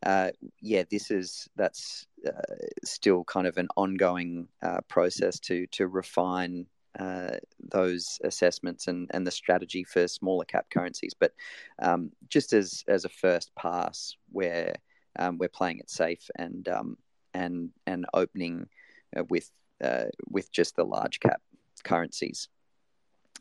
uh, 0.06 0.30
yeah, 0.62 0.84
this 0.90 1.10
is 1.10 1.50
that's 1.56 2.06
uh, 2.28 2.56
still 2.84 3.24
kind 3.24 3.48
of 3.48 3.58
an 3.58 3.68
ongoing 3.76 4.48
uh, 4.62 4.82
process 4.88 5.40
to 5.40 5.66
to 5.68 5.88
refine 5.88 6.68
uh, 7.00 7.38
those 7.60 8.20
assessments 8.24 8.88
and, 8.88 9.10
and 9.14 9.26
the 9.26 9.32
strategy 9.32 9.84
for 9.84 10.08
smaller 10.08 10.46
cap 10.46 10.68
currencies. 10.70 11.14
But 11.18 11.34
um, 11.80 12.12
just 12.30 12.54
as 12.54 12.84
as 12.88 13.06
a 13.06 13.10
first 13.10 13.54
pass, 13.56 14.16
where 14.32 14.76
um, 15.18 15.38
we're 15.38 15.50
playing 15.50 15.80
it 15.80 15.90
safe 15.90 16.30
and 16.38 16.68
um, 16.70 16.98
and 17.34 17.72
and 17.86 18.06
opening 18.14 18.68
uh, 19.16 19.24
with 19.30 19.52
uh, 19.84 20.06
with 20.30 20.52
just 20.52 20.76
the 20.76 20.86
large 20.86 21.20
cap 21.20 21.42
currencies. 21.84 22.50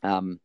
Um, 0.03 0.39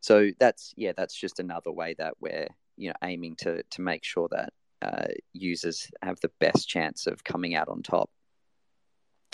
so 0.00 0.30
that's 0.38 0.74
yeah, 0.76 0.92
that's 0.96 1.14
just 1.14 1.40
another 1.40 1.72
way 1.72 1.94
that 1.98 2.14
we're 2.20 2.48
you 2.76 2.88
know 2.88 2.96
aiming 3.02 3.36
to 3.36 3.62
to 3.62 3.80
make 3.80 4.04
sure 4.04 4.28
that 4.30 4.52
uh, 4.82 5.08
users 5.32 5.90
have 6.02 6.20
the 6.20 6.30
best 6.38 6.68
chance 6.68 7.06
of 7.06 7.24
coming 7.24 7.54
out 7.54 7.68
on 7.68 7.82
top. 7.82 8.10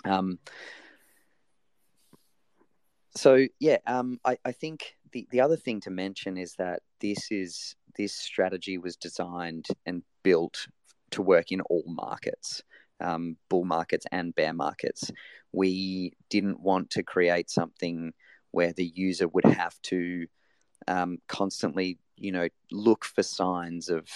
Um, 0.04 0.38
so 3.16 3.46
yeah, 3.60 3.78
um, 3.86 4.18
I, 4.24 4.38
I 4.44 4.52
think 4.52 4.96
the, 5.12 5.26
the 5.30 5.40
other 5.40 5.56
thing 5.56 5.80
to 5.82 5.90
mention 5.90 6.36
is 6.36 6.54
that 6.56 6.80
this 7.00 7.30
is 7.30 7.76
this 7.96 8.14
strategy 8.14 8.78
was 8.78 8.96
designed 8.96 9.66
and 9.86 10.02
built 10.22 10.66
to 11.12 11.22
work 11.22 11.52
in 11.52 11.60
all 11.62 11.84
markets, 11.86 12.62
um, 13.00 13.36
bull 13.48 13.64
markets 13.64 14.06
and 14.10 14.34
bear 14.34 14.52
markets. 14.52 15.10
We 15.52 16.12
didn't 16.28 16.60
want 16.60 16.90
to 16.90 17.02
create 17.04 17.50
something 17.50 18.12
where 18.50 18.72
the 18.72 18.92
user 18.94 19.28
would 19.28 19.44
have 19.44 19.80
to 19.82 20.26
um, 20.88 21.18
constantly, 21.28 21.98
you 22.16 22.32
know, 22.32 22.48
look 22.72 23.04
for 23.04 23.22
signs 23.22 23.88
of 23.88 24.08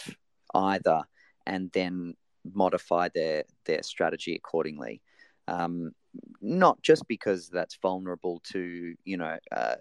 either 0.55 1.03
and 1.46 1.70
then 1.72 2.14
modify 2.55 3.09
their 3.14 3.44
their 3.64 3.82
strategy 3.82 4.34
accordingly. 4.34 5.03
Um, 5.49 5.92
not 6.40 6.80
just 6.82 7.07
because 7.09 7.49
that's 7.49 7.78
vulnerable 7.80 8.40
to 8.53 8.94
you 9.05 9.16
know 9.16 9.38
uh, 9.53 9.76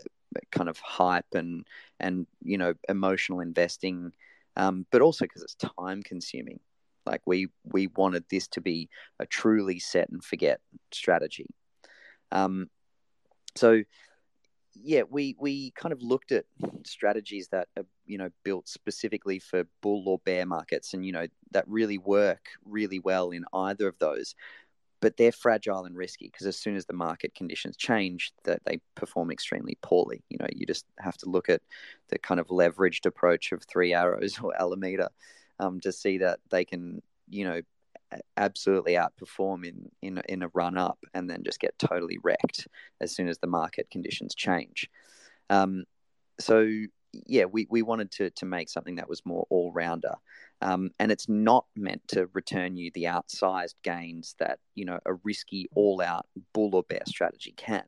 kind 0.52 0.70
of 0.70 0.80
hype 0.80 1.34
and 1.34 1.66
and 2.00 2.28
you 2.44 2.58
know 2.58 2.74
emotional 2.90 3.40
investing, 3.40 4.12
um, 4.56 4.86
but 4.92 5.02
also 5.02 5.26
because 5.26 5.44
it's 5.44 5.56
time 5.56 6.02
consuming. 6.04 6.60
Like 7.06 7.22
we 7.26 7.48
we 7.64 7.88
wanted 7.88 8.26
this 8.30 8.48
to 8.50 8.62
be 8.62 8.90
a 9.20 9.26
truly 9.26 9.80
set 9.80 10.10
and 10.10 10.24
forget 10.24 10.60
strategy. 10.92 11.48
Um, 12.32 12.70
so 13.56 13.84
yeah, 14.76 15.04
we 15.10 15.36
we 15.40 15.72
kind 15.72 15.94
of 15.94 16.02
looked 16.02 16.32
at 16.32 16.46
strategies 16.86 17.48
that 17.50 17.68
are 17.78 17.86
you 18.06 18.18
know 18.18 18.30
built 18.44 18.68
specifically 18.68 19.40
for 19.40 19.64
bull 19.82 20.08
or 20.08 20.20
bear 20.20 20.46
markets, 20.46 20.94
and 20.94 21.06
you 21.06 21.12
know 21.12 21.28
that 21.52 21.68
really 21.68 21.98
work 21.98 22.50
really 22.66 23.00
well 23.00 23.32
in 23.32 23.46
either 23.54 23.88
of 23.88 23.98
those 24.00 24.36
but 25.00 25.18
they're 25.18 25.32
fragile 25.32 25.86
and 25.86 25.96
risky 25.96 26.28
because 26.32 26.48
as 26.48 26.58
soon 26.58 26.76
as 26.76 26.86
the 26.86 26.94
market 26.94 27.36
conditions 27.36 27.78
change 27.78 28.32
that 28.44 28.62
they 28.66 28.80
perform 28.96 29.32
extremely 29.32 29.78
poorly. 29.82 30.24
You 30.30 30.38
know 30.40 30.48
you 30.52 30.66
just 30.66 30.86
have 31.00 31.18
to 31.18 31.30
look 31.30 31.50
at 31.50 31.62
the 32.10 32.18
kind 32.20 32.40
of 32.40 32.48
leveraged 32.48 33.06
approach 33.06 33.52
of 33.52 33.64
three 33.64 33.94
arrows 33.94 34.40
or 34.44 34.60
alameda 34.60 35.10
um, 35.60 35.80
to 35.82 35.92
see 35.92 36.20
that 36.20 36.40
they 36.50 36.66
can 36.66 37.02
you 37.30 37.46
know 37.46 37.62
absolutely 38.38 38.94
outperform 38.94 39.66
in 39.66 39.90
in 40.02 40.22
in 40.30 40.44
a 40.44 40.50
run 40.54 40.78
up 40.78 41.00
and 41.14 41.30
then 41.30 41.44
just 41.44 41.60
get 41.60 41.78
totally 41.78 42.18
wrecked 42.24 42.68
as 43.02 43.14
soon 43.14 43.28
as 43.28 43.38
the 43.40 43.48
market 43.48 43.90
conditions 43.90 44.34
change. 44.34 44.90
Um, 45.50 45.84
so 46.40 46.68
yeah, 47.26 47.46
we, 47.46 47.68
we 47.70 47.82
wanted 47.82 48.12
to 48.12 48.30
to 48.32 48.46
make 48.46 48.70
something 48.70 48.96
that 48.96 49.10
was 49.10 49.26
more 49.26 49.46
all 49.50 49.72
rounder, 49.72 50.16
um, 50.62 50.92
and 51.00 51.12
it's 51.12 51.30
not 51.30 51.66
meant 51.76 52.02
to 52.10 52.30
return 52.34 52.78
you 52.78 52.92
the 52.94 53.04
outsized 53.04 53.76
gains 53.84 54.36
that 54.40 54.60
you 54.76 54.86
know 54.86 55.00
a 55.06 55.14
risky 55.24 55.70
all 55.76 56.02
out 56.02 56.26
bull 56.54 56.76
or 56.76 56.84
bear 56.84 57.04
strategy 57.06 57.54
can, 57.56 57.84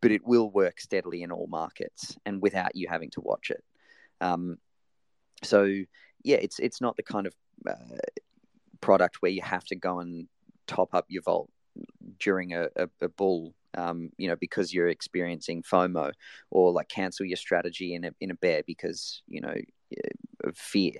but 0.00 0.10
it 0.10 0.26
will 0.26 0.50
work 0.50 0.80
steadily 0.80 1.22
in 1.22 1.32
all 1.32 1.46
markets 1.46 2.16
and 2.24 2.42
without 2.42 2.74
you 2.74 2.88
having 2.88 3.10
to 3.10 3.20
watch 3.20 3.50
it. 3.50 3.62
Um, 4.20 4.58
so 5.42 5.64
yeah, 6.22 6.36
it's 6.36 6.58
it's 6.58 6.80
not 6.80 6.96
the 6.96 7.02
kind 7.02 7.26
of 7.26 7.34
uh, 7.68 7.74
product 8.80 9.16
where 9.20 9.32
you 9.32 9.42
have 9.42 9.64
to 9.64 9.76
go 9.76 10.00
and 10.00 10.26
top 10.66 10.94
up 10.94 11.06
your 11.08 11.22
vault 11.22 11.50
during 12.18 12.54
a, 12.54 12.68
a, 12.76 12.88
a 13.02 13.08
bull 13.08 13.54
um, 13.76 14.10
you 14.16 14.28
know, 14.28 14.36
because 14.36 14.72
you're 14.72 14.88
experiencing 14.88 15.62
FOMO, 15.62 16.12
or 16.50 16.72
like 16.72 16.88
cancel 16.88 17.26
your 17.26 17.36
strategy 17.36 17.94
in 17.94 18.04
a 18.04 18.10
in 18.20 18.30
a 18.30 18.34
bear 18.34 18.62
because 18.66 19.22
you 19.28 19.40
know 19.40 19.54
fear. 20.54 20.92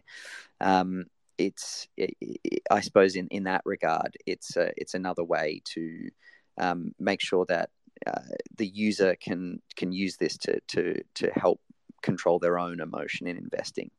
Um, 0.61 1.05
it's, 1.37 1.87
it, 1.97 2.17
it, 2.21 2.63
I 2.71 2.81
suppose, 2.81 3.15
in, 3.15 3.29
in 3.29 3.45
that 3.45 3.63
regard, 3.65 4.17
it's 4.27 4.57
a, 4.57 4.73
it's 4.77 4.95
another 4.95 5.23
way 5.23 5.63
to 5.67 6.11
um, 6.59 6.93
make 6.99 7.21
sure 7.21 7.47
that 7.47 7.71
uh, 8.07 8.21
the 8.57 8.67
user 8.67 9.17
can 9.21 9.61
can 9.77 9.93
use 9.93 10.17
this 10.17 10.37
to 10.39 10.61
to 10.69 11.01
to 11.15 11.31
help 11.35 11.61
control 12.03 12.39
their 12.39 12.59
own 12.59 12.81
emotion 12.81 13.27
in 13.27 13.37
investing. 13.37 13.91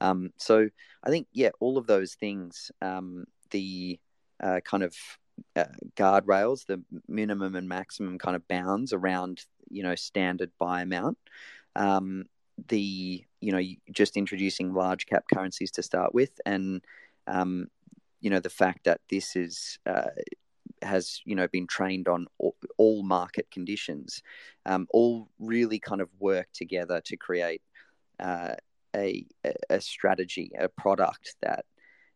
Um, 0.00 0.30
so 0.36 0.68
I 1.02 1.10
think 1.10 1.26
yeah, 1.32 1.50
all 1.60 1.78
of 1.78 1.86
those 1.86 2.14
things, 2.14 2.70
um, 2.80 3.24
the 3.50 3.98
uh, 4.42 4.60
kind 4.64 4.82
of 4.82 4.94
uh, 5.56 5.64
guardrails, 5.96 6.66
the 6.66 6.82
minimum 7.08 7.54
and 7.56 7.68
maximum 7.68 8.18
kind 8.18 8.36
of 8.36 8.46
bounds 8.48 8.92
around 8.92 9.44
you 9.70 9.82
know 9.82 9.94
standard 9.94 10.50
buy 10.58 10.82
amount. 10.82 11.18
Um, 11.74 12.24
the 12.68 13.24
you 13.42 13.52
know 13.52 13.60
just 13.90 14.16
introducing 14.16 14.72
large 14.72 15.06
cap 15.06 15.24
currencies 15.32 15.70
to 15.72 15.82
start 15.82 16.14
with, 16.14 16.40
and 16.46 16.80
um, 17.26 17.66
you 18.20 18.30
know 18.30 18.40
the 18.40 18.48
fact 18.48 18.84
that 18.84 19.00
this 19.10 19.36
is 19.36 19.78
uh, 19.84 20.10
has 20.80 21.20
you 21.24 21.34
know 21.34 21.48
been 21.48 21.66
trained 21.66 22.08
on 22.08 22.26
all, 22.38 22.54
all 22.78 23.02
market 23.02 23.50
conditions, 23.50 24.22
um, 24.64 24.86
all 24.90 25.28
really 25.38 25.78
kind 25.78 26.00
of 26.00 26.08
work 26.20 26.46
together 26.54 27.00
to 27.04 27.16
create 27.16 27.62
uh, 28.20 28.54
a 28.94 29.26
a 29.68 29.80
strategy, 29.80 30.52
a 30.58 30.68
product 30.68 31.34
that 31.42 31.64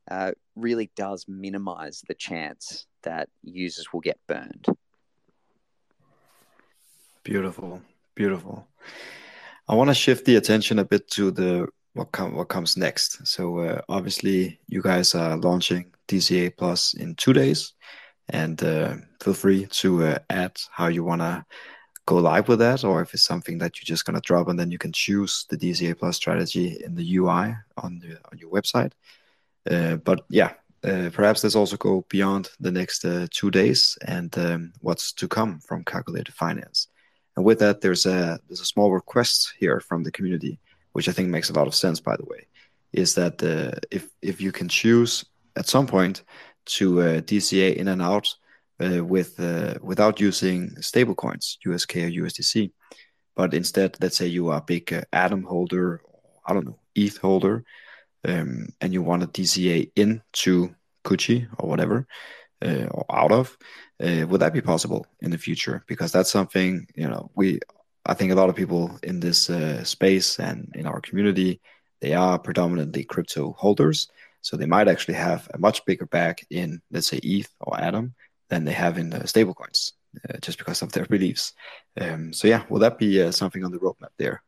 uh, 0.09 0.31
really 0.55 0.91
does 0.95 1.27
minimize 1.27 2.05
the 2.07 2.15
chance 2.15 2.87
that 3.03 3.29
users 3.43 3.93
will 3.93 4.01
get 4.01 4.19
burned. 4.29 4.67
Beautiful, 7.25 7.83
beautiful. 8.15 8.69
I 9.69 9.75
want 9.75 9.91
to 9.91 9.95
shift 9.95 10.25
the 10.25 10.37
attention 10.37 10.79
a 10.79 10.85
bit 10.85 11.11
to 11.13 11.31
the 11.31 11.67
what 11.95 12.09
what 12.33 12.49
comes 12.49 12.77
next. 12.77 13.27
So 13.27 13.59
uh, 13.59 13.81
obviously, 13.89 14.61
you 14.69 14.83
guys 14.83 15.15
are 15.15 15.37
launching 15.37 15.93
DCA 16.09 16.57
Plus 16.57 16.95
in 16.95 17.15
two 17.17 17.33
days, 17.33 17.73
and 18.29 18.63
uh, 18.63 18.97
feel 19.21 19.35
free 19.35 19.67
to 19.67 20.05
uh, 20.05 20.19
add 20.31 20.57
how 20.71 20.87
you 20.87 21.03
want 21.03 21.23
to 21.23 21.45
go 22.07 22.17
live 22.17 22.47
with 22.49 22.61
that, 22.61 22.85
or 22.85 23.03
if 23.03 23.13
it's 23.13 23.25
something 23.25 23.59
that 23.59 23.79
you're 23.79 23.97
just 23.97 24.05
gonna 24.05 24.21
drop 24.21 24.49
and 24.49 24.59
then 24.59 24.71
you 24.71 24.79
can 24.79 24.93
choose 24.93 25.47
the 25.51 25.57
DCA 25.57 25.99
Plus 25.99 26.17
strategy 26.17 26.81
in 26.85 26.95
the 26.95 27.17
UI 27.17 27.57
on 27.77 27.99
the 27.99 28.19
on 28.31 28.39
your 28.39 28.51
website. 28.51 28.93
Uh, 29.69 29.97
but 29.97 30.25
yeah, 30.29 30.53
uh, 30.85 31.11
perhaps 31.13 31.43
let's 31.43 31.57
also 31.57 31.77
go 31.77 32.05
beyond 32.09 32.51
the 32.61 32.71
next 32.71 33.05
uh, 33.05 33.27
two 33.31 33.51
days 33.51 33.99
and 34.07 34.39
um, 34.39 34.73
what's 34.81 35.13
to 35.13 35.27
come 35.27 35.59
from 35.59 35.83
calculated 35.83 36.33
finance. 36.33 36.87
And 37.37 37.45
with 37.45 37.59
that, 37.59 37.81
there's 37.81 38.07
a 38.07 38.39
there's 38.49 38.61
a 38.61 38.65
small 38.65 38.93
request 38.93 39.55
here 39.59 39.81
from 39.81 40.03
the 40.03 40.11
community, 40.11 40.59
which 40.93 41.09
I 41.09 41.13
think 41.13 41.29
makes 41.29 41.51
a 41.51 41.53
lot 41.53 41.67
of 41.67 41.75
sense. 41.75 42.01
By 42.01 42.17
the 42.17 42.25
way, 42.25 42.47
is 42.93 43.15
that 43.15 43.43
uh, 43.43 43.79
if 43.91 44.09
if 44.23 44.41
you 44.41 44.53
can 44.53 44.69
choose 44.69 45.25
at 45.57 45.69
some 45.69 45.87
point 45.87 46.25
to 46.77 47.01
uh, 47.01 47.21
DCA 47.21 47.77
in 47.77 47.89
and 47.89 48.03
out 48.03 48.35
uh, 48.81 49.05
with 49.05 49.39
without 49.83 50.21
using 50.21 50.71
stablecoins, 50.81 51.59
USK 51.65 51.97
or 51.97 52.11
USDC, 52.11 52.73
but 53.35 53.53
instead, 53.53 53.97
let's 54.01 54.17
say 54.17 54.27
you 54.27 54.49
are 54.49 54.59
a 54.59 54.65
big 54.65 54.93
Atom 55.13 55.45
holder, 55.45 56.01
I 56.47 56.55
don't 56.55 56.67
know, 56.67 56.79
ETH 56.95 57.19
holder, 57.19 57.65
um, 58.27 58.69
and 58.81 58.93
you 58.93 59.03
want 59.03 59.23
to 59.23 59.43
DCA 59.43 59.91
into 59.95 60.75
Kuji 61.05 61.47
or 61.59 61.69
whatever, 61.69 62.07
uh, 62.65 62.87
or 62.91 63.05
out 63.11 63.33
of, 63.33 63.57
uh, 64.03 64.27
would 64.29 64.41
that 64.41 64.53
be 64.53 64.61
possible 64.61 65.07
in 65.21 65.31
the 65.31 65.39
future? 65.39 65.85
Because 65.87 66.13
that's 66.13 66.31
something 66.31 66.87
you 66.95 67.09
know 67.09 67.31
we, 67.35 67.61
I 68.05 68.15
think 68.15 68.33
a 68.33 68.37
lot 68.37 68.49
of 68.49 68.57
people 68.57 68.99
in 69.03 69.21
this 69.21 69.51
uh, 69.51 69.85
space 69.85 70.39
and 70.39 70.71
in 70.75 70.87
our 70.87 71.01
community, 71.01 71.61
they 72.01 72.15
are 72.15 72.39
predominantly 72.39 73.05
crypto 73.05 73.53
holders, 73.59 74.09
so 74.41 74.57
they 74.57 74.67
might 74.67 74.89
actually 74.89 75.15
have 75.15 75.49
a 75.55 75.59
much 75.59 75.85
bigger 75.85 76.07
bag 76.07 76.45
in 76.51 76.81
let's 76.91 77.09
say 77.09 77.19
ETH 77.23 77.49
or 77.61 77.81
Atom 77.81 78.15
than 78.49 78.65
they 78.65 78.73
have 78.73 78.99
in 78.99 79.11
the 79.11 79.21
stablecoins, 79.21 79.93
uh, 80.29 80.39
just 80.41 80.59
because 80.59 80.83
of 80.83 80.93
their 80.93 81.07
beliefs. 81.17 81.53
Um, 82.01 82.33
so 82.33 82.49
yeah, 82.49 82.65
will 82.69 82.81
that 82.81 82.99
be 82.99 83.23
uh, 83.23 83.33
something 83.33 83.65
on 83.65 83.73
the 83.73 83.79
roadmap 83.79 84.15
there? 84.19 84.43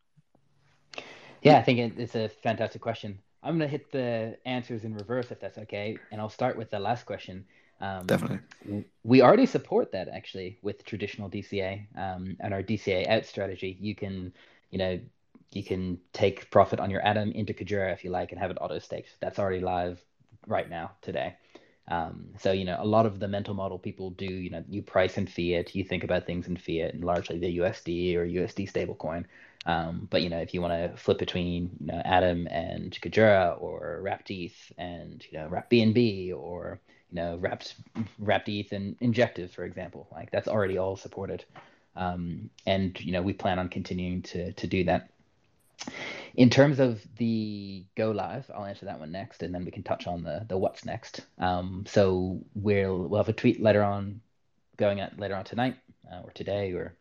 Yeah, 1.43 1.59
I 1.59 1.63
think 1.63 1.99
it's 1.99 2.17
a 2.17 2.29
fantastic 2.29 2.81
question. 2.81 3.21
I'm 3.43 3.57
going 3.57 3.69
to 3.69 3.71
hit 3.71 3.93
the 3.93 4.37
answers 4.45 4.85
in 4.85 4.95
reverse 4.95 5.31
if 5.31 5.41
that's 5.41 5.59
okay. 5.59 5.97
And 6.11 6.21
I'll 6.21 6.29
start 6.29 6.57
with 6.57 6.71
the 6.71 6.81
last 6.81 7.07
question. 7.07 7.45
Um, 7.81 8.07
Definitely. 8.07 8.85
We 9.05 9.23
already 9.23 9.47
support 9.47 9.93
that 9.93 10.09
actually 10.09 10.59
with 10.63 10.85
traditional 10.85 11.31
DCA 11.31 11.87
um, 11.97 12.37
and 12.41 12.53
our 12.53 12.63
DCA 12.63 13.09
out 13.09 13.25
strategy. 13.25 13.77
You 13.81 13.95
can, 13.95 14.33
you 14.71 14.79
know, 14.79 15.01
you 15.53 15.63
can 15.63 15.99
take 16.13 16.51
profit 16.51 16.81
on 16.81 16.91
your 16.91 17.05
Atom 17.07 17.33
into 17.33 17.55
Kujira 17.55 17.93
if 17.93 18.05
you 18.05 18.11
like 18.11 18.33
and 18.33 18.41
have 18.41 18.51
it 18.51 18.59
auto 18.61 18.79
staked. 18.79 19.17
That's 19.21 19.39
already 19.39 19.61
live 19.61 20.03
right 20.47 20.69
now 20.69 20.93
today. 21.03 21.37
Um, 21.91 22.27
so 22.39 22.53
you 22.53 22.65
know 22.67 22.77
a 22.79 22.85
lot 22.87 23.07
of 23.07 23.19
the 23.19 23.29
mental 23.29 23.55
model 23.55 23.79
people 23.79 24.11
do. 24.11 24.27
You 24.27 24.51
know 24.51 24.65
you 24.69 24.83
price 24.83 25.17
in 25.17 25.27
fiat, 25.27 25.75
you 25.75 25.85
think 25.85 26.05
about 26.05 26.27
things 26.27 26.47
in 26.47 26.57
fiat, 26.57 26.95
and 26.95 27.05
largely 27.05 27.39
the 27.39 27.59
USD 27.59 28.15
or 28.17 28.27
USD 28.27 28.71
stablecoin. 28.71 29.25
Um, 29.65 30.07
but 30.11 30.23
you 30.23 30.29
know 30.29 30.39
if 30.39 30.53
you 30.53 30.61
want 30.61 30.75
to 30.75 30.97
flip 30.99 31.19
between 31.19 31.71
you 31.81 31.87
know 31.87 32.03
Atom 32.05 32.47
and 32.49 32.93
Kujira 33.01 33.61
or 33.61 34.01
Wrapped 34.03 34.31
ETH 34.31 34.73
and 34.77 35.25
you 35.31 35.39
know 35.39 35.49
Wrapped 35.49 35.71
BNB 35.71 36.37
or 36.37 36.81
you 37.11 37.17
know 37.17 37.37
Wrapped 37.37 37.75
Wrapped 38.19 38.49
ETH 38.49 38.73
and 38.73 38.97
Injective, 39.01 39.51
for 39.51 39.65
example, 39.65 40.09
like 40.13 40.31
that's 40.31 40.49
already 40.49 40.79
all 40.79 40.97
supported. 40.97 41.45
Um, 41.97 42.51
and 42.67 42.99
you 43.01 43.13
know 43.13 43.23
we 43.23 43.33
plan 43.33 43.59
on 43.59 43.69
continuing 43.69 44.23
to 44.23 44.53
to 44.53 44.67
do 44.67 44.85
that. 44.85 45.11
In 46.35 46.51
terms 46.51 46.81
of 46.81 47.03
the 47.17 47.85
go 47.97 48.11
live, 48.11 48.51
I'll 48.55 48.65
answer 48.65 48.87
that 48.87 49.01
one 49.01 49.13
next, 49.13 49.43
and 49.43 49.55
then 49.55 49.65
we 49.65 49.71
can 49.71 49.83
touch 49.83 50.07
on 50.07 50.23
the 50.23 50.45
the 50.49 50.59
what's 50.59 50.85
next. 50.85 51.21
Um, 51.39 51.85
so 51.87 52.41
we'll 52.55 52.99
we'll 53.09 53.21
have 53.21 53.29
a 53.29 53.33
tweet 53.33 53.61
later 53.61 53.83
on, 53.83 54.21
going 54.77 55.01
at 55.01 55.19
later 55.19 55.35
on 55.35 55.45
tonight 55.45 55.77
uh, 56.11 56.21
or 56.23 56.31
today 56.31 56.73
or 56.73 56.95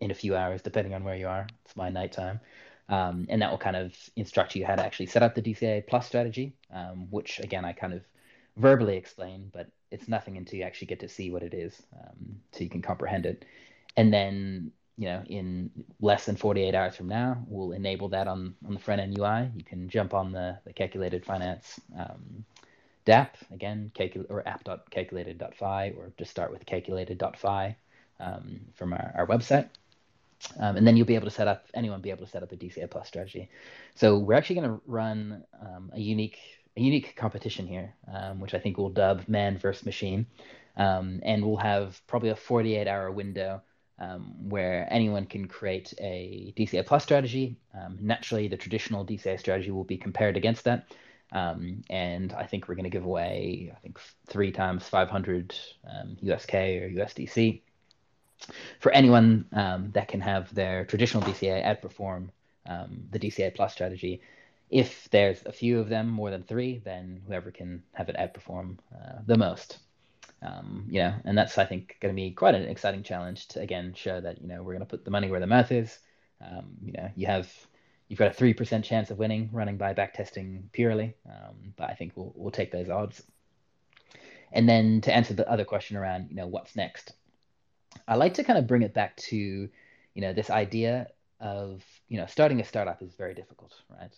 in 0.00 0.10
a 0.10 0.14
few 0.14 0.36
hours, 0.36 0.62
depending 0.62 0.94
on 0.94 1.04
where 1.04 1.16
you 1.16 1.28
are. 1.28 1.46
It's 1.64 1.76
my 1.76 1.88
nighttime. 1.88 2.40
Um, 2.88 3.26
and 3.30 3.40
that 3.40 3.50
will 3.50 3.58
kind 3.58 3.76
of 3.76 3.94
instruct 4.16 4.54
you 4.56 4.66
how 4.66 4.74
to 4.74 4.84
actually 4.84 5.06
set 5.06 5.22
up 5.22 5.34
the 5.34 5.42
DCA 5.42 5.86
plus 5.86 6.06
strategy, 6.06 6.52
um, 6.74 7.06
which 7.10 7.38
again 7.38 7.64
I 7.64 7.72
kind 7.72 7.94
of 7.94 8.02
verbally 8.56 8.96
explain, 8.96 9.50
but 9.52 9.68
it's 9.90 10.08
nothing 10.08 10.36
until 10.36 10.58
you 10.58 10.64
actually 10.64 10.88
get 10.88 11.00
to 11.00 11.08
see 11.08 11.30
what 11.30 11.42
it 11.42 11.54
is, 11.54 11.80
um, 12.00 12.40
so 12.52 12.64
you 12.64 12.70
can 12.70 12.82
comprehend 12.82 13.26
it. 13.26 13.44
And 13.96 14.12
then 14.12 14.72
you 14.98 15.06
know, 15.06 15.22
in 15.26 15.70
less 16.00 16.26
than 16.26 16.36
48 16.36 16.74
hours 16.74 16.96
from 16.96 17.08
now, 17.08 17.42
we'll 17.46 17.72
enable 17.72 18.08
that 18.10 18.28
on, 18.28 18.54
on 18.66 18.74
the 18.74 18.80
front 18.80 19.00
end 19.00 19.18
UI. 19.18 19.50
You 19.56 19.64
can 19.64 19.88
jump 19.88 20.14
on 20.14 20.32
the, 20.32 20.58
the 20.64 20.72
calculated 20.72 21.24
finance 21.24 21.80
um, 21.98 22.44
DApp, 23.06 23.30
again, 23.50 23.90
calcul- 23.94 24.26
or 24.28 24.46
app.calculated.fi, 24.46 25.94
or 25.96 26.12
just 26.18 26.30
start 26.30 26.52
with 26.52 26.64
calculated.fi 26.66 27.76
um, 28.20 28.60
from 28.74 28.92
our, 28.92 29.12
our 29.16 29.26
website. 29.26 29.68
Um, 30.58 30.76
and 30.76 30.86
then 30.86 30.96
you'll 30.96 31.06
be 31.06 31.14
able 31.14 31.26
to 31.26 31.34
set 31.34 31.48
up, 31.48 31.66
anyone 31.72 32.00
be 32.00 32.10
able 32.10 32.26
to 32.26 32.30
set 32.30 32.42
up 32.42 32.52
a 32.52 32.56
DCA 32.56 32.90
Plus 32.90 33.08
strategy. 33.08 33.48
So 33.94 34.18
we're 34.18 34.34
actually 34.34 34.56
going 34.56 34.68
to 34.68 34.80
run 34.86 35.44
um, 35.60 35.90
a 35.94 36.00
unique 36.00 36.38
a 36.76 36.80
unique 36.80 37.16
competition 37.16 37.66
here, 37.66 37.94
um, 38.12 38.40
which 38.40 38.54
I 38.54 38.58
think 38.58 38.78
we'll 38.78 38.90
dub 38.90 39.28
Man 39.28 39.58
versus 39.58 39.84
Machine. 39.84 40.26
Um, 40.76 41.20
and 41.22 41.44
we'll 41.44 41.58
have 41.58 42.00
probably 42.06 42.30
a 42.30 42.36
48 42.36 42.88
hour 42.88 43.10
window 43.10 43.62
um, 43.98 44.48
where 44.48 44.88
anyone 44.90 45.26
can 45.26 45.46
create 45.46 45.92
a 46.00 46.52
DCA 46.56 46.86
plus 46.86 47.02
strategy. 47.02 47.56
Um, 47.74 47.98
naturally, 48.00 48.48
the 48.48 48.56
traditional 48.56 49.04
DCA 49.04 49.38
strategy 49.38 49.70
will 49.70 49.84
be 49.84 49.98
compared 49.98 50.36
against 50.36 50.64
that. 50.64 50.86
Um, 51.30 51.82
and 51.88 52.32
I 52.32 52.44
think 52.46 52.68
we're 52.68 52.74
going 52.74 52.84
to 52.84 52.90
give 52.90 53.04
away, 53.04 53.72
I 53.74 53.80
think, 53.80 53.98
three 54.26 54.50
times 54.50 54.88
500 54.88 55.54
USK 56.20 56.54
um, 56.54 56.60
or 56.60 56.90
USDC 56.90 57.60
for 58.80 58.92
anyone 58.92 59.46
that 59.52 60.08
can 60.08 60.20
have 60.20 60.52
their 60.54 60.84
traditional 60.84 61.22
DCA 61.22 61.64
outperform 61.64 62.28
the 63.10 63.18
DCA 63.18 63.54
plus 63.54 63.72
strategy. 63.72 64.20
If 64.72 65.08
there's 65.10 65.44
a 65.44 65.52
few 65.52 65.78
of 65.78 65.88
them, 65.88 66.08
more 66.08 66.30
than 66.30 66.42
three, 66.42 66.80
then 66.84 67.22
whoever 67.26 67.52
can 67.52 67.84
have 67.92 68.08
it 68.08 68.16
outperform 68.16 68.78
uh, 68.92 69.20
the 69.24 69.38
most 69.38 69.78
um, 70.42 70.86
you 70.88 71.00
know, 71.00 71.14
and 71.24 71.38
that's 71.38 71.56
I 71.56 71.64
think 71.64 71.96
going 72.00 72.14
to 72.14 72.20
be 72.20 72.32
quite 72.32 72.54
an 72.54 72.62
exciting 72.64 73.02
challenge 73.02 73.48
to 73.48 73.60
again 73.60 73.94
show 73.94 74.20
that 74.20 74.40
you 74.42 74.48
know 74.48 74.62
we're 74.62 74.72
going 74.72 74.80
to 74.80 74.86
put 74.86 75.04
the 75.04 75.10
money 75.10 75.30
where 75.30 75.40
the 75.40 75.46
mouth 75.46 75.70
is. 75.70 75.98
Um, 76.40 76.76
you 76.82 76.92
know, 76.92 77.10
you 77.14 77.26
have 77.26 77.50
you've 78.08 78.18
got 78.18 78.30
a 78.30 78.34
three 78.34 78.52
percent 78.52 78.84
chance 78.84 79.10
of 79.10 79.18
winning 79.18 79.50
running 79.52 79.76
by 79.76 79.94
backtesting 79.94 80.64
purely, 80.72 81.14
um, 81.28 81.74
but 81.76 81.90
I 81.90 81.94
think 81.94 82.12
we'll 82.16 82.32
we'll 82.34 82.50
take 82.50 82.72
those 82.72 82.90
odds. 82.90 83.22
And 84.52 84.68
then 84.68 85.00
to 85.02 85.14
answer 85.14 85.32
the 85.32 85.48
other 85.48 85.64
question 85.64 85.96
around 85.96 86.30
you 86.30 86.36
know 86.36 86.48
what's 86.48 86.74
next, 86.74 87.12
I 88.08 88.16
like 88.16 88.34
to 88.34 88.44
kind 88.44 88.58
of 88.58 88.66
bring 88.66 88.82
it 88.82 88.94
back 88.94 89.16
to 89.28 89.36
you 89.36 89.70
know 90.20 90.32
this 90.32 90.50
idea 90.50 91.08
of 91.38 91.84
you 92.08 92.18
know 92.18 92.26
starting 92.26 92.60
a 92.60 92.64
startup 92.64 93.00
is 93.00 93.14
very 93.14 93.34
difficult, 93.34 93.74
right? 93.88 94.12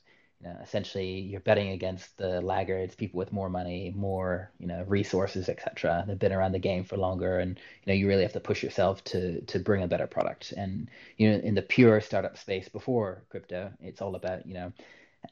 Know, 0.44 0.56
essentially 0.62 1.20
you're 1.20 1.40
betting 1.40 1.70
against 1.70 2.16
the 2.18 2.40
laggards, 2.40 2.94
people 2.94 3.18
with 3.18 3.32
more 3.32 3.48
money, 3.48 3.92
more 3.96 4.50
you 4.58 4.66
know 4.66 4.84
resources, 4.86 5.48
etc. 5.48 6.04
They've 6.06 6.18
been 6.18 6.32
around 6.32 6.52
the 6.52 6.58
game 6.58 6.84
for 6.84 6.96
longer, 6.96 7.38
and 7.38 7.58
you 7.58 7.92
know 7.92 7.94
you 7.94 8.06
really 8.06 8.22
have 8.22 8.32
to 8.34 8.40
push 8.40 8.62
yourself 8.62 9.02
to 9.04 9.40
to 9.42 9.58
bring 9.58 9.82
a 9.82 9.88
better 9.88 10.06
product. 10.06 10.52
And 10.52 10.88
you 11.16 11.30
know 11.30 11.38
in 11.38 11.54
the 11.54 11.62
pure 11.62 12.00
startup 12.00 12.38
space 12.38 12.68
before 12.68 13.24
crypto, 13.30 13.72
it's 13.80 14.00
all 14.02 14.14
about 14.14 14.46
you 14.46 14.54
know 14.54 14.72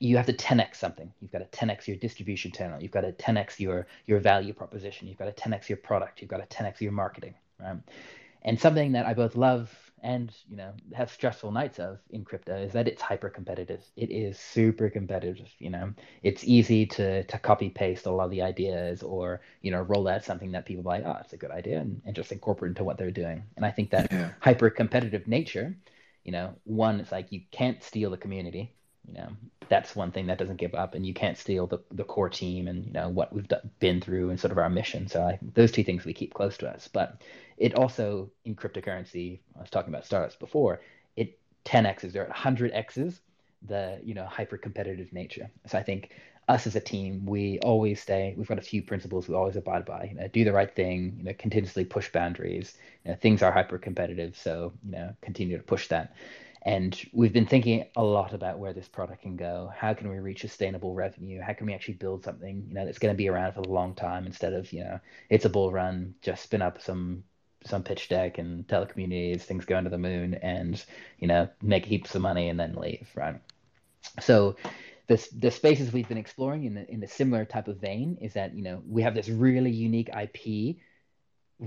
you 0.00 0.16
have 0.16 0.26
to 0.26 0.32
10x 0.32 0.76
something. 0.76 1.12
You've 1.20 1.32
got 1.32 1.50
to 1.50 1.58
10x 1.58 1.86
your 1.86 1.96
distribution 1.96 2.50
channel. 2.50 2.80
You've 2.82 2.92
got 2.92 3.02
to 3.02 3.12
10x 3.12 3.60
your 3.60 3.86
your 4.06 4.20
value 4.20 4.52
proposition. 4.52 5.08
You've 5.08 5.18
got 5.18 5.34
to 5.36 5.42
10x 5.42 5.68
your 5.68 5.78
product. 5.78 6.20
You've 6.20 6.30
got 6.30 6.48
to 6.48 6.56
10x 6.56 6.80
your 6.80 6.92
marketing. 6.92 7.34
Right? 7.60 7.78
And 8.42 8.58
something 8.58 8.92
that 8.92 9.06
I 9.06 9.14
both 9.14 9.36
love 9.36 9.76
and 10.02 10.34
you 10.48 10.56
know 10.56 10.72
have 10.92 11.10
stressful 11.10 11.52
nights 11.52 11.78
of 11.78 11.98
in 12.10 12.24
crypto 12.24 12.56
is 12.56 12.72
that 12.72 12.88
it's 12.88 13.00
hyper 13.00 13.30
competitive 13.30 13.82
it 13.96 14.10
is 14.10 14.38
super 14.38 14.90
competitive 14.90 15.48
you 15.58 15.70
know. 15.70 15.92
It's 16.22 16.44
easy 16.44 16.86
to 16.86 17.24
to 17.24 17.38
copy 17.38 17.70
paste 17.70 18.06
a 18.06 18.10
lot 18.10 18.24
of 18.24 18.30
the 18.30 18.42
ideas 18.42 19.02
or 19.02 19.40
you 19.60 19.70
know 19.70 19.82
roll 19.82 20.08
out 20.08 20.24
something 20.24 20.52
that 20.52 20.66
people 20.66 20.84
like 20.84 21.04
oh 21.04 21.16
it's 21.20 21.32
a 21.32 21.36
good 21.36 21.50
idea 21.50 21.80
and, 21.80 22.00
and 22.04 22.14
just 22.16 22.32
incorporate 22.32 22.70
into 22.70 22.84
what 22.84 22.98
they're 22.98 23.10
doing. 23.10 23.44
And 23.56 23.64
i 23.64 23.70
think 23.70 23.90
that 23.90 24.10
yeah. 24.12 24.30
hyper 24.40 24.70
competitive 24.70 25.26
nature 25.26 25.76
you 26.24 26.32
know 26.32 26.54
one 26.64 27.00
it's 27.00 27.12
like 27.12 27.32
you 27.32 27.40
can't 27.50 27.82
steal 27.82 28.10
the 28.10 28.16
community 28.16 28.74
you 29.08 29.14
know 29.14 29.28
that's 29.68 29.96
one 29.96 30.10
thing 30.10 30.26
that 30.26 30.38
doesn't 30.38 30.56
give 30.56 30.74
up 30.74 30.94
and 30.94 31.06
you 31.06 31.14
can't 31.14 31.38
steal 31.38 31.66
the, 31.66 31.78
the 31.92 32.04
core 32.04 32.28
team 32.28 32.68
and 32.68 32.84
you 32.86 32.92
know 32.92 33.08
what 33.08 33.32
we've 33.32 33.46
been 33.78 34.00
through 34.00 34.30
and 34.30 34.38
sort 34.38 34.52
of 34.52 34.58
our 34.58 34.68
mission. 34.68 35.08
So 35.08 35.22
I, 35.22 35.38
those 35.54 35.72
two 35.72 35.84
things 35.84 36.04
we 36.04 36.12
keep 36.12 36.34
close 36.34 36.58
to 36.58 36.68
us. 36.68 36.88
But 36.88 37.22
it 37.56 37.74
also 37.74 38.30
in 38.44 38.54
cryptocurrency 38.54 39.40
i 39.56 39.60
was 39.60 39.70
talking 39.70 39.92
about 39.92 40.04
startups 40.04 40.36
before 40.36 40.80
it 41.16 41.38
10x's 41.64 42.16
or 42.16 42.26
100x's 42.26 43.20
the 43.66 44.00
you 44.02 44.14
know 44.14 44.24
hyper 44.26 44.56
competitive 44.56 45.12
nature. 45.12 45.50
So 45.66 45.78
i 45.78 45.82
think 45.82 46.10
us 46.48 46.66
as 46.66 46.74
a 46.74 46.80
team 46.80 47.24
we 47.24 47.58
always 47.60 48.00
stay 48.00 48.34
we've 48.36 48.48
got 48.48 48.58
a 48.58 48.62
few 48.62 48.82
principles 48.82 49.28
we 49.28 49.34
always 49.34 49.56
abide 49.56 49.84
by 49.84 50.04
you 50.04 50.14
know 50.14 50.26
do 50.28 50.44
the 50.44 50.52
right 50.52 50.74
thing 50.74 51.14
you 51.18 51.24
know 51.24 51.32
continuously 51.38 51.84
push 51.84 52.10
boundaries 52.10 52.76
you 53.04 53.10
know, 53.12 53.16
things 53.16 53.42
are 53.42 53.52
hyper 53.52 53.78
competitive 53.78 54.36
so 54.36 54.72
you 54.84 54.92
know 54.92 55.14
continue 55.22 55.56
to 55.56 55.62
push 55.62 55.86
that 55.86 56.14
and 56.64 57.00
we've 57.12 57.32
been 57.32 57.46
thinking 57.46 57.86
a 57.96 58.02
lot 58.02 58.34
about 58.34 58.58
where 58.58 58.72
this 58.72 58.86
product 58.86 59.22
can 59.22 59.36
go. 59.36 59.72
How 59.76 59.94
can 59.94 60.08
we 60.08 60.18
reach 60.18 60.42
sustainable 60.42 60.94
revenue? 60.94 61.40
How 61.40 61.54
can 61.54 61.66
we 61.66 61.74
actually 61.74 61.94
build 61.94 62.22
something, 62.22 62.64
you 62.68 62.74
know, 62.74 62.84
that's 62.84 63.00
going 63.00 63.12
to 63.12 63.18
be 63.18 63.28
around 63.28 63.54
for 63.54 63.60
a 63.60 63.68
long 63.68 63.94
time 63.94 64.26
instead 64.26 64.52
of, 64.52 64.72
you 64.72 64.84
know, 64.84 65.00
it's 65.28 65.44
a 65.44 65.50
bull 65.50 65.72
run, 65.72 66.14
just 66.22 66.44
spin 66.44 66.62
up 66.62 66.80
some 66.80 67.24
some 67.64 67.82
pitch 67.82 68.08
deck 68.08 68.38
and 68.38 68.66
telecommunities, 68.66 69.42
things 69.42 69.64
going 69.64 69.84
to 69.84 69.90
the 69.90 69.98
moon 69.98 70.34
and, 70.34 70.84
you 71.20 71.28
know, 71.28 71.48
make 71.62 71.84
heaps 71.86 72.14
of 72.14 72.20
money 72.20 72.48
and 72.48 72.58
then 72.58 72.74
leave, 72.74 73.08
right? 73.14 73.40
So 74.20 74.56
the 75.08 75.28
the 75.36 75.50
spaces 75.50 75.92
we've 75.92 76.08
been 76.08 76.18
exploring 76.18 76.64
in 76.64 76.74
the, 76.74 76.90
in 76.90 77.02
a 77.02 77.08
similar 77.08 77.44
type 77.44 77.68
of 77.68 77.78
vein 77.78 78.18
is 78.20 78.34
that, 78.34 78.54
you 78.54 78.62
know, 78.62 78.82
we 78.88 79.02
have 79.02 79.14
this 79.14 79.28
really 79.28 79.70
unique 79.70 80.10
IP 80.10 80.76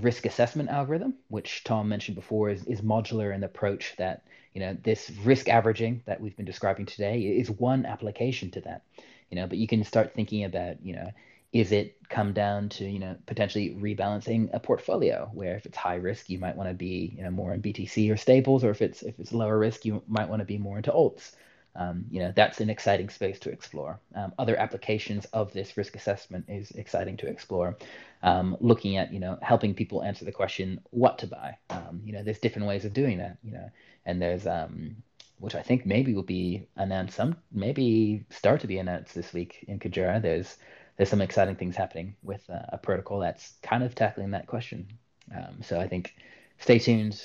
risk 0.02 0.26
assessment 0.26 0.70
algorithm, 0.70 1.16
which 1.30 1.64
Tom 1.64 1.88
mentioned 1.90 2.16
before 2.16 2.50
is, 2.50 2.66
is 2.66 2.82
modular 2.82 3.34
in 3.34 3.42
the 3.42 3.48
approach 3.48 3.96
that 3.98 4.24
you 4.54 4.62
know 4.62 4.78
this 4.84 5.12
risk 5.24 5.50
averaging 5.50 6.02
that 6.06 6.22
we've 6.22 6.36
been 6.36 6.46
describing 6.46 6.86
today 6.86 7.22
is 7.22 7.50
one 7.50 7.86
application 7.86 8.52
to 8.52 8.62
that. 8.62 8.84
You 9.30 9.38
know 9.38 9.48
but 9.48 9.58
you 9.58 9.68
can 9.68 9.84
start 9.84 10.14
thinking 10.14 10.44
about 10.44 10.84
you 10.84 10.96
know 10.96 11.12
is 11.56 11.72
it 11.72 11.96
come 12.10 12.34
down 12.34 12.68
to 12.68 12.86
you 12.86 13.00
know 13.00 13.16
potentially 13.26 13.70
rebalancing 13.80 14.50
a 14.54 14.60
portfolio 14.60 15.30
where 15.34 15.56
if 15.56 15.66
it's 15.66 15.78
high 15.78 15.96
risk 15.96 16.30
you 16.30 16.38
might 16.38 16.58
want 16.58 16.70
to 16.70 16.74
be 16.74 17.14
you 17.18 17.24
know 17.24 17.32
more 17.32 17.54
in 17.54 17.62
btc 17.62 18.12
or 18.12 18.18
stables 18.18 18.64
or 18.64 18.72
if 18.72 18.82
it's 18.82 19.02
if 19.04 19.18
it's 19.20 19.32
lower 19.32 19.58
risk 19.58 19.86
you 19.86 20.04
might 20.08 20.28
want 20.28 20.42
to 20.42 20.46
be 20.46 20.58
more 20.58 20.78
into 20.78 20.92
alts 20.92 21.32
um, 21.76 22.06
you 22.10 22.20
know 22.20 22.32
that's 22.36 22.62
an 22.62 22.70
exciting 22.70 23.10
space 23.10 23.40
to 23.40 23.50
explore 23.50 24.00
um, 24.16 24.34
other 24.40 24.56
applications 24.58 25.26
of 25.26 25.52
this 25.54 25.78
risk 25.78 25.96
assessment 25.96 26.46
is 26.48 26.72
exciting 26.72 27.18
to 27.18 27.28
explore 27.28 27.78
um, 28.24 28.58
looking 28.60 28.98
at 28.98 29.14
you 29.14 29.20
know 29.20 29.38
helping 29.42 29.74
people 29.74 30.04
answer 30.04 30.26
the 30.26 30.32
question 30.32 30.80
what 30.92 31.18
to 31.18 31.28
buy 31.28 31.58
um, 31.70 32.02
you 32.04 32.14
know 32.14 32.24
there's 32.24 32.40
different 32.40 32.68
ways 32.68 32.86
of 32.86 32.94
doing 32.94 33.18
that 33.18 33.38
you 33.44 33.52
know 33.52 33.70
and 34.06 34.22
there's 34.22 34.48
um, 34.48 34.96
which 35.40 35.56
I 35.56 35.62
think 35.62 35.86
maybe 35.86 36.14
will 36.14 36.24
be 36.24 36.68
announced 36.76 37.16
some 37.16 37.36
maybe 37.52 38.26
start 38.30 38.62
to 38.62 38.68
be 38.68 38.78
announced 38.78 39.14
this 39.14 39.34
week 39.34 39.66
in 39.68 39.80
Kujira. 39.80 40.22
There's 40.22 40.58
there's 40.98 41.10
some 41.10 41.22
exciting 41.22 41.56
things 41.56 41.76
happening 41.76 42.16
with 42.24 42.50
uh, 42.50 42.62
a 42.70 42.78
protocol 42.78 43.20
that's 43.20 43.54
kind 43.62 43.84
of 43.84 43.96
tackling 43.96 44.32
that 44.32 44.48
question. 44.48 44.88
Um, 45.36 45.62
so 45.62 45.80
I 45.80 45.88
think 45.88 46.16
stay 46.60 46.80
tuned 46.80 47.22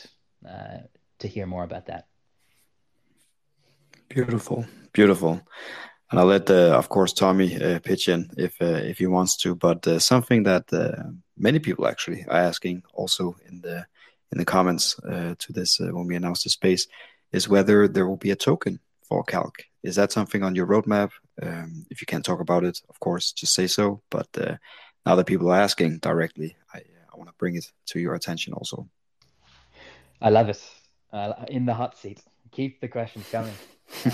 uh, 0.49 0.79
to 1.21 1.29
hear 1.29 1.47
more 1.47 1.63
about 1.63 1.87
that. 1.87 2.10
Beautiful, 4.11 4.67
beautiful. 4.93 5.41
And 6.11 6.19
I'll 6.19 6.27
let, 6.27 6.51
uh, 6.51 6.77
of 6.77 6.89
course, 6.89 7.13
Tommy 7.13 7.57
uh, 7.63 7.79
pitch 7.79 8.09
in 8.09 8.29
if 8.37 8.61
uh, 8.61 8.83
if 8.91 8.99
he 8.99 9.07
wants 9.07 9.37
to. 9.39 9.55
But 9.55 9.87
uh, 9.87 9.99
something 10.01 10.43
that 10.43 10.65
many 11.39 11.61
people 11.61 11.87
actually 11.87 12.25
are 12.29 12.41
asking 12.51 12.83
also 12.93 13.37
in 13.49 13.61
the 13.61 13.87
in 14.33 14.39
the 14.39 14.45
comments 14.45 14.99
uh, 15.01 15.35
to 15.39 15.53
this 15.53 15.81
uh, 15.81 15.89
when 15.93 16.07
we 16.07 16.17
announce 16.17 16.43
the 16.43 16.51
space 16.51 16.87
is 17.33 17.49
whether 17.49 17.89
there 17.89 18.07
will 18.09 18.17
be 18.17 18.31
a 18.31 18.37
token 18.37 18.81
for 19.03 19.25
Calc. 19.25 19.65
Is 19.83 19.97
that 19.97 20.13
something 20.13 20.43
on 20.43 20.55
your 20.55 20.67
roadmap? 20.67 21.11
Um, 21.43 21.87
if 21.91 22.01
you 22.01 22.07
can't 22.07 22.25
talk 22.25 22.41
about 22.41 22.65
it, 22.65 22.81
of 22.89 23.01
course, 23.01 23.33
just 23.33 23.55
say 23.55 23.67
so. 23.67 24.03
But 24.11 24.29
uh, 24.37 24.57
now 25.07 25.15
that 25.15 25.27
people 25.27 25.51
are 25.51 25.61
asking 25.61 25.99
directly, 25.99 26.57
I, 26.75 26.79
I 27.13 27.17
want 27.17 27.29
to 27.29 27.35
bring 27.39 27.57
it 27.57 27.67
to 27.87 28.01
your 28.01 28.15
attention 28.15 28.53
also. 28.53 28.89
I 30.21 30.31
love 30.31 30.49
it. 30.49 30.63
Uh, 31.13 31.33
in 31.49 31.67
the 31.67 31.75
hot 31.75 31.97
seat. 31.97 32.21
Keep 32.53 32.81
the 32.81 32.89
questions 32.89 33.27
coming. 33.31 33.55
Um, 34.05 34.13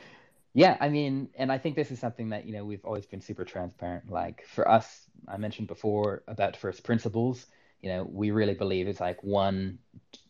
yeah, 0.54 0.76
I 0.80 0.88
mean, 0.88 1.28
and 1.36 1.52
I 1.52 1.58
think 1.58 1.76
this 1.76 1.90
is 1.90 1.98
something 1.98 2.30
that 2.30 2.46
you 2.46 2.52
know 2.52 2.64
we've 2.64 2.84
always 2.84 3.06
been 3.06 3.20
super 3.20 3.44
transparent. 3.44 4.10
Like 4.10 4.44
for 4.46 4.68
us, 4.68 5.06
I 5.26 5.36
mentioned 5.36 5.68
before 5.68 6.22
about 6.26 6.56
first 6.56 6.84
principles. 6.84 7.46
You 7.82 7.90
know, 7.90 8.08
we 8.10 8.32
really 8.32 8.54
believe 8.54 8.88
it's 8.88 9.00
like 9.00 9.22
one, 9.22 9.78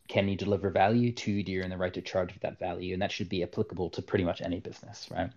can 0.07 0.27
you 0.27 0.35
deliver 0.35 0.69
value? 0.69 1.11
Two, 1.11 1.41
do 1.41 1.51
you 1.51 1.61
earn 1.61 1.69
the 1.69 1.77
right 1.77 1.93
to 1.93 2.01
charge 2.01 2.31
for 2.33 2.39
that 2.39 2.59
value? 2.59 2.93
And 2.93 3.01
that 3.01 3.11
should 3.11 3.29
be 3.29 3.41
applicable 3.43 3.89
to 3.91 4.01
pretty 4.01 4.23
much 4.23 4.41
any 4.41 4.59
business, 4.59 5.07
right? 5.09 5.31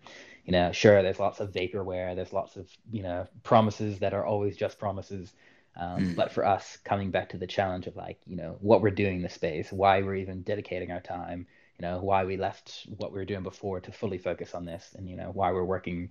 You 0.45 0.53
know, 0.53 0.73
sure, 0.73 1.03
there's 1.03 1.19
lots 1.19 1.41
of 1.41 1.53
vaporware, 1.53 2.15
there's 2.15 2.33
lots 2.33 2.57
of 2.57 2.69
you 2.91 3.03
know 3.03 3.27
promises 3.45 3.99
that 4.01 4.13
are 4.15 4.25
always 4.25 4.57
just 4.57 4.79
promises. 4.79 5.33
Um, 5.77 6.09
mm. 6.09 6.17
But 6.17 6.33
for 6.33 6.45
us, 6.45 6.79
coming 6.85 7.11
back 7.11 7.31
to 7.31 7.39
the 7.39 7.47
challenge 7.47 7.87
of 7.87 7.97
like, 7.97 8.21
you 8.27 8.37
know, 8.37 8.57
what 8.61 8.83
we're 8.83 8.91
doing 8.91 9.17
in 9.17 9.23
the 9.23 9.31
space, 9.31 9.73
why 9.73 10.03
we're 10.03 10.17
even 10.17 10.43
dedicating 10.43 10.91
our 10.91 11.01
time, 11.01 11.47
you 11.79 11.87
know, 11.87 11.99
why 12.01 12.25
we 12.25 12.37
left 12.37 12.87
what 12.97 13.13
we 13.13 13.19
were 13.19 13.25
doing 13.25 13.43
before 13.43 13.81
to 13.81 13.93
fully 13.93 14.19
focus 14.19 14.55
on 14.55 14.65
this, 14.65 14.95
and 14.97 15.09
you 15.09 15.17
know, 15.17 15.31
why 15.33 15.53
we're 15.53 15.65
working 15.65 16.11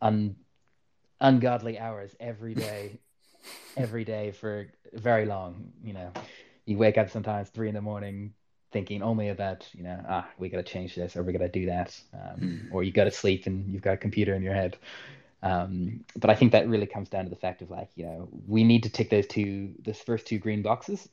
un- 0.00 0.36
ungodly 1.20 1.78
hours 1.78 2.14
every 2.20 2.54
day, 2.54 2.98
every 3.76 4.04
day 4.04 4.30
for 4.32 4.68
very 4.92 5.26
long. 5.26 5.72
You 5.82 5.94
know, 5.94 6.12
you 6.66 6.78
wake 6.78 6.98
up 6.98 7.10
sometimes 7.10 7.48
three 7.48 7.68
in 7.68 7.74
the 7.74 7.80
morning 7.80 8.34
thinking 8.70 9.02
only 9.02 9.30
about, 9.30 9.66
you 9.72 9.82
know, 9.82 9.98
ah, 10.08 10.28
we 10.38 10.48
got 10.48 10.58
to 10.58 10.62
change 10.62 10.94
this 10.94 11.16
or 11.16 11.22
we 11.22 11.32
got 11.32 11.38
to 11.38 11.48
do 11.48 11.66
that, 11.66 11.98
um, 12.12 12.40
mm. 12.40 12.68
or 12.70 12.82
you 12.82 12.92
go 12.92 13.04
to 13.04 13.10
sleep 13.10 13.46
and 13.46 13.72
you've 13.72 13.82
got 13.82 13.94
a 13.94 13.96
computer 13.96 14.34
in 14.34 14.42
your 14.42 14.54
head. 14.54 14.76
Um, 15.42 16.04
but 16.16 16.30
I 16.30 16.34
think 16.34 16.52
that 16.52 16.68
really 16.68 16.86
comes 16.86 17.08
down 17.08 17.24
to 17.24 17.30
the 17.30 17.36
fact 17.36 17.62
of 17.62 17.70
like, 17.70 17.88
you 17.94 18.04
know, 18.04 18.28
we 18.46 18.64
need 18.64 18.82
to 18.82 18.90
tick 18.90 19.08
those 19.08 19.26
two, 19.26 19.72
those 19.82 19.98
first 19.98 20.26
two 20.26 20.38
green 20.38 20.62
boxes 20.62 21.08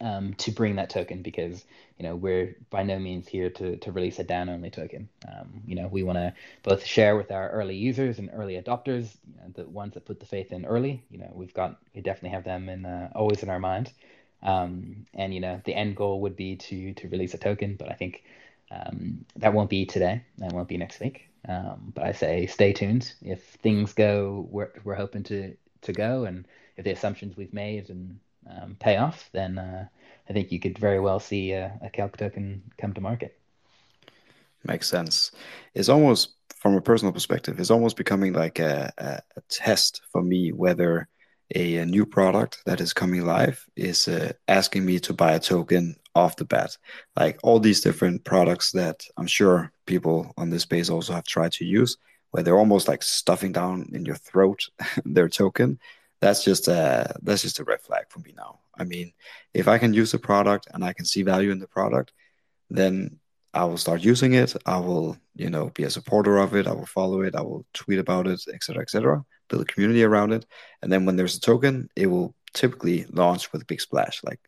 um, 0.00 0.34
to 0.34 0.50
bring 0.50 0.76
that 0.76 0.90
token 0.90 1.22
because, 1.22 1.64
you 1.98 2.04
know, 2.04 2.16
we're 2.16 2.56
by 2.70 2.82
no 2.82 2.98
means 2.98 3.28
here 3.28 3.50
to, 3.50 3.76
to 3.76 3.92
release 3.92 4.18
a 4.18 4.24
down 4.24 4.48
only 4.48 4.70
token. 4.70 5.08
Um, 5.28 5.62
you 5.66 5.74
know, 5.74 5.88
we 5.88 6.02
want 6.02 6.18
to 6.18 6.32
both 6.62 6.84
share 6.84 7.16
with 7.16 7.30
our 7.30 7.50
early 7.50 7.76
users 7.76 8.18
and 8.18 8.30
early 8.32 8.60
adopters, 8.60 9.16
you 9.26 9.36
know, 9.36 9.50
the 9.54 9.68
ones 9.68 9.94
that 9.94 10.06
put 10.06 10.20
the 10.20 10.26
faith 10.26 10.52
in 10.52 10.64
early, 10.64 11.02
you 11.10 11.18
know, 11.18 11.30
we've 11.34 11.54
got, 11.54 11.78
we 11.94 12.00
definitely 12.00 12.30
have 12.30 12.44
them 12.44 12.68
in, 12.68 12.86
uh, 12.86 13.10
always 13.14 13.42
in 13.42 13.50
our 13.50 13.58
mind. 13.58 13.92
Um, 14.42 15.06
and, 15.14 15.34
you 15.34 15.40
know, 15.40 15.60
the 15.64 15.74
end 15.74 15.96
goal 15.96 16.20
would 16.22 16.36
be 16.36 16.56
to, 16.56 16.94
to 16.94 17.08
release 17.08 17.34
a 17.34 17.38
token, 17.38 17.76
but 17.76 17.90
I 17.90 17.94
think, 17.94 18.22
um, 18.70 19.24
that 19.36 19.52
won't 19.52 19.70
be 19.70 19.84
today. 19.84 20.22
That 20.38 20.52
won't 20.52 20.68
be 20.68 20.76
next 20.76 21.00
week. 21.00 21.28
Um, 21.48 21.92
but 21.94 22.04
I 22.04 22.12
say 22.12 22.46
stay 22.46 22.72
tuned. 22.72 23.12
If 23.22 23.42
things 23.42 23.92
go 23.92 24.46
where 24.50 24.72
we're 24.84 24.94
hoping 24.94 25.22
to 25.24 25.56
to 25.82 25.92
go, 25.92 26.24
and 26.24 26.46
if 26.76 26.84
the 26.84 26.92
assumptions 26.92 27.36
we've 27.36 27.52
made 27.52 27.88
and 27.90 28.20
um, 28.48 28.76
pay 28.78 28.96
off, 28.96 29.28
then 29.32 29.58
uh, 29.58 29.86
I 30.28 30.32
think 30.32 30.52
you 30.52 30.60
could 30.60 30.78
very 30.78 31.00
well 31.00 31.20
see 31.20 31.52
a, 31.52 31.78
a 31.82 31.90
calc 31.90 32.16
token 32.16 32.62
come 32.78 32.92
to 32.94 33.00
market. 33.00 33.38
Makes 34.64 34.88
sense. 34.88 35.32
It's 35.74 35.88
almost 35.88 36.34
from 36.60 36.74
a 36.74 36.80
personal 36.80 37.12
perspective, 37.12 37.58
it's 37.58 37.70
almost 37.70 37.96
becoming 37.96 38.34
like 38.34 38.58
a, 38.58 38.92
a, 38.98 39.20
a 39.36 39.40
test 39.48 40.02
for 40.12 40.22
me 40.22 40.52
whether 40.52 41.08
a, 41.54 41.76
a, 41.76 41.86
new 41.86 42.04
product 42.04 42.62
that 42.66 42.80
is 42.80 42.92
coming 42.92 43.24
live 43.24 43.64
is 43.76 44.06
uh, 44.06 44.32
asking 44.46 44.84
me 44.84 45.00
to 45.00 45.14
buy 45.14 45.32
a 45.32 45.40
token 45.40 45.96
off 46.14 46.36
the 46.36 46.44
bat. 46.44 46.76
Like 47.16 47.38
all 47.42 47.58
these 47.58 47.80
different 47.80 48.24
products 48.24 48.72
that 48.72 49.02
I'm 49.16 49.26
sure 49.26 49.72
people 49.86 50.32
on 50.36 50.50
this 50.50 50.62
space 50.62 50.90
also 50.90 51.14
have 51.14 51.24
tried 51.24 51.52
to 51.52 51.64
use, 51.64 51.96
where 52.30 52.42
they're 52.42 52.58
almost 52.58 52.88
like 52.88 53.02
stuffing 53.02 53.52
down 53.52 53.88
in 53.92 54.04
your 54.04 54.16
throat 54.16 54.68
their 55.04 55.28
token. 55.28 55.78
That's 56.20 56.44
just 56.44 56.68
a 56.68 57.14
that's 57.22 57.42
just 57.42 57.60
a 57.60 57.64
red 57.64 57.80
flag 57.80 58.04
for 58.08 58.20
me 58.20 58.34
now. 58.36 58.60
I 58.78 58.84
mean, 58.84 59.12
if 59.54 59.68
I 59.68 59.78
can 59.78 59.94
use 59.94 60.12
the 60.12 60.18
product 60.18 60.68
and 60.72 60.84
I 60.84 60.92
can 60.92 61.04
see 61.04 61.22
value 61.22 61.50
in 61.50 61.58
the 61.58 61.66
product, 61.66 62.12
then 62.68 63.18
I 63.52 63.64
will 63.64 63.78
start 63.78 64.02
using 64.02 64.34
it. 64.34 64.54
I 64.66 64.78
will, 64.78 65.16
you 65.34 65.50
know, 65.50 65.70
be 65.70 65.84
a 65.84 65.90
supporter 65.90 66.38
of 66.38 66.54
it. 66.54 66.66
I 66.66 66.72
will 66.72 66.86
follow 66.86 67.22
it. 67.22 67.34
I 67.34 67.40
will 67.40 67.66
tweet 67.74 67.98
about 67.98 68.26
it, 68.26 68.40
etc., 68.52 68.82
etc. 68.82 69.24
Build 69.48 69.62
a 69.62 69.64
community 69.64 70.04
around 70.04 70.32
it, 70.32 70.46
and 70.82 70.92
then 70.92 71.04
when 71.04 71.16
there's 71.16 71.36
a 71.36 71.40
token, 71.40 71.88
it 71.96 72.06
will 72.06 72.34
typically 72.52 73.06
launch 73.10 73.52
with 73.52 73.62
a 73.62 73.66
big 73.66 73.80
splash. 73.80 74.22
Like 74.22 74.40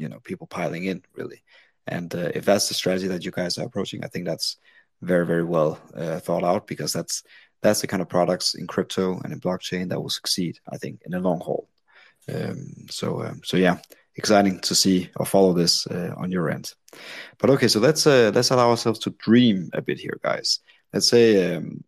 you 0.00 0.08
know 0.08 0.18
people 0.20 0.46
piling 0.46 0.84
in 0.84 1.02
really 1.14 1.42
and 1.86 2.14
uh, 2.14 2.30
if 2.34 2.44
that's 2.44 2.68
the 2.68 2.74
strategy 2.74 3.06
that 3.08 3.24
you 3.24 3.30
guys 3.30 3.58
are 3.58 3.66
approaching 3.66 4.02
i 4.04 4.08
think 4.08 4.24
that's 4.24 4.56
very 5.02 5.26
very 5.26 5.44
well 5.44 5.78
uh, 5.94 6.18
thought 6.18 6.44
out 6.44 6.66
because 6.66 6.92
that's 6.92 7.22
that's 7.62 7.80
the 7.80 7.86
kind 7.86 8.02
of 8.02 8.08
products 8.08 8.54
in 8.54 8.66
crypto 8.66 9.20
and 9.20 9.32
in 9.32 9.40
blockchain 9.40 9.88
that 9.88 10.00
will 10.00 10.10
succeed 10.10 10.58
i 10.72 10.76
think 10.76 11.00
in 11.04 11.12
the 11.12 11.20
long 11.20 11.40
haul. 11.40 11.68
Um, 12.32 12.86
so 12.90 13.22
um, 13.22 13.40
so 13.44 13.56
yeah 13.56 13.78
exciting 14.16 14.60
to 14.60 14.74
see 14.74 15.08
or 15.16 15.24
follow 15.24 15.52
this 15.54 15.86
uh, 15.86 16.12
on 16.16 16.30
your 16.30 16.50
end. 16.50 16.74
But 17.38 17.50
okay 17.50 17.68
so 17.68 17.80
let's 17.80 18.06
uh, 18.06 18.30
let's 18.34 18.50
allow 18.50 18.70
ourselves 18.70 18.98
to 19.00 19.10
dream 19.10 19.70
a 19.72 19.82
bit 19.82 19.98
here 19.98 20.18
guys. 20.22 20.60
Let's 20.92 21.08
say 21.08 21.54
um, 21.54 21.84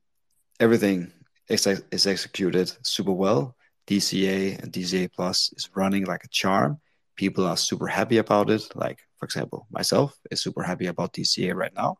everything 0.58 1.12
is, 1.48 1.66
is 1.66 2.06
executed 2.06 2.72
super 2.82 3.12
well. 3.12 3.56
Dca 3.86 4.62
and 4.62 4.72
dca 4.72 5.12
plus 5.12 5.52
is 5.56 5.68
running 5.74 6.04
like 6.04 6.24
a 6.24 6.28
charm. 6.28 6.80
People 7.16 7.46
are 7.46 7.56
super 7.56 7.86
happy 7.86 8.18
about 8.18 8.48
it. 8.48 8.74
Like, 8.74 9.00
for 9.18 9.26
example, 9.26 9.66
myself 9.70 10.18
is 10.30 10.42
super 10.42 10.62
happy 10.62 10.86
about 10.86 11.12
DCA 11.12 11.54
right 11.54 11.74
now, 11.74 11.98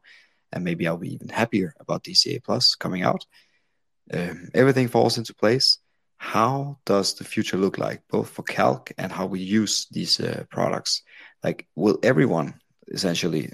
and 0.53 0.65
maybe 0.65 0.87
I'll 0.87 0.97
be 0.97 1.13
even 1.13 1.29
happier 1.29 1.75
about 1.81 2.05
DCA 2.05 2.43
Plus 2.43 2.75
coming 2.75 3.03
out. 3.03 3.27
Um, 4.13 4.49
everything 4.55 4.89
falls 4.89 5.19
into 5.19 5.35
place. 5.35 5.79
How 6.17 6.79
does 6.85 7.15
the 7.15 7.25
future 7.25 7.57
look 7.57 7.79
like, 7.79 8.03
both 8.09 8.29
for 8.29 8.43
Calc 8.43 8.93
and 8.97 9.11
how 9.11 9.27
we 9.27 9.41
use 9.41 9.87
these 9.91 10.21
uh, 10.21 10.45
products? 10.51 11.03
Like, 11.43 11.67
will 11.75 11.99
everyone 12.03 12.55
essentially, 12.89 13.53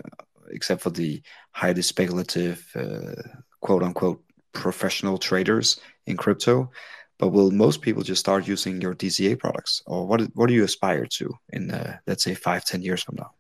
except 0.51 0.83
for 0.83 0.91
the 0.91 1.23
highly 1.53 1.83
speculative, 1.83 2.67
uh, 2.75 3.23
quote 3.61 3.83
unquote, 3.83 4.23
professional 4.53 5.19
traders 5.19 5.81
in 6.07 6.17
crypto, 6.17 6.71
but 7.19 7.29
will 7.29 7.51
most 7.51 7.81
people 7.81 8.03
just 8.03 8.21
start 8.21 8.47
using 8.47 8.81
your 8.81 8.95
DCA 8.95 9.39
products, 9.39 9.83
or 9.87 10.07
what? 10.07 10.21
What 10.35 10.49
do 10.49 10.55
you 10.55 10.65
aspire 10.65 11.07
to 11.07 11.35
in, 11.51 11.71
uh, 11.71 11.97
let's 12.07 12.23
say, 12.23 12.35
five, 12.35 12.65
ten 12.65 12.83
years 12.83 13.03
from 13.03 13.17
now? 13.17 13.31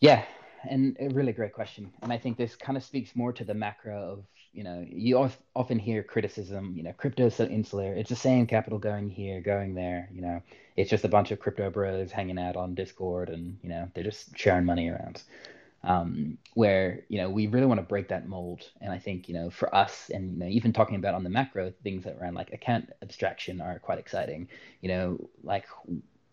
Yeah, 0.00 0.24
and 0.68 0.96
a 1.00 1.08
really 1.08 1.32
great 1.32 1.52
question. 1.52 1.92
And 2.02 2.12
I 2.12 2.18
think 2.18 2.36
this 2.36 2.56
kind 2.56 2.76
of 2.76 2.84
speaks 2.84 3.14
more 3.14 3.32
to 3.32 3.44
the 3.44 3.54
macro 3.54 4.12
of 4.12 4.24
you 4.52 4.64
know 4.64 4.84
you 4.88 5.30
often 5.54 5.78
hear 5.78 6.02
criticism. 6.02 6.74
You 6.76 6.82
know, 6.84 6.92
crypto 6.92 7.26
is 7.26 7.34
so 7.34 7.44
insular. 7.44 7.94
It's 7.94 8.10
the 8.10 8.16
same 8.16 8.46
capital 8.46 8.78
going 8.78 9.08
here, 9.08 9.40
going 9.40 9.74
there. 9.74 10.08
You 10.12 10.22
know, 10.22 10.42
it's 10.76 10.90
just 10.90 11.04
a 11.04 11.08
bunch 11.08 11.30
of 11.30 11.40
crypto 11.40 11.70
bros 11.70 12.12
hanging 12.12 12.38
out 12.38 12.56
on 12.56 12.74
Discord, 12.74 13.28
and 13.28 13.58
you 13.62 13.68
know 13.68 13.88
they're 13.94 14.04
just 14.04 14.36
sharing 14.36 14.64
money 14.64 14.88
around 14.88 15.22
um, 15.84 16.38
where 16.54 17.04
you 17.08 17.18
know 17.18 17.28
we 17.28 17.46
really 17.46 17.66
want 17.66 17.78
to 17.78 17.86
break 17.86 18.08
that 18.08 18.28
mold. 18.28 18.68
And 18.80 18.92
I 18.92 18.98
think 18.98 19.28
you 19.28 19.34
know 19.34 19.50
for 19.50 19.74
us, 19.74 20.10
and 20.12 20.32
you 20.32 20.38
know 20.38 20.46
even 20.46 20.72
talking 20.72 20.96
about 20.96 21.14
on 21.14 21.24
the 21.24 21.30
macro 21.30 21.72
things 21.82 22.04
that 22.04 22.16
around 22.20 22.34
like 22.34 22.52
account 22.52 22.90
abstraction 23.02 23.60
are 23.60 23.78
quite 23.78 23.98
exciting. 23.98 24.48
You 24.80 24.88
know, 24.88 25.30
like 25.42 25.66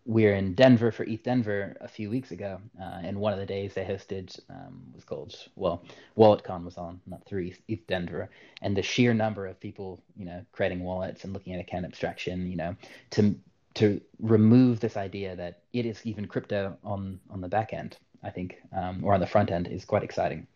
we're 0.06 0.34
in 0.34 0.54
Denver 0.54 0.90
for 0.90 1.04
ETH 1.04 1.22
Denver 1.22 1.76
a 1.80 1.88
few 1.88 2.10
weeks 2.10 2.30
ago, 2.30 2.60
uh, 2.80 3.00
and 3.02 3.18
one 3.18 3.32
of 3.32 3.38
the 3.38 3.46
days 3.46 3.74
they 3.74 3.84
hosted 3.84 4.38
um, 4.48 4.82
was 4.94 5.04
called 5.04 5.34
well, 5.56 5.84
WalletCon 6.16 6.64
was 6.64 6.78
on, 6.78 7.00
not 7.06 7.24
through 7.26 7.52
ETH 7.68 7.86
Denver, 7.86 8.30
and 8.62 8.76
the 8.76 8.82
sheer 8.82 9.14
number 9.14 9.46
of 9.46 9.60
people, 9.60 10.02
you 10.16 10.24
know, 10.24 10.44
creating 10.52 10.82
wallets 10.82 11.24
and 11.24 11.32
looking 11.32 11.54
at 11.54 11.60
account 11.60 11.84
abstraction, 11.84 12.50
you 12.50 12.56
know, 12.56 12.74
to 13.10 13.34
to 13.74 14.00
remove 14.18 14.80
this 14.80 14.96
idea 14.96 15.36
that 15.36 15.60
it 15.72 15.86
is 15.86 16.00
even 16.04 16.26
crypto 16.26 16.76
on 16.82 17.20
on 17.30 17.40
the 17.40 17.48
back 17.48 17.72
end 17.72 17.96
I 18.22 18.30
think, 18.30 18.60
um, 18.76 19.04
or 19.04 19.14
on 19.14 19.20
the 19.20 19.26
front 19.26 19.50
end 19.50 19.68
is 19.68 19.84
quite 19.84 20.02
exciting. 20.02 20.46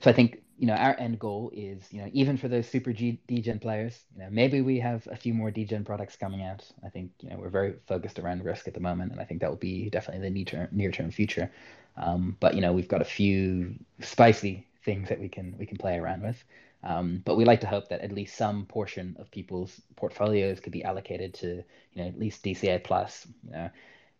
So 0.00 0.10
I 0.10 0.12
think 0.12 0.42
you 0.58 0.66
know 0.66 0.74
our 0.74 0.96
end 0.98 1.18
goal 1.18 1.50
is 1.54 1.92
you 1.92 2.00
know 2.02 2.10
even 2.12 2.36
for 2.36 2.48
those 2.48 2.68
super 2.68 2.92
G- 2.92 3.20
degen 3.26 3.58
players, 3.58 4.04
you 4.14 4.22
know 4.22 4.28
maybe 4.30 4.60
we 4.60 4.78
have 4.80 5.06
a 5.10 5.16
few 5.16 5.34
more 5.34 5.50
degen 5.50 5.84
products 5.84 6.16
coming 6.16 6.42
out. 6.42 6.64
I 6.84 6.88
think 6.90 7.12
you 7.20 7.30
know 7.30 7.36
we're 7.38 7.50
very 7.50 7.74
focused 7.86 8.18
around 8.18 8.44
risk 8.44 8.68
at 8.68 8.74
the 8.74 8.80
moment, 8.80 9.12
and 9.12 9.20
I 9.20 9.24
think 9.24 9.40
that 9.40 9.50
will 9.50 9.56
be 9.56 9.90
definitely 9.90 10.28
the 10.28 10.34
near 10.34 10.44
term 10.44 10.68
near 10.72 10.90
term 10.92 11.10
future. 11.10 11.50
Um, 11.96 12.36
but 12.40 12.54
you 12.54 12.60
know 12.60 12.72
we've 12.72 12.88
got 12.88 13.02
a 13.02 13.04
few 13.06 13.74
spicy 14.00 14.66
things 14.84 15.08
that 15.08 15.20
we 15.20 15.28
can 15.28 15.54
we 15.58 15.66
can 15.66 15.78
play 15.78 15.96
around 15.98 16.22
with. 16.22 16.42
Um, 16.82 17.22
but 17.24 17.36
we 17.36 17.44
like 17.46 17.60
to 17.62 17.66
hope 17.66 17.88
that 17.88 18.02
at 18.02 18.12
least 18.12 18.36
some 18.36 18.66
portion 18.66 19.16
of 19.18 19.30
people's 19.30 19.80
portfolios 19.96 20.60
could 20.60 20.72
be 20.72 20.84
allocated 20.84 21.34
to 21.34 21.46
you 21.92 22.02
know 22.02 22.06
at 22.08 22.18
least 22.18 22.42
DCA 22.42 22.78
plus. 22.78 23.26
You 23.44 23.52
know, 23.52 23.70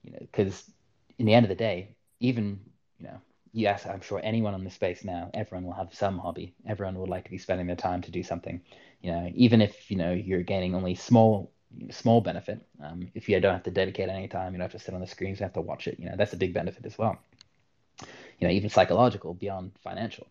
you 0.02 0.12
know 0.12 0.18
because 0.20 0.70
in 1.18 1.26
the 1.26 1.34
end 1.34 1.44
of 1.44 1.48
the 1.50 1.54
day, 1.54 1.88
even 2.20 2.60
you 2.98 3.06
know 3.06 3.20
yes 3.54 3.86
i'm 3.86 4.00
sure 4.00 4.20
anyone 4.24 4.52
in 4.54 4.64
the 4.64 4.70
space 4.70 5.04
now 5.04 5.30
everyone 5.32 5.64
will 5.64 5.72
have 5.72 5.94
some 5.94 6.18
hobby. 6.18 6.52
Everyone 6.66 6.98
would 6.98 7.08
like 7.08 7.24
to 7.24 7.30
be 7.30 7.38
spending 7.38 7.68
their 7.68 7.76
time 7.76 8.02
to 8.02 8.10
do 8.10 8.22
something. 8.22 8.60
You 9.00 9.12
know 9.12 9.30
even 9.34 9.62
if 9.62 9.90
you 9.90 9.96
know 9.96 10.12
you're 10.12 10.42
gaining 10.42 10.74
only 10.74 10.96
small 10.96 11.52
small 11.90 12.20
benefit 12.20 12.60
um, 12.84 13.10
if 13.14 13.28
you 13.28 13.38
don't 13.40 13.54
have 13.54 13.62
to 13.62 13.70
dedicate 13.70 14.08
any 14.08 14.28
time 14.28 14.52
you 14.52 14.58
don't 14.58 14.70
have 14.70 14.78
to 14.78 14.84
sit 14.84 14.94
on 14.94 15.00
the 15.00 15.06
screens 15.06 15.38
you 15.40 15.44
have 15.44 15.52
to 15.54 15.60
watch 15.60 15.88
it 15.88 15.98
you 15.98 16.06
know 16.06 16.16
that's 16.16 16.32
a 16.32 16.36
big 16.36 16.52
benefit 16.52 16.84
as 16.84 16.98
well. 16.98 17.16
You 18.40 18.48
know 18.48 18.52
even 18.52 18.70
psychological 18.70 19.34
beyond 19.34 19.72
financial. 19.82 20.26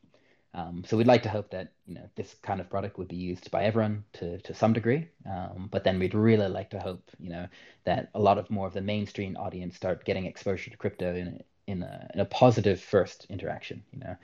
Um, 0.55 0.83
so 0.85 0.97
we'd 0.97 1.07
like 1.07 1.23
to 1.23 1.29
hope 1.29 1.49
that 1.51 1.71
you 1.87 1.95
know 1.95 2.07
this 2.15 2.35
kind 2.43 2.59
of 2.59 2.69
product 2.69 2.97
would 2.97 3.07
be 3.07 3.15
used 3.15 3.49
by 3.51 3.63
everyone 3.63 4.03
to 4.13 4.37
to 4.39 4.53
some 4.53 4.73
degree, 4.73 5.07
um, 5.25 5.69
but 5.71 5.85
then 5.85 5.97
we'd 5.97 6.13
really 6.13 6.49
like 6.49 6.69
to 6.71 6.79
hope 6.79 7.09
you 7.19 7.29
know 7.29 7.47
that 7.85 8.09
a 8.13 8.19
lot 8.19 8.37
of 8.37 8.49
more 8.49 8.67
of 8.67 8.73
the 8.73 8.81
mainstream 8.81 9.37
audience 9.37 9.77
start 9.77 10.03
getting 10.03 10.25
exposure 10.25 10.69
to 10.69 10.77
crypto 10.77 11.15
in 11.15 11.41
in 11.67 11.83
a, 11.83 12.09
in 12.13 12.19
a 12.19 12.25
positive 12.25 12.81
first 12.81 13.25
interaction. 13.29 13.83
You 13.91 13.99
know, 13.99 14.15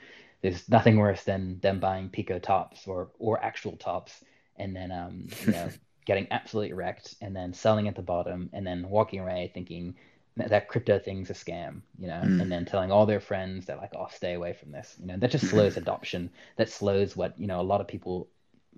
there's 0.42 0.68
nothing 0.68 0.96
worse 0.96 1.24
than 1.24 1.60
them 1.60 1.80
buying 1.80 2.08
Pico 2.08 2.38
tops 2.38 2.86
or 2.86 3.10
or 3.18 3.42
actual 3.42 3.76
tops 3.76 4.24
and 4.56 4.74
then 4.74 4.90
um 4.92 5.28
you 5.44 5.52
know 5.52 5.70
getting 6.06 6.26
absolutely 6.30 6.72
wrecked 6.72 7.14
and 7.20 7.36
then 7.36 7.52
selling 7.52 7.88
at 7.88 7.94
the 7.94 8.02
bottom 8.02 8.50
and 8.52 8.66
then 8.66 8.88
walking 8.88 9.20
away 9.20 9.50
thinking 9.52 9.94
that 10.36 10.68
crypto 10.68 10.98
thing's 10.98 11.30
a 11.30 11.34
scam, 11.34 11.82
you 11.98 12.06
know, 12.06 12.20
mm. 12.24 12.40
and 12.40 12.50
then 12.50 12.64
telling 12.64 12.90
all 12.90 13.06
their 13.06 13.20
friends 13.20 13.66
that 13.66 13.78
like, 13.78 13.92
oh, 13.94 14.06
stay 14.10 14.34
away 14.34 14.52
from 14.52 14.70
this. 14.70 14.96
You 15.00 15.06
know, 15.06 15.16
that 15.18 15.30
just 15.30 15.46
slows 15.50 15.76
adoption. 15.76 16.30
That 16.56 16.70
slows 16.70 17.16
what, 17.16 17.38
you 17.38 17.46
know, 17.46 17.60
a 17.60 17.62
lot 17.62 17.80
of 17.80 17.88
people, 17.88 18.28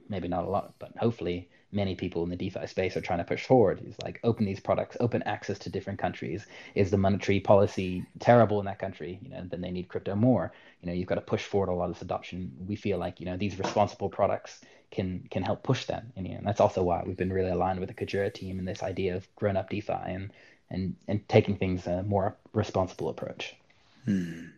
maybe 0.09 0.29
not 0.29 0.45
a 0.45 0.49
lot, 0.49 0.75
but 0.79 0.97
hopefully 0.97 1.49
many 1.73 1.95
people 1.95 2.23
in 2.23 2.29
the 2.29 2.37
DeFi 2.37 2.67
space 2.67 2.97
are 2.97 3.01
trying 3.01 3.19
to 3.19 3.25
push 3.25 3.47
forward 3.47 3.83
is 3.87 3.97
like 4.05 4.21
open 4.23 4.45
these 4.45 4.61
products, 4.61 4.97
open 5.01 5.23
access 5.23 5.59
to 5.61 5.71
different 5.71 5.99
countries. 5.99 6.47
Is 6.75 6.91
the 6.91 6.99
monetary 6.99 7.41
policy 7.41 8.05
terrible 8.21 8.61
in 8.61 8.67
that 8.67 8.79
country? 8.79 9.19
You 9.23 9.31
know, 9.31 9.43
then 9.45 9.63
they 9.63 9.71
need 9.71 9.89
crypto 9.89 10.15
more. 10.15 10.53
You 10.83 10.89
know, 10.89 10.93
you've 10.93 11.09
got 11.09 11.15
to 11.17 11.23
push 11.23 11.45
forward 11.45 11.71
a 11.71 11.75
lot 11.75 11.89
of 11.89 11.95
this 11.95 12.03
adoption. 12.03 12.53
We 12.67 12.77
feel 12.77 12.99
like, 12.99 13.21
you 13.21 13.27
know, 13.27 13.37
these 13.37 13.59
responsible 13.59 14.11
products 14.11 14.61
can 14.91 15.27
can 15.31 15.43
help 15.43 15.63
push 15.63 15.87
that. 15.87 16.05
And, 16.17 16.29
you 16.29 16.35
know, 16.35 16.43
that's 16.45 16.61
also 16.61 16.83
why 16.83 17.03
we've 17.07 17.17
been 17.17 17.33
really 17.33 17.51
aligned 17.51 17.81
with 17.81 17.89
the 17.89 17.95
Kujira 17.95 18.33
team 18.33 18.59
and 18.59 18.69
this 18.69 18.83
idea 18.83 19.17
of 19.17 19.27
grown 19.37 19.57
up 19.57 19.71
DeFi 19.71 19.93
and 19.93 20.31
and 20.71 20.95
and 21.09 21.27
taking 21.29 21.57
things 21.57 21.87
a 21.87 22.03
more 22.03 22.37
responsible 22.53 23.09
approach. 23.09 23.57
Hmm. 24.05 24.49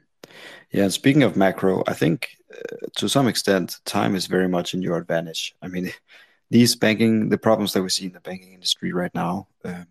Yeah, 0.73 0.89
speaking 0.89 1.23
of 1.23 1.37
macro, 1.37 1.85
I 1.87 1.93
think 1.93 2.37
uh, 2.51 2.87
to 2.97 3.09
some 3.09 3.29
extent 3.29 3.79
time 3.85 4.17
is 4.17 4.27
very 4.27 4.49
much 4.49 4.75
in 4.75 4.83
your 4.83 4.97
advantage. 4.97 5.55
I 5.63 5.69
mean, 5.69 5.93
these 6.55 6.77
banking, 6.77 7.31
the 7.31 7.37
problems 7.37 7.73
that 7.73 7.83
we 7.83 7.89
see 7.89 8.07
in 8.07 8.13
the 8.13 8.21
banking 8.21 8.53
industry 8.53 8.93
right 8.93 9.13
now, 9.13 9.49
um, 9.65 9.87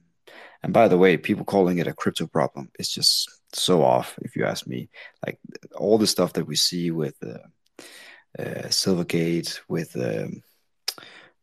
and 0.63 0.71
by 0.71 0.87
the 0.87 0.97
way, 0.97 1.17
people 1.17 1.43
calling 1.43 1.77
it 1.77 1.87
a 1.87 1.93
crypto 1.93 2.25
problem 2.25 2.71
is 2.79 2.87
just 2.87 3.29
so 3.51 3.83
off. 3.83 4.17
If 4.21 4.37
you 4.37 4.45
ask 4.45 4.65
me, 4.65 4.87
like 5.25 5.37
all 5.75 5.97
the 5.97 6.07
stuff 6.07 6.31
that 6.33 6.47
we 6.47 6.55
see 6.55 6.89
with 6.89 7.15
uh, 7.21 7.83
uh, 8.39 8.69
Silvergate, 8.69 9.59
with 9.67 9.93
um, 9.97 10.41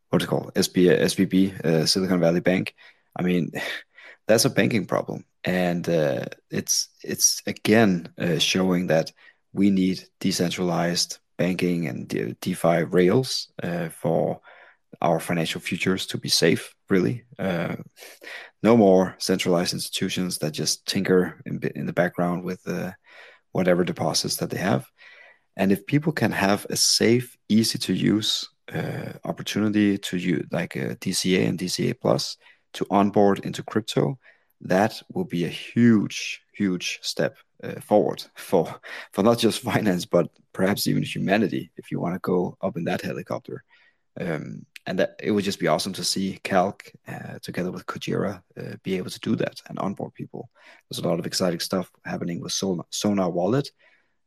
what's 0.08 0.24
it 0.24 0.28
called, 0.28 0.54
SB, 0.54 0.88
SVB, 0.88 1.66
uh, 1.66 1.84
Silicon 1.84 2.20
Valley 2.20 2.40
Bank. 2.40 2.74
I 3.14 3.22
mean, 3.22 3.52
that's 4.26 4.46
a 4.46 4.50
banking 4.50 4.86
problem, 4.86 5.26
and 5.44 5.86
uh, 5.86 6.24
it's 6.50 6.88
it's 7.04 7.42
again 7.46 8.08
uh, 8.16 8.38
showing 8.38 8.86
that 8.86 9.12
we 9.52 9.68
need 9.68 10.02
decentralized 10.18 11.18
banking 11.36 11.88
and 11.88 12.08
De- 12.08 12.32
DeFi 12.40 12.84
rails 12.84 13.52
uh, 13.62 13.90
for 13.90 14.40
our 15.00 15.20
financial 15.20 15.60
futures 15.60 16.06
to 16.06 16.18
be 16.18 16.28
safe. 16.28 16.74
Really, 16.88 17.24
uh, 17.38 17.76
no 18.62 18.76
more 18.76 19.14
centralized 19.18 19.72
institutions 19.72 20.38
that 20.38 20.52
just 20.52 20.86
tinker 20.86 21.40
in, 21.46 21.60
in 21.74 21.86
the 21.86 21.92
background 21.92 22.44
with 22.44 22.66
uh, 22.66 22.92
whatever 23.52 23.84
deposits 23.84 24.36
that 24.36 24.50
they 24.50 24.58
have. 24.58 24.86
And 25.56 25.72
if 25.72 25.86
people 25.86 26.12
can 26.12 26.32
have 26.32 26.66
a 26.70 26.76
safe, 26.76 27.36
easy 27.48 27.78
to 27.78 27.92
use 27.92 28.48
uh, 28.72 29.12
opportunity 29.24 29.98
to 29.98 30.16
use 30.16 30.46
like 30.50 30.76
a 30.76 30.96
DCA 30.96 31.48
and 31.48 31.58
DCA 31.58 31.94
plus 32.00 32.36
to 32.74 32.86
onboard 32.90 33.40
into 33.40 33.62
crypto, 33.62 34.18
that 34.60 35.02
will 35.12 35.24
be 35.24 35.44
a 35.44 35.48
huge, 35.48 36.42
huge 36.52 37.00
step 37.02 37.36
uh, 37.62 37.80
forward 37.80 38.24
for 38.36 38.80
for 39.12 39.22
not 39.22 39.38
just 39.38 39.60
finance, 39.72 40.04
but 40.04 40.30
perhaps 40.52 40.86
even 40.86 41.02
humanity. 41.02 41.70
If 41.76 41.90
you 41.90 42.00
want 42.00 42.14
to 42.14 42.20
go 42.20 42.56
up 42.60 42.76
in 42.76 42.84
that 42.84 43.02
helicopter, 43.02 43.64
um, 44.20 44.66
and 44.86 44.98
that 44.98 45.16
it 45.22 45.30
would 45.30 45.44
just 45.44 45.60
be 45.60 45.68
awesome 45.68 45.92
to 45.92 46.04
see 46.04 46.38
Calc 46.42 46.90
uh, 47.06 47.38
together 47.42 47.70
with 47.70 47.86
Kujira 47.86 48.42
uh, 48.58 48.76
be 48.82 48.96
able 48.96 49.10
to 49.10 49.20
do 49.20 49.36
that 49.36 49.60
and 49.68 49.78
onboard 49.78 50.14
people. 50.14 50.48
There's 50.88 51.04
a 51.04 51.08
lot 51.08 51.18
of 51.18 51.26
exciting 51.26 51.60
stuff 51.60 51.90
happening 52.04 52.40
with 52.40 52.52
Sonar, 52.52 52.86
Sonar 52.90 53.30
Wallet, 53.30 53.70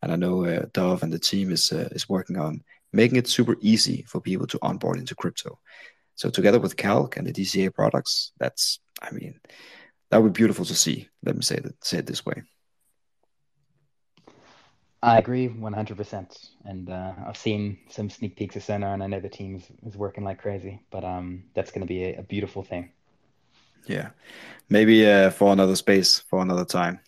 and 0.01 0.11
I 0.11 0.15
know 0.15 0.45
uh, 0.45 0.65
Dove 0.73 1.03
and 1.03 1.11
the 1.11 1.19
team 1.19 1.51
is 1.51 1.71
uh, 1.71 1.89
is 1.91 2.09
working 2.09 2.37
on 2.37 2.63
making 2.91 3.17
it 3.17 3.27
super 3.27 3.57
easy 3.61 4.03
for 4.07 4.21
people 4.21 4.47
to 4.47 4.59
onboard 4.61 4.99
into 4.99 5.15
crypto. 5.15 5.59
So 6.15 6.29
together 6.29 6.59
with 6.59 6.77
Calc 6.77 7.17
and 7.17 7.25
the 7.25 7.33
DCA 7.33 7.73
products, 7.73 8.31
that's 8.37 8.79
I 9.01 9.11
mean, 9.11 9.39
that 10.11 10.21
would 10.21 10.33
be 10.33 10.37
beautiful 10.37 10.65
to 10.65 10.75
see. 10.75 11.09
Let 11.23 11.35
me 11.35 11.41
say 11.41 11.59
that 11.59 11.83
say 11.83 11.97
it 11.97 12.05
this 12.05 12.25
way. 12.25 12.43
I 15.03 15.17
agree 15.17 15.49
100%. 15.49 16.49
And 16.63 16.89
uh, 16.89 17.11
I've 17.27 17.35
seen 17.35 17.77
some 17.89 18.09
sneak 18.09 18.37
peeks 18.37 18.55
of 18.55 18.63
Sonar, 18.63 18.93
and 18.93 19.03
I 19.03 19.07
know 19.07 19.19
the 19.19 19.27
team 19.27 19.57
is, 19.57 19.69
is 19.85 19.97
working 19.97 20.23
like 20.23 20.39
crazy. 20.39 20.81
But 20.91 21.03
um, 21.03 21.43
that's 21.53 21.71
going 21.71 21.81
to 21.81 21.87
be 21.87 22.05
a, 22.05 22.19
a, 22.19 22.23
beautiful 22.23 22.63
thing. 22.63 22.89
Yeah, 23.85 24.11
maybe 24.69 25.05
uh, 25.05 25.29
for 25.29 25.51
another 25.51 25.75
space, 25.75 26.19
for 26.19 26.41
another 26.41 26.63
time. 26.63 27.01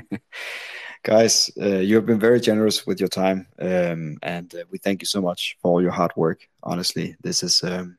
Guys, 1.02 1.50
uh, 1.60 1.76
you 1.76 1.96
have 1.96 2.06
been 2.06 2.18
very 2.18 2.40
generous 2.40 2.86
with 2.86 2.98
your 2.98 3.10
time, 3.10 3.46
um, 3.58 4.16
and 4.22 4.54
uh, 4.54 4.64
we 4.70 4.78
thank 4.78 5.02
you 5.02 5.06
so 5.06 5.20
much 5.20 5.58
for 5.60 5.70
all 5.70 5.82
your 5.82 5.90
hard 5.90 6.12
work. 6.16 6.48
Honestly, 6.62 7.14
this 7.22 7.42
is 7.42 7.62
um, 7.62 7.98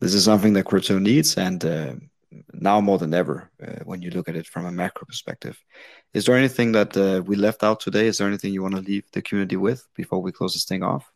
this 0.00 0.12
is 0.12 0.24
something 0.24 0.52
that 0.52 0.66
crypto 0.66 0.98
needs, 0.98 1.38
and 1.38 1.64
uh, 1.64 1.94
now 2.52 2.80
more 2.80 2.98
than 2.98 3.14
ever, 3.14 3.50
uh, 3.62 3.84
when 3.84 4.02
you 4.02 4.10
look 4.10 4.28
at 4.28 4.36
it 4.36 4.46
from 4.46 4.66
a 4.66 4.72
macro 4.72 5.06
perspective. 5.06 5.58
Is 6.14 6.26
there 6.26 6.36
anything 6.36 6.72
that 6.72 6.96
uh, 6.96 7.22
we 7.24 7.36
left 7.36 7.62
out 7.62 7.80
today? 7.80 8.06
Is 8.06 8.18
there 8.18 8.28
anything 8.28 8.52
you 8.52 8.62
want 8.62 8.74
to 8.74 8.80
leave 8.80 9.04
the 9.12 9.22
community 9.22 9.56
with 9.56 9.86
before 9.94 10.20
we 10.20 10.32
close 10.32 10.52
this 10.52 10.64
thing 10.64 10.82
off? 10.82 11.10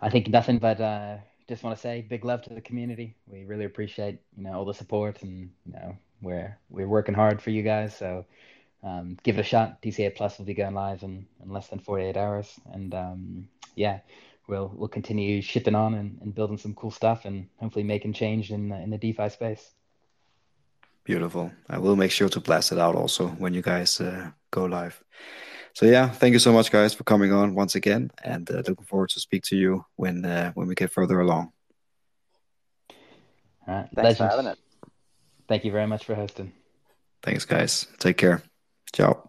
I 0.00 0.10
think 0.10 0.28
nothing, 0.28 0.58
but 0.58 0.80
uh, 0.80 1.16
just 1.48 1.62
want 1.62 1.76
to 1.76 1.80
say 1.80 2.06
big 2.08 2.24
love 2.24 2.42
to 2.42 2.54
the 2.54 2.60
community. 2.60 3.16
We 3.26 3.44
really 3.44 3.64
appreciate 3.64 4.20
you 4.36 4.44
know 4.44 4.52
all 4.52 4.64
the 4.64 4.74
support, 4.74 5.22
and 5.22 5.50
you 5.66 5.72
know 5.72 5.96
we're 6.20 6.56
we're 6.70 6.88
working 6.88 7.14
hard 7.14 7.42
for 7.42 7.50
you 7.50 7.62
guys. 7.62 7.96
So 7.96 8.24
um, 8.84 9.16
give 9.24 9.38
it 9.38 9.40
a 9.40 9.44
shot. 9.44 9.82
DCA 9.82 10.14
Plus 10.14 10.38
will 10.38 10.44
be 10.44 10.54
going 10.54 10.74
live 10.74 11.02
in, 11.02 11.26
in 11.42 11.50
less 11.50 11.68
than 11.68 11.80
48 11.80 12.16
hours, 12.16 12.60
and 12.72 12.94
um, 12.94 13.48
yeah 13.74 14.00
we'll 14.48 14.72
we'll 14.74 14.88
continue 14.88 15.40
shipping 15.40 15.74
on 15.74 15.94
and, 15.94 16.18
and 16.22 16.34
building 16.34 16.58
some 16.58 16.74
cool 16.74 16.90
stuff 16.90 17.24
and 17.24 17.48
hopefully 17.60 17.84
making 17.84 18.14
change 18.14 18.50
in 18.50 18.70
the, 18.70 18.76
in 18.76 18.90
the 18.90 18.98
DeFi 18.98 19.28
space. 19.28 19.74
Beautiful. 21.04 21.52
I 21.68 21.78
will 21.78 21.96
make 21.96 22.10
sure 22.10 22.28
to 22.28 22.40
blast 22.40 22.72
it 22.72 22.78
out 22.78 22.94
also 22.94 23.28
when 23.28 23.54
you 23.54 23.62
guys 23.62 24.00
uh, 24.00 24.30
go 24.50 24.64
live. 24.64 25.02
So 25.72 25.86
yeah, 25.86 26.08
thank 26.08 26.32
you 26.32 26.38
so 26.38 26.52
much, 26.52 26.70
guys, 26.72 26.92
for 26.92 27.04
coming 27.04 27.32
on 27.32 27.54
once 27.54 27.76
again, 27.76 28.10
and 28.24 28.50
uh, 28.50 28.62
looking 28.66 28.84
forward 28.84 29.10
to 29.10 29.20
speak 29.20 29.44
to 29.44 29.56
you 29.56 29.84
when 29.96 30.24
uh, 30.24 30.52
when 30.54 30.66
we 30.66 30.74
get 30.74 30.90
further 30.90 31.20
along. 31.20 31.52
All 33.66 33.74
right, 33.74 33.88
thanks 33.94 33.96
Legend. 33.96 34.16
for 34.16 34.36
having 34.36 34.46
it. 34.46 34.58
Thank 35.46 35.64
you 35.64 35.72
very 35.72 35.86
much 35.86 36.04
for 36.04 36.14
hosting. 36.14 36.52
Thanks, 37.22 37.44
guys. 37.44 37.86
Take 37.98 38.16
care. 38.16 38.42
Ciao. 38.92 39.28